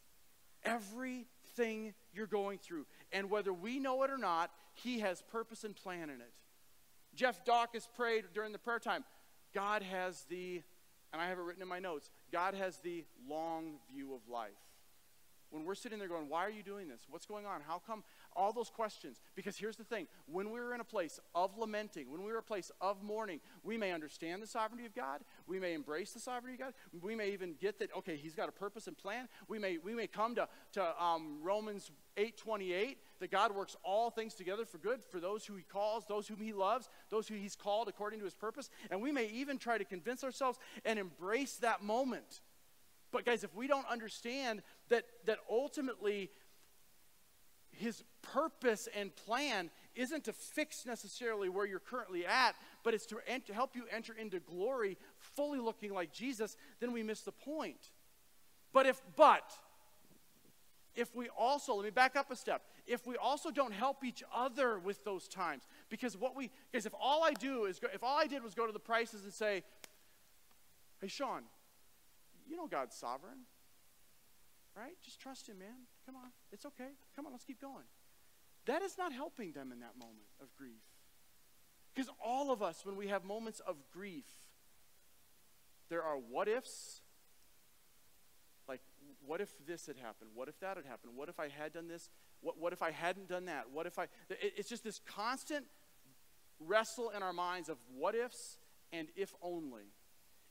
everything 0.64 1.94
you're 2.14 2.28
going 2.28 2.60
through. 2.60 2.86
And 3.14 3.30
whether 3.30 3.54
we 3.54 3.80
know 3.80 4.04
it 4.04 4.12
or 4.12 4.18
not, 4.18 4.52
He 4.74 5.00
has 5.00 5.22
purpose 5.22 5.64
and 5.64 5.76
plan 5.76 6.04
in 6.10 6.22
it. 6.22 6.34
Jeff 7.16 7.46
Dawkins 7.46 7.88
prayed 7.96 8.26
during 8.34 8.52
the 8.52 8.60
prayer 8.60 8.80
time 8.80 9.06
God 9.54 9.84
has 9.84 10.26
the, 10.30 10.62
and 11.14 11.22
I 11.22 11.30
have 11.30 11.38
it 11.38 11.42
written 11.42 11.62
in 11.62 11.68
my 11.68 11.80
notes, 11.80 12.10
God 12.32 12.56
has 12.56 12.78
the 12.80 13.06
long 13.30 13.76
view 13.94 14.14
of 14.14 14.20
life. 14.30 14.52
When 15.50 15.64
we're 15.64 15.76
sitting 15.76 15.98
there 15.98 16.10
going, 16.10 16.28
Why 16.28 16.46
are 16.46 16.50
you 16.50 16.64
doing 16.64 16.90
this? 16.90 17.02
What's 17.10 17.26
going 17.26 17.46
on? 17.46 17.62
How 17.66 17.82
come? 17.88 18.04
All 18.36 18.52
those 18.52 18.70
questions. 18.70 19.22
Because 19.36 19.58
here's 19.58 19.76
the 19.76 19.84
thing 19.84 20.08
when 20.28 20.50
we're 20.50 20.74
in 20.74 20.82
a 20.82 20.86
place 20.86 21.20
of 21.34 21.58
lamenting, 21.58 22.12
when 22.12 22.24
we're 22.24 22.34
in 22.34 22.40
a 22.40 22.42
place 22.42 22.72
of 22.82 23.02
mourning, 23.02 23.40
we 23.64 23.78
may 23.78 23.92
understand 23.92 24.42
the 24.42 24.48
sovereignty 24.48 24.86
of 24.86 24.94
God. 24.94 25.22
We 25.48 25.60
may 25.60 25.74
embrace 25.74 26.12
the 26.12 26.20
sovereignty 26.20 26.54
of 26.54 26.60
God. 26.60 26.74
We 27.02 27.16
may 27.16 27.32
even 27.32 27.56
get 27.60 27.80
that, 27.80 27.96
okay, 27.98 28.16
He's 28.16 28.36
got 28.36 28.50
a 28.50 28.52
purpose 28.52 28.88
and 28.88 28.98
plan. 28.98 29.28
We 29.48 29.60
may, 29.60 29.78
we 29.78 29.94
may 29.94 30.08
come 30.08 30.36
to, 30.36 30.48
to 30.74 31.04
um, 31.04 31.40
Romans 31.42 31.92
8 32.18 32.38
28, 32.38 32.98
that 33.20 33.32
God 33.32 33.56
works 33.56 33.76
all 33.84 34.10
things 34.10 34.34
together 34.34 34.66
for 34.66 34.78
good 34.78 35.04
for 35.04 35.20
those 35.20 35.46
who 35.46 35.56
He 35.56 35.64
calls, 35.64 36.06
those 36.06 36.28
whom 36.28 36.40
He 36.40 36.54
loves, 36.54 36.90
those 37.10 37.28
who 37.28 37.36
He's 37.36 37.56
called 37.56 37.88
according 37.88 38.20
to 38.20 38.26
His 38.26 38.36
purpose. 38.36 38.70
And 38.92 39.02
we 39.02 39.12
may 39.12 39.28
even 39.28 39.58
try 39.58 39.78
to 39.78 39.86
convince 39.86 40.24
ourselves 40.24 40.60
and 40.84 41.00
embrace 41.00 41.56
that 41.58 41.84
moment. 41.84 42.42
But 43.12 43.24
guys, 43.24 43.46
if 43.46 43.56
we 43.56 43.68
don't 43.68 43.88
understand 43.90 44.62
that, 44.90 45.06
that 45.26 45.38
ultimately 45.50 46.32
his 47.78 48.04
purpose 48.22 48.88
and 48.96 49.16
plan 49.16 49.70
isn't 49.96 50.26
to 50.26 50.34
fix 50.34 50.86
necessarily 50.86 51.50
where 51.50 51.66
you're 51.66 51.80
currently 51.80 52.26
at, 52.26 52.56
but 52.84 52.94
it's 52.94 53.06
to, 53.08 53.18
to 53.46 53.54
help 53.54 53.76
you 53.76 53.84
enter 53.92 54.14
into 54.14 54.40
glory 54.40 54.98
fully 55.20 55.60
looking 55.60 55.94
like 55.94 56.12
Jesus, 56.12 56.58
then 56.80 56.92
we 56.92 57.04
miss 57.04 57.22
the 57.22 57.32
point. 57.32 57.92
But 58.74 58.86
if, 58.86 59.02
but, 59.16 59.54
if 60.96 61.16
we 61.16 61.30
also, 61.30 61.76
let 61.76 61.86
me 61.86 61.92
back 61.92 62.16
up 62.16 62.32
a 62.32 62.36
step, 62.36 62.64
if 62.88 63.08
we 63.08 63.16
also 63.16 63.52
don't 63.52 63.74
help 63.74 64.04
each 64.04 64.24
other 64.34 64.80
with 64.80 65.04
those 65.04 65.28
times, 65.28 65.64
because 65.90 66.18
what 66.18 66.36
we, 66.36 66.52
because 66.72 66.86
if 66.86 66.94
all 67.00 67.24
I 67.24 67.32
do 67.32 67.66
is, 67.66 67.80
go, 67.80 67.88
if 67.94 68.04
all 68.04 68.18
I 68.18 68.28
did 68.28 68.44
was 68.44 68.54
go 68.54 68.66
to 68.66 68.74
the 68.74 68.80
Prices 68.80 69.24
and 69.24 69.34
say, 69.34 69.64
hey, 71.02 71.08
Sean, 71.08 71.44
you 72.48 72.58
know 72.58 72.68
God's 72.68 72.96
sovereign. 72.96 73.40
Right? 74.76 74.98
Just 75.04 75.20
trust 75.20 75.48
Him, 75.48 75.60
man. 75.60 75.88
Come 76.06 76.16
on. 76.16 76.32
It's 76.52 76.66
okay. 76.66 76.90
Come 77.16 77.26
on, 77.26 77.32
let's 77.32 77.46
keep 77.46 77.62
going. 77.62 77.86
That 78.66 78.82
is 78.82 78.98
not 78.98 79.14
helping 79.14 79.52
them 79.54 79.72
in 79.72 79.80
that 79.80 79.98
moment 79.98 80.28
of 80.42 80.54
grief. 80.56 80.82
Because 81.94 82.10
all 82.24 82.52
of 82.52 82.62
us, 82.62 82.86
when 82.86 82.98
we 82.98 83.08
have 83.08 83.24
moments 83.24 83.62
of 83.62 83.78
grief, 83.94 84.26
there 85.90 86.04
are 86.04 86.18
what 86.18 86.48
ifs. 86.48 87.02
Like, 88.68 88.82
what 89.26 89.40
if 89.40 89.50
this 89.66 89.86
had 89.86 89.98
happened? 89.98 90.32
What 90.34 90.50
if 90.50 90.60
that 90.60 90.76
had 90.78 90.86
happened? 90.86 91.14
What 91.16 91.30
if 91.30 91.40
I 91.40 91.48
had 91.48 91.74
done 91.74 91.88
this? 91.88 92.10
What, 92.42 92.60
what 92.60 92.74
if 92.74 92.82
I 92.82 92.92
hadn't 92.92 93.30
done 93.30 93.46
that? 93.46 93.66
What 93.72 93.86
if 93.86 93.98
I. 93.98 94.04
It, 94.30 94.54
it's 94.58 94.70
just 94.70 94.84
this 94.84 95.00
constant 95.06 95.66
wrestle 96.60 97.12
in 97.16 97.24
our 97.24 97.34
minds 97.34 97.70
of 97.70 97.78
what 97.96 98.16
ifs 98.16 98.58
and 98.92 99.08
if 99.16 99.34
only 99.42 99.92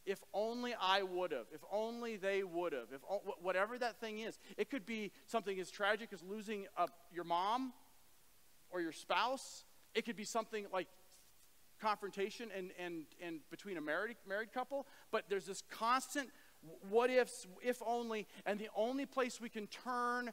if 0.07 0.23
only 0.33 0.75
I 0.81 1.03
would 1.03 1.33
have, 1.33 1.47
if 1.53 1.63
only 1.73 2.17
they 2.17 2.43
would 2.43 2.73
have, 2.73 2.89
if 2.93 3.01
whatever 3.41 3.79
that 3.79 4.01
thing 4.01 4.19
is. 4.19 4.39
It 4.57 4.71
could 4.71 4.87
be 4.87 5.13
something 5.27 5.59
as 5.59 5.71
tragic 5.71 6.11
as 6.13 6.23
losing 6.23 6.67
a, 6.77 6.89
your 7.13 7.25
mom 7.25 7.73
or 8.71 8.81
your 8.81 8.93
spouse. 8.93 9.65
It 9.95 10.05
could 10.05 10.17
be 10.17 10.25
something 10.25 10.67
like 10.73 10.89
confrontation 11.81 12.51
and, 12.57 12.71
and, 12.79 13.05
and 13.23 13.41
between 13.51 13.77
a 13.77 13.81
married, 13.81 14.17
married 14.29 14.53
couple. 14.53 14.87
But 15.11 15.25
there's 15.29 15.47
this 15.47 15.63
constant 15.71 16.31
what 16.89 17.11
ifs, 17.11 17.47
if 17.63 17.83
only, 17.87 18.27
and 18.47 18.59
the 18.59 18.71
only 18.75 19.07
place 19.07 19.41
we 19.41 19.49
can 19.49 19.67
turn 19.67 20.31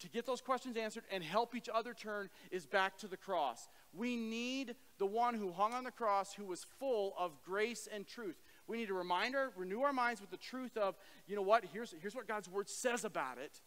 to 0.00 0.08
get 0.08 0.26
those 0.26 0.40
questions 0.40 0.76
answered 0.76 1.04
and 1.10 1.22
help 1.22 1.54
each 1.54 1.68
other 1.72 1.94
turn 1.94 2.28
is 2.50 2.66
back 2.66 2.98
to 2.98 3.06
the 3.06 3.16
cross. 3.16 3.68
We 3.92 4.16
need 4.16 4.74
the 4.98 5.06
one 5.06 5.34
who 5.34 5.52
hung 5.52 5.72
on 5.72 5.84
the 5.84 5.90
cross 5.90 6.34
who 6.34 6.44
was 6.44 6.66
full 6.80 7.14
of 7.18 7.42
grace 7.44 7.88
and 7.92 8.06
truth. 8.06 8.42
We 8.66 8.78
need 8.78 8.88
to 8.88 8.94
remind 8.94 9.34
our, 9.34 9.52
renew 9.56 9.82
our 9.82 9.92
minds 9.92 10.20
with 10.20 10.30
the 10.30 10.36
truth 10.36 10.76
of, 10.76 10.96
you 11.26 11.36
know 11.36 11.42
what, 11.42 11.64
here's, 11.72 11.94
here's 12.00 12.14
what 12.14 12.26
God's 12.26 12.48
word 12.48 12.68
says 12.68 13.04
about 13.04 13.38
it. 13.38 13.60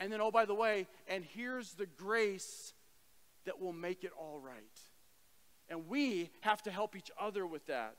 And 0.00 0.12
then, 0.12 0.20
oh, 0.20 0.30
by 0.30 0.44
the 0.44 0.54
way, 0.54 0.86
and 1.06 1.24
here's 1.24 1.72
the 1.74 1.86
grace 1.86 2.72
that 3.46 3.60
will 3.60 3.72
make 3.72 4.04
it 4.04 4.12
all 4.18 4.38
right. 4.38 4.62
And 5.68 5.88
we 5.88 6.30
have 6.40 6.62
to 6.62 6.70
help 6.70 6.94
each 6.94 7.10
other 7.20 7.46
with 7.46 7.66
that. 7.66 7.96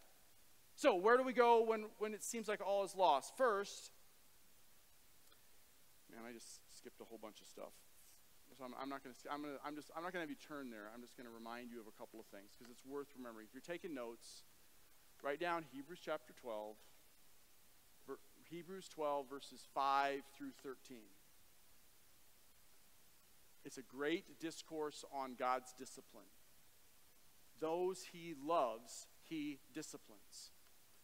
So, 0.76 0.96
where 0.96 1.18
do 1.18 1.24
we 1.24 1.34
go 1.34 1.64
when, 1.64 1.86
when 1.98 2.14
it 2.14 2.24
seems 2.24 2.48
like 2.48 2.62
all 2.66 2.84
is 2.86 2.96
lost? 2.96 3.36
First, 3.36 3.92
man, 6.10 6.22
I 6.28 6.32
just 6.32 6.62
skipped 6.78 7.02
a 7.02 7.04
whole 7.04 7.20
bunch 7.22 7.42
of 7.42 7.48
stuff. 7.48 7.74
So 8.58 8.66
I'm, 8.66 8.76
I'm 8.76 8.90
not 8.90 9.04
going 9.04 9.16
to. 9.16 9.22
I'm 9.32 9.40
going 9.40 9.56
to. 9.56 9.60
I'm 9.64 9.76
just. 9.76 9.88
I'm 9.96 10.04
not 10.04 10.12
going 10.12 10.20
to 10.20 10.28
have 10.28 10.34
you 10.36 10.44
turn 10.44 10.68
there. 10.68 10.92
I'm 10.92 11.00
just 11.00 11.16
going 11.16 11.24
to 11.24 11.32
remind 11.32 11.72
you 11.72 11.80
of 11.80 11.88
a 11.88 11.96
couple 11.96 12.20
of 12.20 12.28
things 12.28 12.52
because 12.52 12.68
it's 12.68 12.84
worth 12.84 13.08
remembering. 13.16 13.48
If 13.48 13.56
you're 13.56 13.64
taking 13.64 13.96
notes, 13.96 14.44
Write 15.22 15.40
down 15.40 15.66
Hebrews 15.74 16.00
chapter 16.04 16.34
12, 16.42 16.76
Hebrews 18.50 18.88
12, 18.90 19.30
verses 19.30 19.68
5 19.76 20.22
through 20.36 20.52
13. 20.64 20.98
It's 23.64 23.78
a 23.78 23.84
great 23.84 24.40
discourse 24.40 25.06
on 25.14 25.36
God's 25.38 25.74
discipline. 25.78 26.26
Those 27.60 28.08
he 28.12 28.34
loves, 28.44 29.08
he 29.22 29.60
disciplines. 29.74 30.50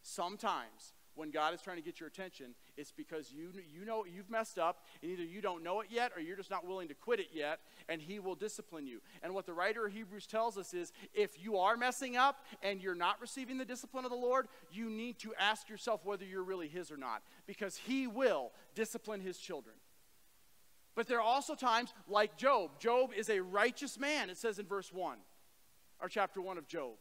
Sometimes 0.02 0.95
when 1.16 1.32
God 1.32 1.54
is 1.54 1.62
trying 1.62 1.78
to 1.78 1.84
get 1.84 2.00
your 2.00 2.08
attention, 2.08 2.56
it's 2.78 2.92
because 2.92 3.32
you, 3.32 3.52
you 3.74 3.86
know 3.86 4.06
you've 4.06 4.30
messed 4.30 4.60
up, 4.60 4.84
and 5.02 5.12
either 5.12 5.24
you 5.24 5.42
don't 5.42 5.64
know 5.64 5.82
it 5.82 5.88
yet 5.90 6.12
or 6.16 6.22
you're 6.22 6.38
just 6.38 6.50
not 6.52 6.66
willing 6.66 6.88
to 6.90 6.94
quit 6.94 7.20
it 7.20 7.30
yet, 7.34 7.60
and 7.90 8.02
He 8.02 8.20
will 8.20 8.36
discipline 8.36 8.86
you. 8.86 9.02
And 9.24 9.34
what 9.34 9.46
the 9.46 9.54
writer 9.54 9.86
of 9.86 9.94
Hebrews 9.94 10.28
tells 10.28 10.58
us 10.58 10.74
is 10.74 10.92
if 11.14 11.42
you 11.44 11.58
are 11.58 11.78
messing 11.78 12.18
up 12.18 12.46
and 12.62 12.82
you're 12.82 12.96
not 12.96 13.20
receiving 13.22 13.58
the 13.58 13.66
discipline 13.66 14.06
of 14.06 14.12
the 14.12 14.18
Lord, 14.18 14.48
you 14.72 14.90
need 14.90 15.20
to 15.20 15.34
ask 15.40 15.70
yourself 15.70 16.06
whether 16.06 16.26
you're 16.26 16.44
really 16.44 16.68
His 16.68 16.92
or 16.92 16.98
not, 16.98 17.24
because 17.48 17.78
He 17.78 18.08
will 18.08 18.52
discipline 18.76 19.22
His 19.22 19.38
children. 19.38 19.76
But 20.96 21.08
there 21.08 21.18
are 21.18 21.22
also 21.22 21.56
times 21.56 21.94
like 22.08 22.38
Job. 22.38 22.80
Job 22.80 23.12
is 23.16 23.30
a 23.30 23.42
righteous 23.42 24.00
man, 24.00 24.30
it 24.30 24.38
says 24.38 24.60
in 24.60 24.66
verse 24.66 24.92
1, 24.94 25.18
or 26.02 26.10
chapter 26.10 26.42
1 26.42 26.58
of 26.58 26.68
Job. 26.68 26.94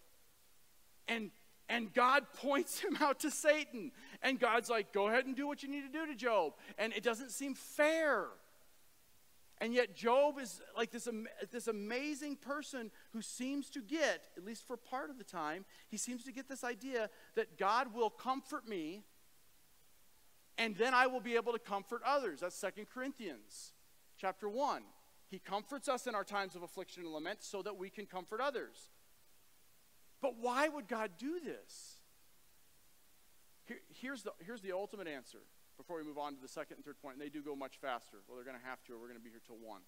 And 1.07 1.31
and 1.69 1.93
God 1.93 2.25
points 2.37 2.81
him 2.81 2.97
out 3.01 3.21
to 3.21 3.31
Satan. 3.31 3.93
And 4.23 4.39
God's 4.39 4.69
like, 4.69 4.93
go 4.93 5.09
ahead 5.09 5.27
and 5.27 5.37
do 5.37 5.47
what 5.47 5.63
you 5.63 5.69
need 5.69 5.83
to 5.83 5.93
do 5.93 6.07
to 6.07 6.15
Job. 6.15 6.55
And 6.79 6.93
it 6.93 7.03
doesn't 7.03 7.31
seem 7.31 7.55
fair. 7.55 8.27
And 9.59 9.73
yet, 9.73 9.95
Job 9.95 10.39
is 10.41 10.61
like 10.77 10.91
this, 10.91 11.09
this 11.53 11.69
amazing 11.69 12.37
person 12.37 12.91
who 13.13 13.23
seems 13.23 13.71
to 13.71 13.81
get, 13.81 14.29
at 14.37 14.45
least 14.45 14.67
for 14.67 14.77
part 14.77 15.11
of 15.11 15.19
the 15.19 15.25
time, 15.25 15.65
he 15.89 15.97
seems 15.97 16.25
to 16.25 16.33
get 16.33 16.49
this 16.49 16.65
idea 16.65 17.09
that 17.37 17.57
God 17.57 17.95
will 17.95 18.11
comfort 18.11 18.69
me 18.69 19.05
and 20.57 20.77
then 20.77 20.95
I 20.95 21.07
will 21.07 21.21
be 21.21 21.35
able 21.35 21.53
to 21.53 21.59
comfort 21.59 22.03
others. 22.05 22.41
That's 22.41 22.55
Second 22.55 22.87
Corinthians 22.93 23.73
chapter 24.17 24.49
1. 24.49 24.83
He 25.29 25.39
comforts 25.39 25.89
us 25.89 26.07
in 26.07 26.15
our 26.15 26.25
times 26.25 26.55
of 26.55 26.63
affliction 26.63 27.05
and 27.05 27.13
lament 27.13 27.43
so 27.43 27.63
that 27.63 27.77
we 27.77 27.91
can 27.91 28.07
comfort 28.07 28.41
others. 28.41 28.91
But 30.25 30.41
why 30.41 30.71
would 30.71 30.89
God 30.89 31.11
do 31.19 31.39
this? 31.39 31.99
Here, 33.67 33.77
here's, 34.01 34.23
the, 34.23 34.33
here's 34.39 34.63
the 34.63 34.73
ultimate 34.73 35.07
answer 35.07 35.45
before 35.77 35.99
we 35.99 36.03
move 36.03 36.17
on 36.17 36.35
to 36.35 36.41
the 36.41 36.49
second 36.49 36.77
and 36.77 36.85
third 36.85 36.99
point, 37.03 37.17
and 37.17 37.23
they 37.23 37.29
do 37.29 37.43
go 37.43 37.55
much 37.55 37.77
faster. 37.77 38.17
Well, 38.25 38.37
they're 38.37 38.47
going 38.47 38.57
to 38.57 38.67
have 38.67 38.83
to, 38.85 38.95
or 38.95 38.97
we're 38.97 39.09
going 39.13 39.21
to 39.21 39.23
be 39.23 39.29
here 39.29 39.45
till 39.45 39.61
1. 39.61 39.81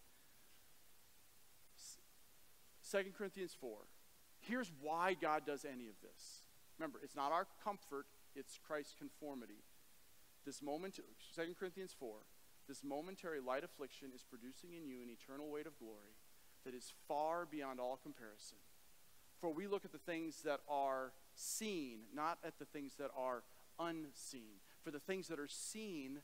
2 2.92 2.98
Corinthians 3.16 3.56
4. 3.58 3.78
Here's 4.40 4.70
why 4.82 5.16
God 5.18 5.46
does 5.46 5.64
any 5.64 5.88
of 5.88 5.96
this. 6.02 6.44
Remember, 6.78 7.00
it's 7.02 7.16
not 7.16 7.32
our 7.32 7.46
comfort, 7.64 8.04
it's 8.34 8.60
Christ's 8.60 8.92
conformity. 8.98 9.64
This 10.44 10.60
moment, 10.60 11.00
2 11.34 11.42
Corinthians 11.58 11.96
4, 11.98 12.12
this 12.68 12.84
momentary 12.84 13.40
light 13.40 13.64
affliction 13.64 14.08
is 14.14 14.22
producing 14.22 14.74
in 14.74 14.86
you 14.86 15.00
an 15.00 15.08
eternal 15.08 15.50
weight 15.50 15.66
of 15.66 15.78
glory 15.78 16.12
that 16.66 16.74
is 16.74 16.92
far 17.08 17.46
beyond 17.46 17.80
all 17.80 17.96
comparison. 17.96 18.58
For 19.40 19.50
we 19.50 19.66
look 19.66 19.84
at 19.84 19.92
the 19.92 19.98
things 19.98 20.42
that 20.42 20.60
are 20.68 21.12
seen, 21.34 22.00
not 22.14 22.38
at 22.44 22.58
the 22.58 22.64
things 22.64 22.94
that 22.98 23.10
are 23.16 23.42
unseen. 23.78 24.60
For 24.82 24.90
the 24.90 25.00
things 25.00 25.28
that 25.28 25.38
are 25.38 25.48
seen 25.48 26.20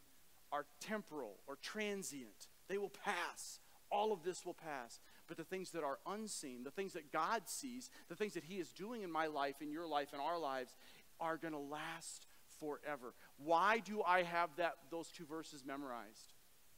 are 0.51 0.67
temporal 0.81 1.37
or 1.47 1.57
transient, 1.57 2.49
they 2.69 2.79
will 2.79 2.93
pass. 3.05 3.61
All 3.91 4.13
of 4.13 4.23
this 4.23 4.47
will 4.47 4.55
pass. 4.55 5.01
But 5.27 5.37
the 5.37 5.45
things 5.45 5.71
that 5.73 5.85
are 5.85 5.99
unseen, 6.07 6.65
the 6.65 6.71
things 6.71 6.95
that 6.95 7.13
God 7.13 7.43
sees, 7.47 7.91
the 8.09 8.17
things 8.17 8.35
that 8.35 8.45
He 8.45 8.59
is 8.59 8.73
doing 8.73 9.03
in 9.03 9.11
my 9.11 9.27
life, 9.27 9.57
in 9.61 9.71
your 9.71 9.87
life, 9.87 10.15
in 10.15 10.21
our 10.21 10.39
lives, 10.39 10.75
are 11.21 11.37
going 11.37 11.53
to 11.53 11.59
last 11.59 12.27
forever. 12.59 13.15
Why 13.37 13.79
do 13.79 14.03
I 14.03 14.23
have 14.23 14.51
that, 14.57 14.75
those 14.91 15.09
two 15.09 15.27
verses 15.27 15.65
memorized? 15.67 16.33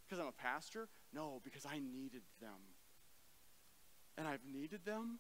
Because 0.06 0.20
I'm 0.20 0.28
a 0.28 0.32
pastor? 0.32 0.88
No, 1.12 1.40
because 1.44 1.64
I 1.64 1.78
needed 1.78 2.22
them. 2.40 2.50
And 4.16 4.28
I've 4.28 4.44
needed 4.52 4.84
them, 4.84 5.18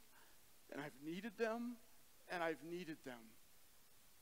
and 0.72 0.80
I've 0.80 0.96
needed 1.04 1.32
them, 1.38 1.76
and 2.30 2.42
I've 2.42 2.62
needed 2.62 2.98
them. 3.04 3.20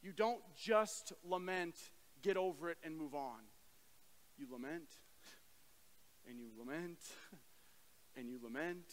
You 0.03 0.13
don't 0.13 0.43
just 0.57 1.13
lament, 1.25 1.77
get 2.23 2.37
over 2.37 2.71
it, 2.71 2.79
and 2.83 2.97
move 2.97 3.15
on. 3.15 3.41
You 4.37 4.47
lament, 4.51 4.89
and 6.29 6.39
you 6.39 6.49
lament, 6.59 6.99
and 8.17 8.29
you 8.29 8.39
lament, 8.43 8.93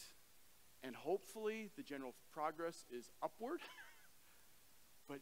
and 0.82 0.94
hopefully 0.94 1.70
the 1.76 1.82
general 1.82 2.14
progress 2.32 2.86
is 2.90 3.10
upward. 3.22 3.60
but 5.08 5.18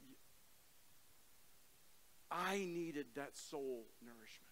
I 2.31 2.59
needed 2.59 3.07
that 3.15 3.37
soul 3.37 3.87
nourishment. 4.05 4.49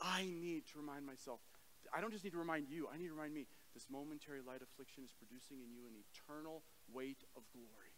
I 0.00 0.24
need 0.24 0.66
to 0.68 0.78
remind 0.78 1.04
myself. 1.04 1.40
I 1.94 2.00
don't 2.00 2.12
just 2.12 2.24
need 2.24 2.32
to 2.32 2.38
remind 2.38 2.68
you, 2.68 2.88
I 2.92 2.98
need 2.98 3.08
to 3.08 3.14
remind 3.14 3.34
me 3.34 3.46
this 3.74 3.86
momentary 3.90 4.40
light 4.44 4.62
affliction 4.62 5.04
is 5.04 5.12
producing 5.12 5.58
in 5.62 5.72
you 5.72 5.86
an 5.86 5.94
eternal 5.94 6.62
weight 6.92 7.24
of 7.36 7.42
glory. 7.52 7.94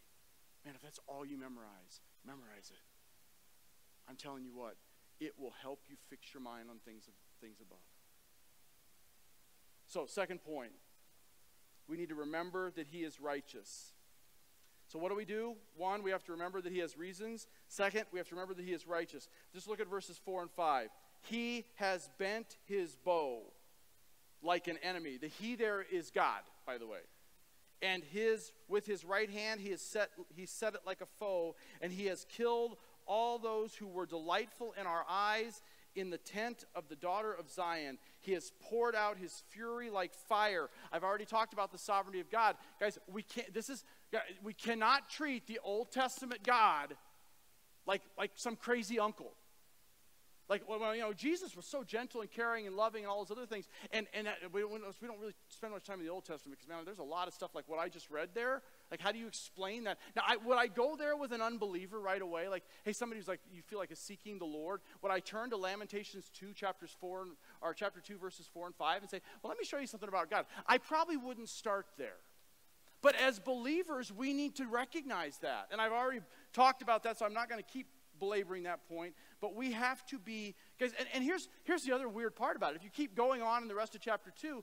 Man, 0.65 0.75
if 0.75 0.83
that's 0.83 1.01
all 1.07 1.25
you 1.25 1.39
memorize, 1.39 2.01
memorize 2.27 2.71
it. 2.71 2.85
I'm 4.09 4.17
telling 4.17 4.45
you 4.45 4.53
what, 4.55 4.77
it 5.21 5.33
will 5.39 5.53
help 5.63 5.81
you 5.89 5.97
fix 6.09 6.35
your 6.35 6.43
mind 6.43 6.69
on 6.71 6.77
things, 6.85 7.09
things 7.41 7.61
above. 7.61 7.79
So, 9.87 10.07
second 10.07 10.43
point, 10.43 10.73
we 11.89 11.97
need 11.97 12.11
to 12.11 12.15
remember 12.15 12.71
that 12.73 12.87
he 12.87 12.99
is 12.99 13.21
righteous. 13.21 13.93
So, 14.87 14.99
what 14.99 15.11
do 15.11 15.17
we 15.17 15.25
do? 15.25 15.55
One, 15.77 16.03
we 16.03 16.11
have 16.11 16.25
to 16.25 16.33
remember 16.33 16.61
that 16.61 16.73
he 16.73 16.79
has 16.79 16.97
reasons. 16.97 17.47
Second, 17.69 18.05
we 18.13 18.19
have 18.19 18.29
to 18.29 18.35
remember 18.35 18.55
that 18.55 18.65
he 18.65 18.73
is 18.73 18.87
righteous. 18.87 19.29
Just 19.53 19.69
look 19.69 19.81
at 19.81 19.89
verses 19.89 20.21
4 20.25 20.43
and 20.43 20.51
5. 20.51 20.89
He 21.23 21.65
has 21.77 22.11
bent 22.19 22.57
his 22.67 22.97
bow 22.97 23.43
like 24.43 24.69
an 24.69 24.79
enemy. 24.83 25.19
The 25.21 25.29
he 25.29 25.55
there 25.55 25.85
is 25.91 26.11
God, 26.11 26.41
by 26.67 26.79
the 26.79 26.87
way. 26.87 27.01
And 27.83 28.03
his 28.05 28.53
with 28.69 28.87
his 28.87 29.05
right 29.05 29.31
hand 29.31 29.61
he 29.61 29.71
has 29.71 29.81
set 29.81 30.11
he 30.35 30.47
set 30.47 30.75
it 30.75 30.81
like 30.87 31.01
a 31.01 31.07
foe, 31.19 31.57
and 31.81 31.93
he 31.93 32.07
has 32.07 32.27
killed 32.29 32.77
all 33.07 33.39
those 33.39 33.75
who 33.75 33.87
were 33.87 34.07
delightful 34.07 34.75
in 34.79 34.87
our 34.87 35.05
eyes 35.09 35.63
in 35.97 36.11
the 36.11 36.19
tent 36.19 36.65
of 36.75 36.89
the 36.89 36.97
daughter 36.97 37.33
of 37.33 37.51
Zion. 37.51 37.99
He 38.21 38.33
has 38.33 38.53
poured 38.61 38.95
out 38.95 39.17
his 39.19 39.43
fury 39.49 39.91
like 39.91 40.15
fire. 40.15 40.69
I've 40.93 41.03
already 41.03 41.25
talked 41.25 41.53
about 41.53 41.73
the 41.73 41.79
sovereignty 41.79 42.21
of 42.21 42.31
God. 42.31 42.57
Guys, 42.79 42.99
we 43.11 43.23
can't 43.23 43.53
this 43.53 43.69
is 43.71 43.85
we 44.43 44.53
cannot 44.53 45.09
treat 45.09 45.47
the 45.47 45.59
Old 45.65 45.91
Testament 45.91 46.43
God 46.43 46.95
like 47.87 48.03
like 48.19 48.33
some 48.37 48.57
crazy 48.57 48.99
uncle. 48.99 49.33
Like, 50.51 50.69
well, 50.69 50.93
you 50.97 51.01
know, 51.01 51.13
Jesus 51.13 51.55
was 51.55 51.65
so 51.65 51.85
gentle 51.85 52.23
and 52.23 52.31
caring 52.31 52.67
and 52.67 52.75
loving 52.75 53.05
and 53.05 53.11
all 53.11 53.25
those 53.25 53.31
other 53.31 53.47
things. 53.47 53.69
And, 53.93 54.09
and 54.13 54.27
we, 54.53 54.65
we 54.65 54.79
don't 54.81 55.21
really 55.21 55.35
spend 55.49 55.73
much 55.73 55.85
time 55.85 56.01
in 56.01 56.05
the 56.05 56.11
Old 56.11 56.25
Testament 56.25 56.59
because, 56.59 56.69
man, 56.69 56.85
there's 56.85 56.99
a 56.99 57.05
lot 57.05 57.29
of 57.29 57.35
stuff 57.35 57.55
like 57.55 57.69
what 57.69 57.79
I 57.79 57.89
just 57.89 58.11
read 58.11 58.31
there. 58.35 58.61
Like, 58.91 59.01
how 59.01 59.13
do 59.13 59.19
you 59.21 59.29
explain 59.29 59.85
that? 59.85 59.99
Now, 60.17 60.23
I, 60.27 60.39
would 60.39 60.59
I 60.59 60.67
go 60.67 60.97
there 60.97 61.17
with 61.17 61.31
an 61.31 61.41
unbeliever 61.41 62.01
right 62.01 62.21
away? 62.21 62.49
Like, 62.49 62.65
hey, 62.85 62.93
somebody 62.93 63.21
who's 63.21 63.29
like, 63.29 63.39
you 63.53 63.63
feel 63.63 63.79
like 63.79 63.93
is 63.93 64.01
seeking 64.01 64.41
the 64.41 64.45
Lord? 64.45 64.81
Would 65.03 65.13
I 65.13 65.21
turn 65.21 65.51
to 65.51 65.57
Lamentations 65.57 66.29
2, 66.35 66.53
chapters 66.53 66.97
4, 66.99 67.29
or 67.63 67.73
chapter 67.73 68.01
2, 68.01 68.19
verses 68.19 68.51
4 68.53 68.67
and 68.67 68.75
5 68.75 69.03
and 69.03 69.09
say, 69.11 69.21
well, 69.45 69.51
let 69.51 69.59
me 69.59 69.65
show 69.65 69.79
you 69.79 69.87
something 69.87 70.09
about 70.09 70.31
God? 70.31 70.47
I 70.67 70.79
probably 70.79 71.17
wouldn't 71.17 71.49
start 71.49 71.87
there. 71.97 72.17
But 73.03 73.15
as 73.15 73.39
believers, 73.39 74.13
we 74.13 74.33
need 74.33 74.57
to 74.57 74.67
recognize 74.67 75.39
that. 75.39 75.69
And 75.71 75.81
I've 75.81 75.93
already 75.93 76.21
talked 76.53 76.83
about 76.83 77.05
that, 77.05 77.19
so 77.19 77.25
I'm 77.25 77.33
not 77.33 77.49
going 77.49 77.63
to 77.63 77.71
keep 77.71 77.87
belaboring 78.21 78.63
that 78.65 78.89
point, 78.89 79.15
but 79.41 79.55
we 79.55 79.73
have 79.73 80.05
to 80.07 80.19
be, 80.19 80.55
guys, 80.79 80.93
and, 80.99 81.09
and 81.15 81.25
here's, 81.25 81.49
here's 81.65 81.83
the 81.83 81.93
other 81.93 82.09
weird 82.09 82.37
part 82.37 82.57
about 82.57 82.73
it. 82.73 82.77
If 82.77 82.85
you 82.85 82.91
keep 82.91 83.17
going 83.17 83.43
on 83.43 83.63
in 83.63 83.69
the 83.69 83.75
rest 83.75 83.95
of 83.95 84.01
chapter 84.01 84.31
2, 84.41 84.63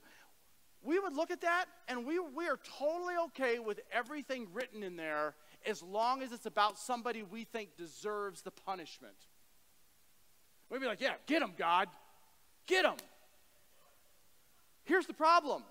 we 0.82 0.98
would 0.98 1.14
look 1.14 1.30
at 1.30 1.40
that 1.40 1.66
and 1.88 2.06
we, 2.06 2.18
we 2.18 2.48
are 2.48 2.58
totally 2.78 3.14
okay 3.26 3.58
with 3.58 3.80
everything 3.92 4.46
written 4.52 4.82
in 4.82 4.96
there 4.96 5.34
as 5.66 5.82
long 5.82 6.22
as 6.22 6.32
it's 6.32 6.46
about 6.46 6.78
somebody 6.78 7.22
we 7.22 7.44
think 7.44 7.76
deserves 7.76 8.42
the 8.42 8.50
punishment. 8.50 9.16
We'd 10.70 10.80
be 10.80 10.86
like, 10.86 11.00
yeah, 11.00 11.14
get 11.26 11.42
him, 11.42 11.52
God. 11.58 11.88
Get 12.66 12.84
him. 12.84 12.94
Here's 14.84 15.06
the 15.06 15.14
problem 15.14 15.62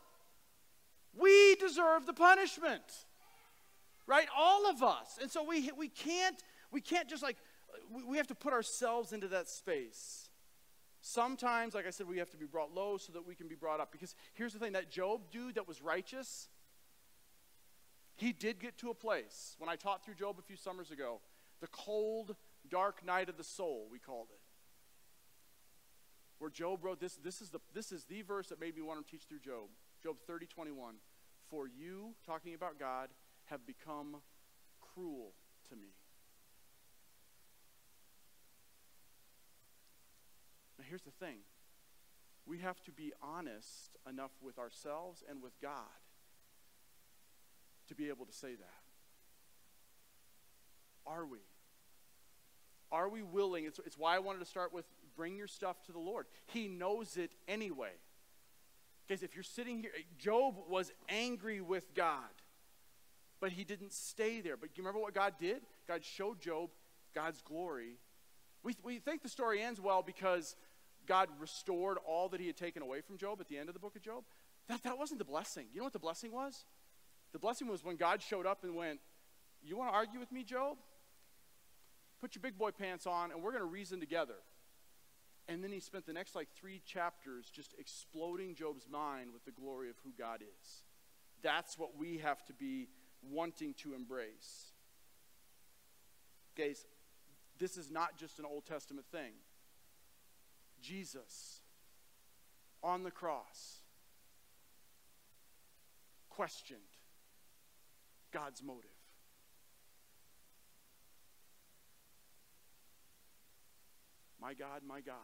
we 1.19 1.55
deserve 1.55 2.05
the 2.05 2.13
punishment, 2.13 2.83
right? 4.05 4.27
All 4.37 4.69
of 4.69 4.83
us. 4.83 5.17
And 5.19 5.31
so 5.31 5.43
we, 5.43 5.71
we, 5.75 5.87
can't, 5.87 6.41
we 6.71 6.81
can't 6.81 7.09
just 7.09 7.23
like 7.23 7.37
we 8.07 8.17
have 8.17 8.27
to 8.27 8.35
put 8.35 8.53
ourselves 8.53 9.13
into 9.13 9.27
that 9.29 9.47
space. 9.47 10.29
Sometimes, 11.01 11.73
like 11.73 11.87
I 11.87 11.91
said, 11.91 12.07
we 12.07 12.17
have 12.17 12.29
to 12.31 12.37
be 12.37 12.45
brought 12.45 12.73
low 12.73 12.97
so 12.97 13.13
that 13.13 13.25
we 13.25 13.35
can 13.35 13.47
be 13.47 13.55
brought 13.55 13.79
up. 13.79 13.91
Because 13.91 14.15
here's 14.33 14.53
the 14.53 14.59
thing 14.59 14.73
that 14.73 14.89
Job 14.89 15.31
dude 15.31 15.55
that 15.55 15.67
was 15.67 15.81
righteous, 15.81 16.49
he 18.15 18.33
did 18.33 18.59
get 18.59 18.77
to 18.79 18.89
a 18.89 18.93
place. 18.93 19.55
When 19.59 19.69
I 19.69 19.75
taught 19.75 20.03
through 20.03 20.15
Job 20.15 20.37
a 20.39 20.41
few 20.41 20.57
summers 20.57 20.91
ago, 20.91 21.21
the 21.61 21.67
cold, 21.67 22.35
dark 22.69 23.05
night 23.05 23.29
of 23.29 23.37
the 23.37 23.43
soul, 23.43 23.87
we 23.91 23.99
called 23.99 24.27
it. 24.31 24.39
Where 26.39 26.49
Job 26.49 26.83
wrote 26.83 26.99
this, 26.99 27.15
this 27.15 27.41
is 27.41 27.49
the, 27.49 27.59
this 27.73 27.91
is 27.91 28.05
the 28.05 28.21
verse 28.21 28.49
that 28.49 28.59
made 28.59 28.75
me 28.75 28.81
want 28.81 29.05
to 29.05 29.11
teach 29.11 29.23
through 29.27 29.39
Job. 29.39 29.69
Job 30.03 30.17
30, 30.27 30.45
21. 30.47 30.95
For 31.49 31.67
you, 31.67 32.13
talking 32.25 32.53
about 32.53 32.79
God, 32.79 33.09
have 33.45 33.65
become 33.65 34.17
cruel 34.81 35.31
to 35.69 35.75
me. 35.75 35.93
Here's 40.87 41.03
the 41.03 41.11
thing 41.11 41.37
we 42.45 42.59
have 42.59 42.81
to 42.83 42.91
be 42.91 43.11
honest 43.21 43.97
enough 44.09 44.31
with 44.41 44.57
ourselves 44.57 45.23
and 45.29 45.41
with 45.43 45.59
God 45.61 45.71
to 47.87 47.95
be 47.95 48.09
able 48.09 48.25
to 48.25 48.33
say 48.33 48.55
that. 48.55 48.83
Are 51.05 51.25
we? 51.25 51.39
Are 52.91 53.09
we 53.09 53.21
willing? 53.21 53.65
It's, 53.65 53.79
it's 53.85 53.97
why 53.97 54.15
I 54.15 54.19
wanted 54.19 54.39
to 54.39 54.45
start 54.45 54.73
with 54.73 54.85
bring 55.15 55.35
your 55.35 55.47
stuff 55.47 55.81
to 55.87 55.91
the 55.91 55.99
Lord. 55.99 56.27
He 56.45 56.67
knows 56.67 57.17
it 57.17 57.31
anyway. 57.47 57.91
Guys, 59.09 59.23
if 59.23 59.35
you're 59.35 59.43
sitting 59.43 59.79
here, 59.79 59.91
Job 60.17 60.55
was 60.69 60.91
angry 61.09 61.59
with 61.59 61.93
God, 61.95 62.21
but 63.39 63.51
he 63.51 63.63
didn't 63.63 63.93
stay 63.93 64.41
there. 64.41 64.57
But 64.57 64.77
you 64.77 64.83
remember 64.83 64.99
what 64.99 65.13
God 65.13 65.33
did? 65.39 65.61
God 65.87 66.03
showed 66.03 66.39
Job 66.39 66.69
God's 67.15 67.41
glory. 67.41 67.97
We, 68.63 68.75
we 68.83 68.99
think 68.99 69.23
the 69.23 69.29
story 69.29 69.61
ends 69.61 69.79
well 69.79 70.01
because 70.01 70.55
God 71.07 71.29
restored 71.39 71.97
all 72.05 72.29
that 72.29 72.39
he 72.39 72.47
had 72.47 72.57
taken 72.57 72.81
away 72.81 73.01
from 73.01 73.17
Job 73.17 73.39
at 73.39 73.47
the 73.47 73.57
end 73.57 73.69
of 73.69 73.73
the 73.73 73.79
book 73.79 73.95
of 73.95 74.01
Job. 74.01 74.23
That, 74.67 74.83
that 74.83 74.97
wasn't 74.97 75.19
the 75.19 75.25
blessing. 75.25 75.67
You 75.73 75.79
know 75.79 75.85
what 75.85 75.93
the 75.93 75.99
blessing 75.99 76.31
was? 76.31 76.65
The 77.31 77.39
blessing 77.39 77.67
was 77.67 77.83
when 77.83 77.95
God 77.95 78.21
showed 78.21 78.45
up 78.45 78.63
and 78.63 78.75
went, 78.75 78.99
You 79.63 79.77
want 79.77 79.91
to 79.91 79.95
argue 79.95 80.19
with 80.19 80.31
me, 80.31 80.43
Job? 80.43 80.77
Put 82.19 82.35
your 82.35 82.41
big 82.41 82.57
boy 82.57 82.71
pants 82.71 83.05
on 83.05 83.31
and 83.31 83.41
we're 83.41 83.51
going 83.51 83.63
to 83.63 83.69
reason 83.69 83.99
together. 83.99 84.35
And 85.47 85.63
then 85.63 85.71
he 85.71 85.79
spent 85.79 86.05
the 86.05 86.13
next 86.13 86.35
like 86.35 86.49
three 86.59 86.81
chapters 86.85 87.49
just 87.49 87.73
exploding 87.79 88.55
Job's 88.55 88.87
mind 88.91 89.29
with 89.33 89.45
the 89.45 89.51
glory 89.51 89.89
of 89.89 89.95
who 90.03 90.11
God 90.17 90.41
is. 90.41 90.83
That's 91.41 91.77
what 91.77 91.97
we 91.97 92.17
have 92.17 92.43
to 92.47 92.53
be 92.53 92.89
wanting 93.21 93.73
to 93.75 93.93
embrace. 93.93 94.73
Guys, 96.57 96.85
this 97.59 97.77
is 97.77 97.91
not 97.91 98.17
just 98.17 98.39
an 98.39 98.45
Old 98.45 98.65
Testament 98.65 99.07
thing. 99.11 99.31
Jesus 100.81 101.61
on 102.83 103.03
the 103.03 103.11
cross 103.11 103.79
questioned 106.29 106.79
God's 108.31 108.61
motive. 108.63 108.91
My 114.39 114.53
God, 114.53 114.81
my 114.87 115.01
God, 115.01 115.15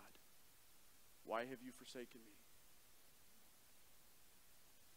why 1.23 1.41
have 1.41 1.61
you 1.63 1.71
forsaken 1.71 2.19
me? 2.25 2.33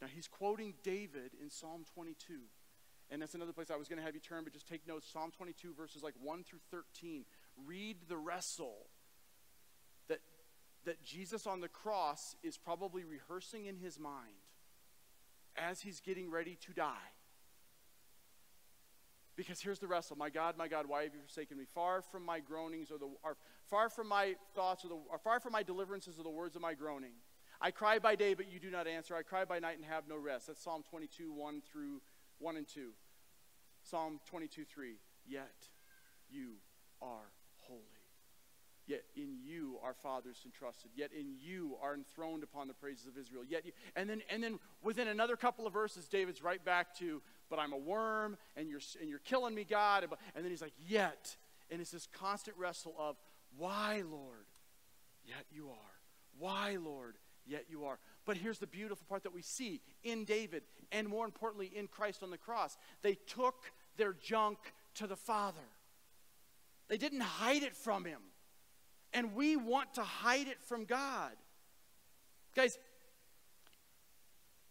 Now 0.00 0.08
he's 0.14 0.26
quoting 0.26 0.74
David 0.82 1.32
in 1.40 1.50
Psalm 1.50 1.84
22. 1.94 2.34
And 3.10 3.22
that's 3.22 3.34
another 3.34 3.52
place 3.52 3.70
I 3.70 3.76
was 3.76 3.86
going 3.86 3.98
to 3.98 4.04
have 4.04 4.14
you 4.14 4.20
turn, 4.20 4.42
but 4.42 4.52
just 4.52 4.66
take 4.66 4.86
notes. 4.86 5.08
Psalm 5.12 5.30
22, 5.30 5.74
verses 5.74 6.02
like 6.02 6.14
1 6.20 6.42
through 6.42 6.58
13. 6.70 7.24
Read 7.64 7.98
the 8.08 8.16
wrestle 8.16 8.88
that 10.86 11.02
Jesus 11.04 11.46
on 11.46 11.60
the 11.60 11.68
cross 11.68 12.34
is 12.42 12.56
probably 12.56 13.04
rehearsing 13.04 13.66
in 13.66 13.76
his 13.76 13.98
mind 13.98 14.46
as 15.56 15.82
he's 15.82 16.00
getting 16.00 16.30
ready 16.30 16.56
to 16.66 16.72
die. 16.72 17.12
Because 19.36 19.60
here's 19.60 19.78
the 19.78 19.86
wrestle 19.86 20.16
My 20.16 20.30
God, 20.30 20.56
my 20.56 20.66
God, 20.66 20.86
why 20.88 21.02
have 21.02 21.12
you 21.14 21.20
forsaken 21.20 21.58
me? 21.58 21.64
Far 21.74 22.00
from 22.00 22.24
my 22.24 22.40
groanings 22.40 22.90
or 22.90 22.98
the 22.98 23.08
or 23.22 23.36
far 23.66 23.90
from 23.90 24.08
my 24.08 24.34
thoughts 24.54 24.84
or, 24.84 24.88
the, 24.88 24.94
or 25.10 25.18
far 25.18 25.40
from 25.40 25.52
my 25.52 25.62
deliverances 25.62 26.18
are 26.18 26.22
the 26.22 26.30
words 26.30 26.56
of 26.56 26.62
my 26.62 26.72
groaning. 26.72 27.12
I 27.60 27.70
cry 27.70 27.98
by 27.98 28.16
day, 28.16 28.34
but 28.34 28.50
you 28.50 28.58
do 28.58 28.70
not 28.70 28.86
answer. 28.86 29.14
I 29.14 29.22
cry 29.22 29.44
by 29.44 29.58
night 29.58 29.76
and 29.76 29.84
have 29.84 30.08
no 30.08 30.16
rest. 30.16 30.46
That's 30.46 30.62
Psalm 30.62 30.82
22, 30.88 31.32
1 31.32 31.62
through 31.70 32.00
1 32.38 32.56
and 32.56 32.68
2. 32.68 32.90
Psalm 33.82 34.20
22, 34.26 34.64
3. 34.64 34.96
Yet 35.26 35.54
you 36.30 36.56
are 37.00 37.32
holy. 37.56 37.95
Yet 38.86 39.02
in 39.16 39.36
you 39.44 39.78
our 39.82 39.94
fathers 39.94 40.42
entrusted. 40.44 40.92
Yet 40.94 41.10
in 41.12 41.34
you 41.40 41.76
are 41.82 41.94
enthroned 41.94 42.42
upon 42.44 42.68
the 42.68 42.74
praises 42.74 43.06
of 43.06 43.18
Israel. 43.18 43.42
Yet 43.46 43.66
you, 43.66 43.72
and 43.96 44.08
then 44.08 44.22
and 44.30 44.42
then 44.42 44.58
within 44.82 45.08
another 45.08 45.36
couple 45.36 45.66
of 45.66 45.72
verses, 45.72 46.06
David's 46.06 46.42
right 46.42 46.64
back 46.64 46.96
to, 46.98 47.20
but 47.50 47.58
I'm 47.58 47.72
a 47.72 47.78
worm, 47.78 48.36
and 48.56 48.68
you're 48.68 48.80
and 49.00 49.08
you're 49.10 49.18
killing 49.18 49.54
me, 49.54 49.64
God. 49.64 50.04
And 50.34 50.44
then 50.44 50.50
he's 50.50 50.62
like, 50.62 50.74
yet. 50.86 51.36
And 51.68 51.80
it's 51.80 51.90
this 51.90 52.06
constant 52.12 52.56
wrestle 52.56 52.94
of, 52.96 53.16
why, 53.58 54.04
Lord? 54.08 54.46
Yet 55.26 55.46
you 55.50 55.68
are. 55.68 55.94
Why, 56.38 56.76
Lord? 56.80 57.16
Yet 57.44 57.64
you 57.68 57.86
are. 57.86 57.98
But 58.24 58.36
here's 58.36 58.58
the 58.58 58.68
beautiful 58.68 59.04
part 59.08 59.24
that 59.24 59.34
we 59.34 59.42
see 59.42 59.80
in 60.04 60.24
David, 60.24 60.62
and 60.92 61.08
more 61.08 61.24
importantly, 61.24 61.72
in 61.74 61.88
Christ 61.88 62.22
on 62.22 62.30
the 62.30 62.38
cross. 62.38 62.76
They 63.02 63.14
took 63.26 63.72
their 63.96 64.12
junk 64.12 64.58
to 64.94 65.08
the 65.08 65.16
Father, 65.16 65.58
they 66.88 66.98
didn't 66.98 67.22
hide 67.22 67.64
it 67.64 67.76
from 67.76 68.04
Him. 68.04 68.20
And 69.16 69.34
we 69.34 69.56
want 69.56 69.94
to 69.94 70.02
hide 70.02 70.46
it 70.46 70.60
from 70.60 70.84
God. 70.84 71.32
Guys, 72.54 72.78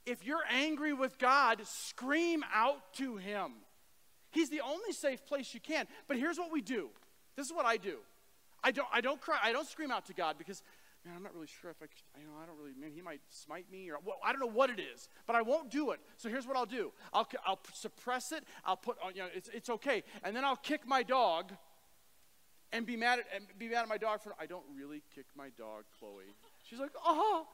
if 0.06 0.24
you're 0.24 0.44
angry 0.52 0.94
with 0.94 1.18
God, 1.18 1.62
scream 1.66 2.46
out 2.54 2.94
to 2.98 3.18
Him. 3.18 3.54
He's 4.30 4.52
the 4.52 4.62
only 4.62 4.92
safe 4.92 5.26
place 5.26 5.56
you 5.56 5.60
can. 5.60 5.88
But 6.08 6.18
here's 6.18 6.38
what 6.38 6.52
we 6.52 6.62
do. 6.62 6.90
This 7.36 7.48
is 7.48 7.54
what 7.54 7.66
I 7.66 7.78
do. 7.78 7.98
I 8.64 8.70
don't, 8.70 8.88
I 8.94 9.02
don't 9.02 9.20
cry. 9.20 9.40
I 9.42 9.52
don't 9.52 9.68
scream 9.68 9.90
out 9.90 10.06
to 10.06 10.14
God 10.14 10.38
because, 10.38 10.62
man, 11.04 11.16
I'm 11.18 11.24
not 11.24 11.34
really 11.34 11.48
sure 11.48 11.72
if 11.72 11.78
I, 11.82 11.86
you 12.20 12.28
know, 12.28 12.34
I 12.40 12.46
don't 12.46 12.56
really, 12.56 12.74
man, 12.80 12.92
He 12.94 13.02
might 13.02 13.22
smite 13.32 13.66
me 13.72 13.90
or, 13.90 13.98
well, 14.06 14.18
I 14.24 14.32
don't 14.32 14.42
know 14.42 14.46
what 14.46 14.70
it 14.70 14.80
is, 14.80 15.10
but 15.26 15.36
I 15.36 15.42
won't 15.42 15.72
do 15.72 15.90
it. 15.90 16.00
So 16.18 16.30
here's 16.30 16.46
what 16.46 16.56
I'll 16.56 16.68
do. 16.68 16.92
I'll, 17.14 17.28
I'll 17.48 17.62
suppress 17.74 18.32
it. 18.32 18.44
I'll 18.64 18.78
put, 18.78 18.98
on 19.04 19.16
you 19.16 19.22
know, 19.24 19.30
it's, 19.34 19.50
it's 19.52 19.72
okay. 19.72 20.04
And 20.24 20.36
then 20.36 20.46
I'll 20.46 20.56
kick 20.56 20.88
my 20.88 21.02
dog 21.02 21.52
and 22.72 22.86
be 22.86 22.96
mad 22.96 23.20
at, 23.20 23.26
and 23.34 23.46
be 23.58 23.70
mad 23.70 23.84
at 23.84 23.88
my 23.88 23.98
dog 23.98 24.22
for, 24.22 24.34
I 24.40 24.46
don't 24.46 24.66
really 24.76 25.02
kick 25.14 25.26
my 25.36 25.50
dog, 25.58 25.84
Chloe. 26.00 26.24
She's 26.64 26.80
like, 26.80 26.92
oh, 27.06 27.48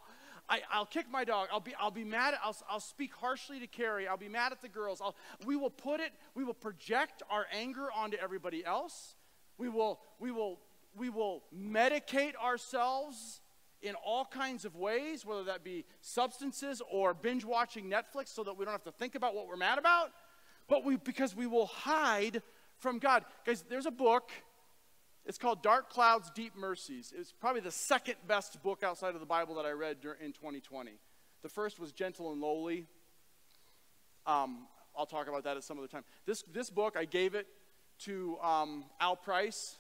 I, 0.49 0.62
will 0.78 0.86
kick 0.86 1.05
my 1.12 1.24
dog. 1.24 1.49
I'll 1.51 1.59
be, 1.59 1.74
I'll 1.80 1.91
be 1.91 2.03
mad. 2.03 2.34
At, 2.34 2.39
I'll, 2.43 2.55
I'll 2.70 2.80
speak 2.80 3.14
harshly 3.14 3.59
to 3.59 3.68
Carrie. 3.68 4.07
I'll 4.07 4.18
be 4.18 4.30
mad 4.30 4.51
at 4.51 4.62
the 4.62 4.70
girls. 4.70 5.01
I'll, 5.01 5.16
we 5.45 5.55
will 5.55 5.70
put 5.70 5.99
it, 5.99 6.12
we 6.36 6.43
will 6.43 6.53
project 6.53 7.24
our 7.30 7.45
anger 7.51 7.88
onto 7.95 8.18
everybody 8.18 8.66
else. 8.66 9.16
We 9.57 9.70
will, 9.70 9.99
we 10.20 10.32
will, 10.32 10.59
we 10.95 11.09
will 11.09 11.43
medicate 11.55 12.36
ourselves 12.36 13.41
in 13.82 13.95
all 13.95 14.26
kinds 14.26 14.66
of 14.66 14.76
ways, 14.76 15.26
whether 15.26 15.43
that 15.45 15.64
be 15.64 15.86
substances 16.01 16.82
or 16.91 17.14
binge 17.14 17.43
watching 17.45 17.89
Netflix 17.89 18.30
so 18.30 18.43
that 18.43 18.57
we 18.57 18.66
don't 18.66 18.74
have 18.74 18.84
to 18.84 18.91
think 18.91 19.16
about 19.16 19.36
what 19.36 19.47
we're 19.47 19.55
mad 19.55 19.78
about. 19.78 20.12
But 20.68 20.86
we, 20.86 20.97
because 20.97 21.36
we 21.36 21.47
will 21.47 21.66
hide 21.66 22.41
from 22.78 22.99
God. 22.99 23.26
Guys, 23.45 23.64
there's 23.70 23.86
a 23.86 23.91
book 23.91 24.32
it's 25.32 25.38
called 25.38 25.64
Dark 25.64 25.90
Clouds, 25.90 26.30
Deep 26.36 26.58
Mercies. 26.58 27.14
It's 27.18 27.32
probably 27.32 27.62
the 27.62 27.72
second 27.72 28.16
best 28.28 28.62
book 28.62 28.84
outside 28.84 29.14
of 29.14 29.22
the 29.22 29.26
Bible 29.26 29.56
that 29.56 29.66
I 29.66 29.72
read 29.72 29.96
in 30.22 30.34
2020. 30.34 30.92
The 31.42 31.48
first 31.48 31.80
was 31.80 31.94
Gentle 31.94 32.34
and 32.34 32.42
Lowly. 32.42 32.86
Um, 34.28 34.68
I'll 34.94 35.06
talk 35.06 35.30
about 35.30 35.46
that 35.46 35.56
at 35.56 35.64
some 35.64 35.78
other 35.78 35.88
time. 35.88 36.04
This, 36.26 36.44
this 36.52 36.70
book, 36.70 36.98
I 36.98 37.06
gave 37.06 37.34
it 37.34 37.48
to 38.00 38.38
um, 38.44 38.84
Al 39.00 39.16
Price. 39.16 39.78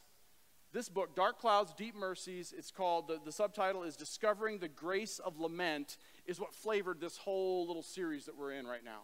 This 0.71 0.87
book, 0.87 1.17
Dark 1.17 1.37
Clouds, 1.37 1.73
Deep 1.77 1.97
Mercies, 1.97 2.53
it's 2.57 2.71
called, 2.71 3.09
the, 3.09 3.19
the 3.25 3.33
subtitle 3.33 3.83
is 3.83 3.97
Discovering 3.97 4.59
the 4.59 4.69
Grace 4.69 5.19
of 5.19 5.37
Lament, 5.37 5.97
is 6.25 6.39
what 6.39 6.53
flavored 6.53 7.01
this 7.01 7.17
whole 7.17 7.67
little 7.67 7.83
series 7.83 8.23
that 8.27 8.37
we're 8.37 8.53
in 8.53 8.65
right 8.65 8.85
now. 8.85 9.01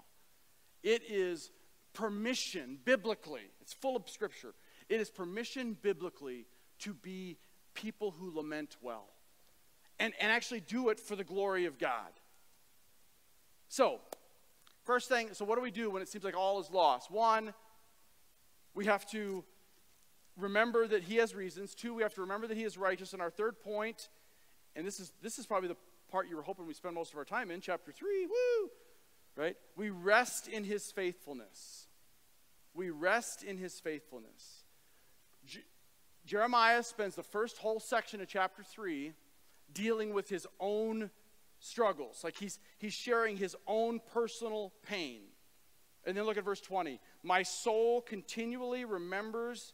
It 0.82 1.02
is 1.10 1.52
permission, 1.92 2.80
biblically, 2.86 3.52
it's 3.60 3.74
full 3.74 3.98
of 3.98 4.10
scripture 4.10 4.54
it 4.90 5.00
is 5.00 5.10
permission 5.10 5.78
biblically 5.82 6.46
to 6.80 6.94
be 6.94 7.38
people 7.74 8.12
who 8.12 8.34
lament 8.36 8.78
well 8.82 9.08
and, 10.00 10.14
and 10.20 10.32
actually 10.32 10.62
do 10.62 10.90
it 10.90 11.00
for 11.00 11.16
the 11.16 11.24
glory 11.24 11.66
of 11.66 11.78
God. 11.78 12.12
So, 13.70 14.00
first 14.84 15.10
thing, 15.10 15.30
so 15.34 15.46
what 15.46 15.56
do 15.56 15.62
we 15.62 15.72
do 15.72 15.90
when 15.90 16.02
it 16.02 16.08
seems 16.08 16.24
like 16.24 16.36
all 16.36 16.60
is 16.60 16.72
lost? 16.72 17.12
One, 17.12 17.54
we 18.74 18.86
have 18.86 19.06
to 19.12 19.44
remember 20.38 20.88
that 20.88 21.04
he 21.04 21.18
has 21.18 21.36
reasons. 21.36 21.76
Two, 21.76 21.94
we 21.94 22.04
have 22.04 22.14
to 22.14 22.22
remember 22.22 22.48
that 22.48 22.58
he 22.58 22.64
is 22.64 22.78
righteous. 22.78 23.14
And 23.14 23.22
our 23.22 23.32
third 23.32 23.60
point, 23.60 24.10
and 24.76 24.86
this 24.86 25.00
is 25.00 25.12
this 25.22 25.40
is 25.40 25.46
probably 25.46 25.70
the 25.70 25.78
part 26.12 26.30
you 26.30 26.36
were 26.36 26.44
hoping 26.44 26.66
we 26.66 26.74
spend 26.74 26.96
most 26.96 27.12
of 27.12 27.18
our 27.18 27.26
time 27.26 27.52
in, 27.52 27.60
chapter 27.60 27.92
three, 27.92 28.26
woo! 28.26 28.70
Right? 29.36 29.56
We 29.76 29.90
rest 29.90 30.48
in 30.48 30.64
his 30.64 30.92
faithfulness. 30.92 31.88
We 32.74 32.90
rest 32.90 33.44
in 33.44 33.58
his 33.58 33.80
faithfulness. 33.80 34.64
Jeremiah 36.28 36.84
spends 36.84 37.16
the 37.16 37.24
first 37.24 37.58
whole 37.58 37.80
section 37.80 38.22
of 38.22 38.28
chapter 38.28 38.62
3 38.62 39.14
dealing 39.74 40.14
with 40.14 40.30
his 40.30 40.46
own 40.60 41.10
struggles. 41.60 42.22
Like 42.24 42.38
he's, 42.38 42.60
he's 42.78 42.94
sharing 42.94 43.38
his 43.38 43.56
own 43.66 44.02
personal 44.14 44.74
pain. 44.84 45.22
And 46.06 46.16
then 46.16 46.26
look 46.26 46.38
at 46.38 46.44
verse 46.44 46.62
20. 46.62 47.00
My 47.24 47.44
soul 47.44 48.02
continually 48.02 48.86
remembers 48.86 49.74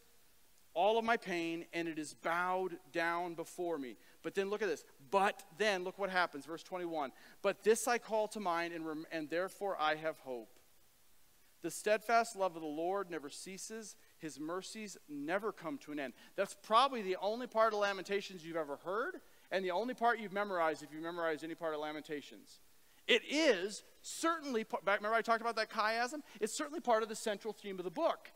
all 0.74 0.98
of 0.98 1.04
my 1.04 1.16
pain, 1.16 1.66
and 1.72 1.86
it 1.86 1.98
is 1.98 2.14
bowed 2.14 2.76
down 2.92 3.34
before 3.34 3.78
me. 3.78 3.96
But 4.22 4.34
then 4.34 4.50
look 4.50 4.62
at 4.62 4.68
this. 4.68 4.84
But 5.10 5.42
then, 5.56 5.84
look 5.84 5.98
what 5.98 6.10
happens. 6.10 6.46
Verse 6.46 6.64
21. 6.64 7.12
But 7.42 7.62
this 7.62 7.86
I 7.86 7.98
call 7.98 8.26
to 8.28 8.40
mind, 8.40 8.74
and, 8.74 8.86
rem- 8.86 9.06
and 9.12 9.30
therefore 9.30 9.76
I 9.80 9.94
have 9.94 10.18
hope. 10.20 10.48
The 11.62 11.70
steadfast 11.70 12.36
love 12.36 12.56
of 12.56 12.62
the 12.62 12.68
Lord 12.68 13.10
never 13.10 13.30
ceases, 13.30 13.96
his 14.24 14.40
mercies 14.40 14.96
never 15.06 15.52
come 15.52 15.76
to 15.76 15.92
an 15.92 16.00
end. 16.00 16.14
That's 16.34 16.56
probably 16.62 17.02
the 17.02 17.16
only 17.20 17.46
part 17.46 17.74
of 17.74 17.78
Lamentations 17.78 18.42
you've 18.42 18.56
ever 18.56 18.78
heard, 18.82 19.20
and 19.50 19.62
the 19.62 19.70
only 19.70 19.92
part 19.92 20.18
you've 20.18 20.32
memorized 20.32 20.82
if 20.82 20.88
you 20.92 21.00
memorize 21.00 21.44
any 21.44 21.54
part 21.54 21.74
of 21.74 21.80
Lamentations. 21.80 22.60
It 23.06 23.20
is 23.30 23.82
certainly, 24.00 24.64
remember 24.86 25.12
I 25.12 25.20
talked 25.20 25.42
about 25.42 25.56
that 25.56 25.70
chiasm? 25.70 26.22
It's 26.40 26.56
certainly 26.56 26.80
part 26.80 27.02
of 27.02 27.10
the 27.10 27.14
central 27.14 27.52
theme 27.52 27.78
of 27.78 27.84
the 27.84 27.90
book. 27.90 28.30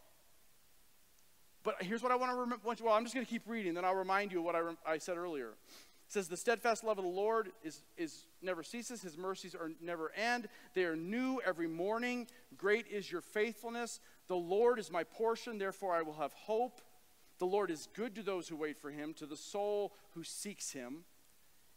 But 1.63 1.83
here's 1.83 2.03
what 2.03 2.13
I 2.13 2.17
want 2.17 2.33
to 2.33 2.37
remember. 2.37 2.63
Well, 2.85 2.95
I'm 2.95 3.05
just 3.05 3.15
going 3.15 3.25
to 3.25 3.31
keep 3.31 3.43
reading, 3.47 3.73
then 3.73 3.87
I'll 3.87 3.95
remind 3.95 4.31
you 4.31 4.41
of 4.41 4.45
what 4.45 4.57
I, 4.57 4.61
I 4.87 4.99
said 4.99 5.17
earlier. 5.17 5.49
It 5.49 6.13
says, 6.13 6.29
The 6.29 6.37
steadfast 6.37 6.85
love 6.85 6.99
of 6.99 7.05
the 7.05 7.11
Lord 7.11 7.51
is, 7.63 7.83
is 7.97 8.27
never 8.43 8.63
ceases, 8.63 9.01
his 9.01 9.17
mercies 9.17 9.55
are 9.55 9.71
never 9.81 10.13
end. 10.13 10.49
They 10.75 10.85
are 10.85 10.97
new 10.97 11.41
every 11.47 11.67
morning. 11.67 12.27
Great 12.59 12.87
is 12.89 13.11
your 13.11 13.23
faithfulness. 13.23 14.01
The 14.29 14.37
Lord 14.37 14.79
is 14.79 14.91
my 14.91 15.05
portion, 15.05 15.59
therefore 15.59 15.95
I 15.95 16.03
will 16.03 16.15
have 16.15 16.33
hope. 16.33 16.81
The 17.39 17.47
Lord 17.47 17.71
is 17.71 17.89
good 17.95 18.15
to 18.17 18.23
those 18.23 18.49
who 18.49 18.57
wait 18.57 18.79
for 18.79 18.91
him, 18.91 19.15
to 19.15 19.27
the 19.27 19.37
soul 19.37 19.95
who 20.15 20.25
seeks 20.25 20.73
him. 20.73 21.05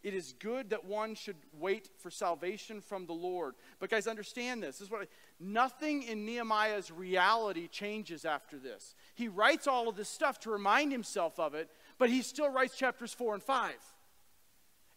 It 0.04 0.16
is 0.16 0.34
good 0.40 0.72
that 0.72 0.86
one 0.86 1.14
should 1.14 1.36
wait 1.54 1.90
for 2.00 2.10
salvation 2.10 2.82
from 2.82 3.06
the 3.06 3.14
Lord. 3.14 3.54
But 3.80 3.92
guys, 3.92 4.08
understand 4.08 4.64
this. 4.64 4.80
This 4.80 4.88
is 4.88 4.92
what 4.92 5.02
I, 5.02 5.08
nothing 5.40 6.04
in 6.04 6.26
Nehemiah's 6.26 6.92
reality 6.92 7.68
changes 7.68 8.26
after 8.26 8.58
this. 8.58 8.96
He 9.14 9.28
writes 9.28 9.68
all 9.68 9.88
of 9.88 9.96
this 9.96 10.10
stuff 10.10 10.40
to 10.40 10.50
remind 10.50 10.92
himself 10.92 11.40
of 11.40 11.54
it, 11.54 11.70
but 12.00 12.10
he 12.10 12.24
still 12.24 12.50
writes 12.50 12.76
chapters 12.76 13.14
4 13.14 13.36
and 13.36 13.44
5. 13.44 13.74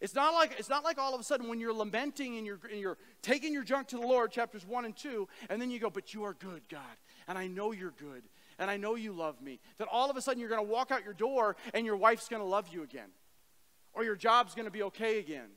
It's 0.01 0.15
not 0.15 0.33
like, 0.33 0.55
it's 0.57 0.69
not 0.69 0.83
like 0.83 0.97
all 0.97 1.13
of 1.13 1.21
a 1.21 1.23
sudden 1.23 1.47
when 1.47 1.59
you're 1.59 1.73
lamenting 1.73 2.37
and 2.37 2.45
you're, 2.45 2.59
and 2.69 2.79
you're 2.79 2.97
taking 3.21 3.53
your 3.53 3.63
junk 3.63 3.87
to 3.89 3.97
the 3.97 4.05
Lord, 4.05 4.31
chapters 4.31 4.65
1 4.65 4.85
and 4.85 4.95
2, 4.95 5.27
and 5.49 5.61
then 5.61 5.71
you 5.71 5.79
go, 5.79 5.89
But 5.89 6.13
you 6.13 6.23
are 6.23 6.33
good, 6.33 6.67
God, 6.67 6.81
and 7.27 7.37
I 7.37 7.47
know 7.47 7.71
you're 7.71 7.91
good, 7.91 8.23
and 8.59 8.69
I 8.69 8.77
know 8.77 8.95
you 8.95 9.11
love 9.13 9.41
me. 9.41 9.59
That 9.77 9.87
all 9.91 10.09
of 10.09 10.17
a 10.17 10.21
sudden 10.21 10.39
you're 10.39 10.49
going 10.49 10.65
to 10.65 10.71
walk 10.71 10.91
out 10.91 11.03
your 11.03 11.13
door 11.13 11.55
and 11.73 11.85
your 11.85 11.97
wife's 11.97 12.27
going 12.27 12.41
to 12.41 12.47
love 12.47 12.67
you 12.71 12.83
again. 12.83 13.09
or 13.95 14.03
your 14.03 14.15
job's 14.15 14.53
going 14.53 14.65
to 14.65 14.71
be 14.71 14.83
okay 14.83 15.19
again, 15.19 15.47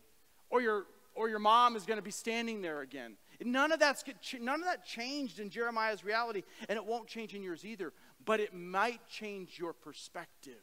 or 0.48 0.62
your, 0.62 0.86
or 1.14 1.28
your 1.28 1.40
mom 1.40 1.76
is 1.76 1.84
going 1.84 1.98
to 1.98 2.02
be 2.02 2.12
standing 2.12 2.62
there 2.62 2.80
again. 2.80 3.16
None 3.44 3.72
of, 3.72 3.80
that's, 3.80 4.04
none 4.40 4.60
of 4.60 4.66
that 4.66 4.86
changed 4.86 5.40
in 5.40 5.50
Jeremiah's 5.50 6.04
reality, 6.04 6.44
and 6.68 6.76
it 6.76 6.84
won't 6.84 7.08
change 7.08 7.34
in 7.34 7.42
yours 7.42 7.64
either, 7.64 7.92
but 8.24 8.40
it 8.40 8.54
might 8.54 9.06
change 9.08 9.58
your 9.58 9.72
perspective. 9.72 10.54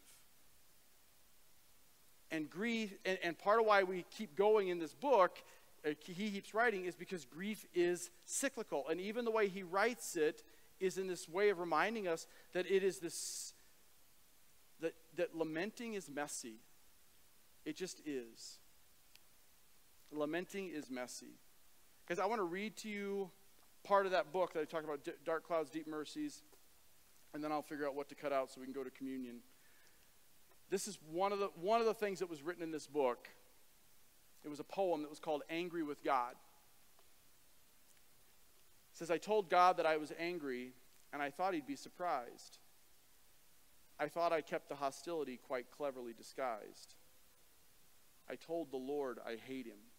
And 2.32 2.50
grief, 2.50 2.94
and, 3.06 3.20
and 3.24 3.38
part 3.38 3.60
of 3.60 3.66
why 3.66 3.84
we 3.84 4.06
keep 4.18 4.36
going 4.36 4.70
in 4.70 4.80
this 4.80 4.94
book, 4.94 5.38
uh, 5.86 5.92
he 6.06 6.32
keeps 6.32 6.54
writing, 6.54 6.86
is 6.86 6.96
because 6.96 7.26
grief 7.26 7.66
is 7.74 8.10
cyclical. 8.26 8.86
And 8.90 9.00
even 9.00 9.26
the 9.26 9.32
way 9.32 9.48
he 9.48 9.64
writes 9.64 10.16
it 10.16 10.44
is 10.80 10.98
in 10.98 11.08
this 11.08 11.28
way 11.30 11.50
of 11.50 11.60
reminding 11.60 12.08
us 12.08 12.28
that 12.54 12.70
it 12.70 12.84
is 12.84 13.00
this, 13.00 13.54
that, 14.82 14.94
that 15.16 15.36
lamenting 15.36 15.94
is 15.94 16.10
messy. 16.10 16.58
It 17.66 17.76
just 17.76 18.02
is. 18.06 18.60
Lamenting 20.12 20.70
is 20.70 20.90
messy. 20.90 21.40
Because 22.06 22.20
I 22.20 22.26
want 22.26 22.40
to 22.40 22.46
read 22.46 22.78
to 22.78 22.90
you 22.90 23.32
part 23.84 24.06
of 24.06 24.12
that 24.12 24.32
book 24.32 24.54
that 24.54 24.62
I 24.62 24.66
talked 24.66 24.86
about, 24.86 25.08
Dark 25.26 25.46
Clouds, 25.48 25.70
Deep 25.70 25.88
Mercies, 25.88 26.44
and 27.34 27.44
then 27.44 27.52
I'll 27.52 27.62
figure 27.62 27.88
out 27.88 27.96
what 27.96 28.10
to 28.10 28.16
cut 28.16 28.32
out 28.32 28.52
so 28.52 28.62
we 28.62 28.66
can 28.66 28.74
go 28.74 28.84
to 28.84 28.90
communion. 28.90 29.38
This 30.70 30.88
is 30.88 30.98
one 31.12 31.32
of 31.32 31.40
the, 31.40 31.50
one 31.60 31.80
of 31.80 31.86
the 31.86 31.94
things 31.94 32.20
that 32.20 32.30
was 32.30 32.42
written 32.42 32.64
in 32.64 32.72
this 32.72 32.88
book. 32.88 33.28
It 34.44 34.50
was 34.50 34.60
a 34.60 34.64
poem 34.64 35.02
that 35.02 35.10
was 35.10 35.20
called 35.20 35.44
Angry 35.50 35.84
with 35.84 36.04
God. 36.04 36.36
Says, 38.96 39.12
I 39.12 39.18
told 39.18 39.50
God 39.50 39.78
that 39.78 39.86
I 39.86 39.98
was 39.98 40.14
angry, 40.18 40.72
and 41.12 41.22
I 41.22 41.30
thought 41.30 41.54
he'd 41.54 41.68
be 41.68 41.76
surprised. 41.76 42.58
I 44.00 44.08
thought 44.08 44.32
I 44.32 44.40
kept 44.40 44.70
the 44.70 44.76
hostility 44.76 45.38
quite 45.38 45.70
cleverly 45.70 46.14
disguised. 46.14 46.96
I 48.30 48.36
told 48.36 48.72
the 48.72 48.78
Lord 48.78 49.20
I 49.26 49.36
hate 49.36 49.68
him. 49.68 49.92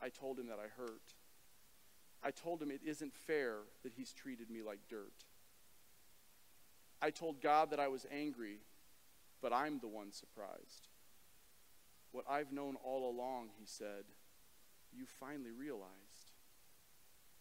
I 0.00 0.08
told 0.10 0.38
him 0.38 0.46
that 0.46 0.60
I 0.60 0.68
hurt. 0.80 1.14
I 2.22 2.30
told 2.30 2.62
him 2.62 2.70
it 2.70 2.82
isn't 2.84 3.14
fair 3.14 3.56
that 3.82 3.92
he's 3.96 4.12
treated 4.12 4.48
me 4.48 4.62
like 4.62 4.78
dirt. 4.88 5.24
I 7.02 7.10
told 7.10 7.42
God 7.42 7.70
that 7.70 7.80
I 7.80 7.88
was 7.88 8.06
angry, 8.12 8.58
but 9.42 9.52
I'm 9.52 9.80
the 9.80 9.88
one 9.88 10.12
surprised. 10.12 10.88
What 12.12 12.24
I've 12.30 12.52
known 12.52 12.76
all 12.84 13.10
along, 13.10 13.48
he 13.58 13.66
said, 13.66 14.04
you 14.92 15.04
finally 15.18 15.52
realized. 15.52 16.07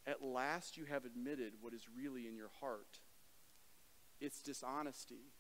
At 0.07 0.23
last 0.23 0.77
you 0.77 0.85
have 0.85 1.03
admitted 1.03 1.53
what 1.59 1.73
is 1.73 1.87
really 1.95 2.27
in 2.27 2.37
your 2.37 2.49
heart. 2.61 2.99
It's 4.21 4.41
dishonesty, 4.41 5.33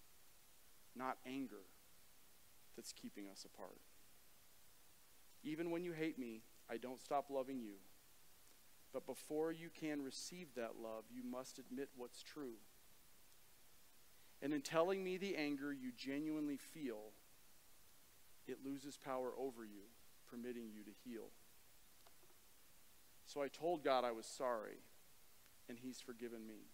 not 0.93 1.17
anger, 1.25 1.63
that's 2.75 2.91
keeping 2.91 3.27
us 3.29 3.45
apart. 3.45 3.79
Even 5.43 5.71
when 5.71 5.85
you 5.85 5.93
hate 5.93 6.19
me, 6.19 6.41
I 6.69 6.77
don't 6.77 7.01
stop 7.01 7.29
loving 7.29 7.61
you. 7.61 7.75
But 8.93 9.05
before 9.05 9.51
you 9.51 9.69
can 9.69 10.03
receive 10.03 10.47
that 10.55 10.73
love, 10.81 11.05
you 11.09 11.23
must 11.23 11.59
admit 11.59 11.89
what's 11.95 12.21
true. 12.21 12.55
And 14.41 14.53
in 14.53 14.61
telling 14.61 15.03
me 15.03 15.17
the 15.17 15.35
anger 15.35 15.71
you 15.73 15.91
genuinely 15.97 16.57
feel, 16.57 17.13
it 18.47 18.59
loses 18.65 18.97
power 18.97 19.31
over 19.37 19.63
you, 19.63 19.83
permitting 20.29 20.69
you 20.73 20.83
to 20.83 20.91
heal. 21.03 21.29
So 23.37 23.43
I 23.43 23.49
told 23.49 23.83
God 23.83 24.03
I 24.03 24.11
was 24.11 24.25
sorry, 24.25 24.79
and 25.69 25.77
He's 25.77 26.01
forgiven 26.01 26.47
me. 26.47 26.65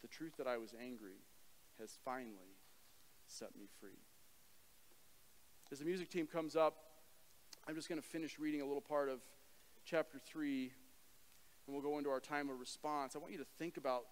The 0.00 0.06
truth 0.06 0.36
that 0.36 0.46
I 0.46 0.58
was 0.58 0.76
angry 0.80 1.24
has 1.80 1.98
finally 2.04 2.54
set 3.26 3.48
me 3.56 3.64
free. 3.80 3.98
As 5.72 5.80
the 5.80 5.84
music 5.84 6.08
team 6.08 6.28
comes 6.28 6.54
up, 6.54 6.76
I'm 7.66 7.74
just 7.74 7.88
going 7.88 8.00
to 8.00 8.06
finish 8.06 8.38
reading 8.38 8.60
a 8.60 8.64
little 8.64 8.80
part 8.80 9.08
of 9.08 9.18
chapter 9.84 10.20
3, 10.24 10.70
and 11.66 11.74
we'll 11.74 11.82
go 11.82 11.98
into 11.98 12.10
our 12.10 12.20
time 12.20 12.48
of 12.48 12.60
response. 12.60 13.16
I 13.16 13.18
want 13.18 13.32
you 13.32 13.38
to 13.38 13.46
think 13.58 13.76
about 13.76 14.04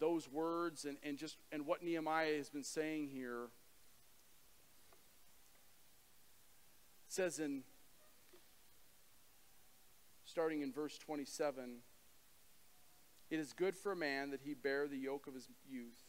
those 0.00 0.32
words 0.32 0.86
and, 0.86 0.96
and 1.02 1.18
just 1.18 1.36
and 1.52 1.66
what 1.66 1.82
Nehemiah 1.82 2.38
has 2.38 2.48
been 2.48 2.64
saying 2.64 3.08
here. 3.12 3.48
It 7.06 7.12
says 7.12 7.38
in 7.38 7.64
starting 10.38 10.62
in 10.62 10.70
verse 10.70 10.96
27 10.98 11.78
It 13.28 13.40
is 13.40 13.52
good 13.52 13.76
for 13.76 13.90
a 13.90 13.96
man 13.96 14.30
that 14.30 14.42
he 14.44 14.54
bear 14.54 14.86
the 14.86 14.96
yoke 14.96 15.26
of 15.26 15.34
his 15.34 15.48
youth. 15.68 16.00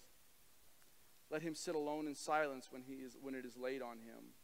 Let 1.31 1.41
him 1.41 1.55
sit 1.55 1.73
alone 1.73 2.05
in 2.05 2.13
silence 2.13 2.67
when, 2.69 2.83
he 2.83 2.93
is, 2.97 3.17
when 3.19 3.33
it 3.33 3.43
is 3.43 3.57
laid 3.57 3.81
on 3.81 3.97
him. 3.97 4.35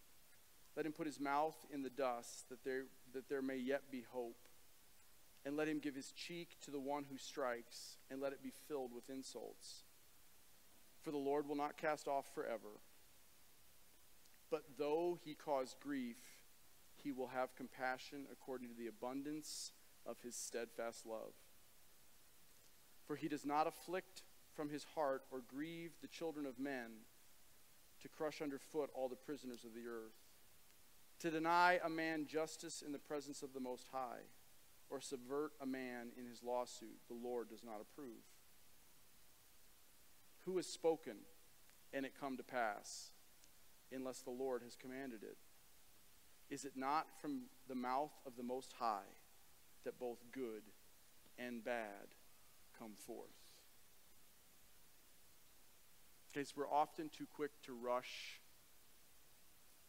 Let 0.75 0.87
him 0.87 0.91
put 0.91 1.05
his 1.05 1.19
mouth 1.19 1.55
in 1.71 1.83
the 1.83 1.91
dust, 1.91 2.49
that 2.49 2.63
there, 2.63 2.85
that 3.13 3.29
there 3.29 3.43
may 3.43 3.57
yet 3.57 3.91
be 3.91 4.03
hope. 4.11 4.47
And 5.45 5.55
let 5.55 5.67
him 5.67 5.77
give 5.77 5.93
his 5.93 6.11
cheek 6.13 6.57
to 6.63 6.71
the 6.71 6.79
one 6.79 7.05
who 7.07 7.19
strikes, 7.19 7.97
and 8.09 8.19
let 8.19 8.33
it 8.33 8.41
be 8.41 8.53
filled 8.67 8.89
with 8.91 9.11
insults. 9.11 9.83
For 11.03 11.11
the 11.11 11.17
Lord 11.17 11.47
will 11.47 11.55
not 11.55 11.77
cast 11.77 12.07
off 12.07 12.25
forever. 12.33 12.81
But 14.49 14.63
though 14.79 15.19
he 15.23 15.35
cause 15.35 15.75
grief, 15.79 16.17
he 17.03 17.11
will 17.11 17.27
have 17.27 17.55
compassion 17.55 18.25
according 18.31 18.69
to 18.69 18.73
the 18.73 18.87
abundance 18.87 19.73
of 20.05 20.17
his 20.23 20.35
steadfast 20.35 21.05
love. 21.05 21.33
For 23.05 23.15
he 23.15 23.27
does 23.27 23.45
not 23.45 23.67
afflict 23.67 24.23
from 24.55 24.69
his 24.69 24.85
heart 24.95 25.23
or 25.31 25.41
grieve 25.47 25.91
the 26.01 26.07
children 26.07 26.45
of 26.45 26.59
men 26.59 27.03
to 28.01 28.09
crush 28.09 28.41
underfoot 28.41 28.89
all 28.93 29.09
the 29.09 29.15
prisoners 29.15 29.63
of 29.63 29.73
the 29.73 29.87
earth 29.87 30.25
to 31.19 31.31
deny 31.31 31.79
a 31.83 31.89
man 31.89 32.25
justice 32.27 32.83
in 32.85 32.91
the 32.91 32.99
presence 32.99 33.41
of 33.41 33.53
the 33.53 33.59
Most 33.59 33.87
High, 33.91 34.21
or 34.89 35.01
subvert 35.01 35.53
a 35.61 35.65
man 35.65 36.09
in 36.17 36.25
his 36.25 36.43
lawsuit, 36.43 36.99
the 37.07 37.15
Lord 37.15 37.49
does 37.49 37.63
not 37.63 37.81
approve. 37.81 38.23
Who 40.45 40.57
has 40.57 40.67
spoken, 40.67 41.15
and 41.93 42.05
it 42.05 42.19
come 42.19 42.37
to 42.37 42.43
pass, 42.43 43.09
unless 43.91 44.19
the 44.19 44.31
Lord 44.31 44.61
has 44.63 44.75
commanded 44.75 45.23
it? 45.23 45.37
Is 46.53 46.65
it 46.65 46.73
not 46.75 47.07
from 47.19 47.43
the 47.67 47.75
mouth 47.75 48.13
of 48.27 48.35
the 48.35 48.43
Most 48.43 48.73
High 48.77 49.15
that 49.85 49.99
both 49.99 50.19
good 50.31 50.63
and 51.39 51.63
bad 51.63 52.13
come 52.77 52.93
forth? 52.95 53.29
Because 56.31 56.53
we're 56.55 56.69
often 56.69 57.09
too 57.09 57.25
quick 57.33 57.51
to 57.63 57.73
rush 57.73 58.41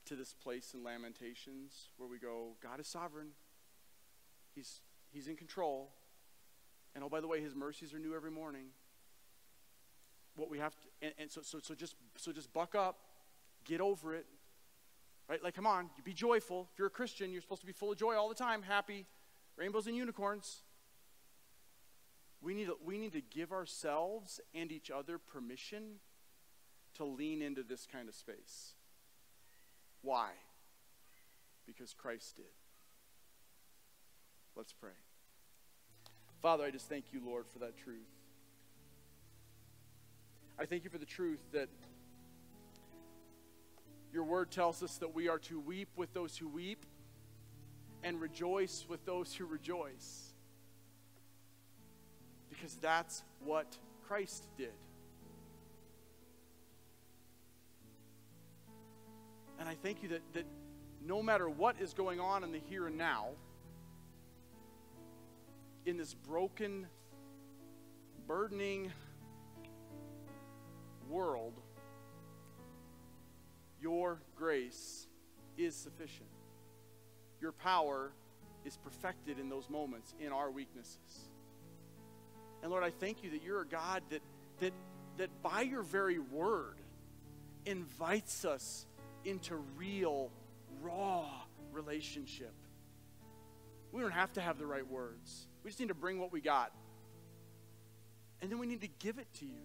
to 0.06 0.14
this 0.14 0.32
place 0.32 0.72
in 0.74 0.84
Lamentations 0.84 1.88
where 1.96 2.08
we 2.08 2.18
go, 2.18 2.56
God 2.62 2.78
is 2.78 2.86
sovereign. 2.86 3.30
He's, 4.54 4.80
he's 5.10 5.26
in 5.26 5.36
control. 5.36 5.90
And 6.94 7.02
oh, 7.02 7.08
by 7.08 7.20
the 7.20 7.26
way, 7.26 7.40
his 7.40 7.54
mercies 7.54 7.92
are 7.92 7.98
new 7.98 8.14
every 8.14 8.30
morning. 8.30 8.66
What 10.36 10.48
we 10.48 10.58
have 10.58 10.74
to, 10.76 10.88
and, 11.02 11.12
and 11.18 11.30
so, 11.30 11.42
so, 11.42 11.58
so, 11.60 11.74
just, 11.74 11.96
so 12.16 12.30
just 12.30 12.52
buck 12.52 12.74
up, 12.74 12.98
get 13.64 13.80
over 13.80 14.14
it. 14.14 14.26
Right? 15.28 15.42
Like, 15.42 15.54
come 15.54 15.66
on, 15.66 15.90
you 15.96 16.04
be 16.04 16.12
joyful. 16.12 16.68
If 16.72 16.78
you're 16.78 16.86
a 16.86 16.90
Christian, 16.90 17.32
you're 17.32 17.42
supposed 17.42 17.62
to 17.62 17.66
be 17.66 17.72
full 17.72 17.90
of 17.90 17.98
joy 17.98 18.14
all 18.14 18.28
the 18.28 18.34
time, 18.36 18.62
happy, 18.62 19.06
rainbows 19.56 19.86
and 19.86 19.96
unicorns. 19.96 20.62
We 22.40 22.54
need, 22.54 22.66
to, 22.66 22.76
we 22.84 22.98
need 22.98 23.12
to 23.12 23.22
give 23.22 23.52
ourselves 23.52 24.40
and 24.54 24.70
each 24.70 24.90
other 24.90 25.18
permission 25.18 26.00
to 26.94 27.04
lean 27.04 27.42
into 27.42 27.62
this 27.62 27.86
kind 27.90 28.08
of 28.08 28.14
space. 28.14 28.74
Why? 30.02 30.30
Because 31.66 31.92
Christ 31.94 32.36
did. 32.36 32.44
Let's 34.54 34.72
pray. 34.72 34.92
Father, 36.40 36.64
I 36.64 36.70
just 36.70 36.88
thank 36.88 37.06
you, 37.12 37.20
Lord, 37.24 37.46
for 37.52 37.58
that 37.58 37.76
truth. 37.76 38.06
I 40.58 40.64
thank 40.64 40.84
you 40.84 40.90
for 40.90 40.98
the 40.98 41.06
truth 41.06 41.40
that 41.52 41.68
your 44.12 44.24
word 44.24 44.50
tells 44.50 44.82
us 44.82 44.96
that 44.98 45.14
we 45.14 45.28
are 45.28 45.38
to 45.40 45.60
weep 45.60 45.88
with 45.96 46.14
those 46.14 46.36
who 46.36 46.48
weep 46.48 46.86
and 48.06 48.20
rejoice 48.20 48.86
with 48.88 49.04
those 49.04 49.34
who 49.34 49.44
rejoice. 49.44 50.32
Because 52.48 52.76
that's 52.76 53.24
what 53.44 53.76
Christ 54.06 54.46
did. 54.56 54.70
And 59.58 59.68
I 59.68 59.74
thank 59.74 60.04
you 60.04 60.10
that, 60.10 60.22
that 60.34 60.46
no 61.04 61.20
matter 61.20 61.50
what 61.50 61.80
is 61.80 61.94
going 61.94 62.20
on 62.20 62.44
in 62.44 62.52
the 62.52 62.60
here 62.70 62.86
and 62.86 62.96
now, 62.96 63.30
in 65.84 65.96
this 65.96 66.14
broken, 66.14 66.86
burdening 68.28 68.92
world, 71.08 71.54
your 73.82 74.20
grace 74.36 75.08
is 75.58 75.74
sufficient. 75.74 76.35
Your 77.46 77.52
power 77.52 78.10
is 78.64 78.76
perfected 78.76 79.38
in 79.38 79.48
those 79.48 79.70
moments, 79.70 80.12
in 80.18 80.32
our 80.32 80.50
weaknesses. 80.50 81.28
And 82.60 82.72
Lord, 82.72 82.82
I 82.82 82.90
thank 82.90 83.22
you 83.22 83.30
that 83.30 83.44
you're 83.44 83.60
a 83.60 83.66
God 83.66 84.02
that, 84.10 84.20
that, 84.58 84.72
that 85.18 85.30
by 85.44 85.60
your 85.60 85.82
very 85.82 86.18
word 86.18 86.80
invites 87.64 88.44
us 88.44 88.84
into 89.24 89.54
real 89.76 90.32
raw 90.82 91.26
relationship. 91.70 92.52
We 93.92 94.02
don't 94.02 94.10
have 94.10 94.32
to 94.32 94.40
have 94.40 94.58
the 94.58 94.66
right 94.66 94.90
words. 94.90 95.46
We 95.62 95.70
just 95.70 95.78
need 95.78 95.90
to 95.90 95.94
bring 95.94 96.18
what 96.18 96.32
we 96.32 96.40
got. 96.40 96.72
And 98.42 98.50
then 98.50 98.58
we 98.58 98.66
need 98.66 98.80
to 98.80 98.90
give 98.98 99.20
it 99.20 99.32
to 99.34 99.44
you. 99.44 99.62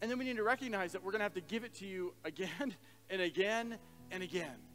And 0.00 0.08
then 0.08 0.16
we 0.16 0.24
need 0.24 0.36
to 0.36 0.44
recognize 0.44 0.92
that 0.92 1.02
we're 1.02 1.10
going 1.10 1.18
to 1.18 1.24
have 1.24 1.34
to 1.34 1.40
give 1.40 1.64
it 1.64 1.74
to 1.78 1.86
you 1.86 2.14
again 2.24 2.72
and 3.10 3.20
again 3.20 3.78
and 4.12 4.22
again. 4.22 4.69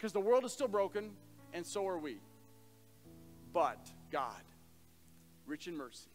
Because 0.00 0.14
the 0.14 0.20
world 0.20 0.46
is 0.46 0.52
still 0.54 0.66
broken, 0.66 1.10
and 1.52 1.66
so 1.66 1.86
are 1.86 1.98
we. 1.98 2.16
But 3.52 3.90
God, 4.10 4.40
rich 5.46 5.68
in 5.68 5.76
mercy, 5.76 6.08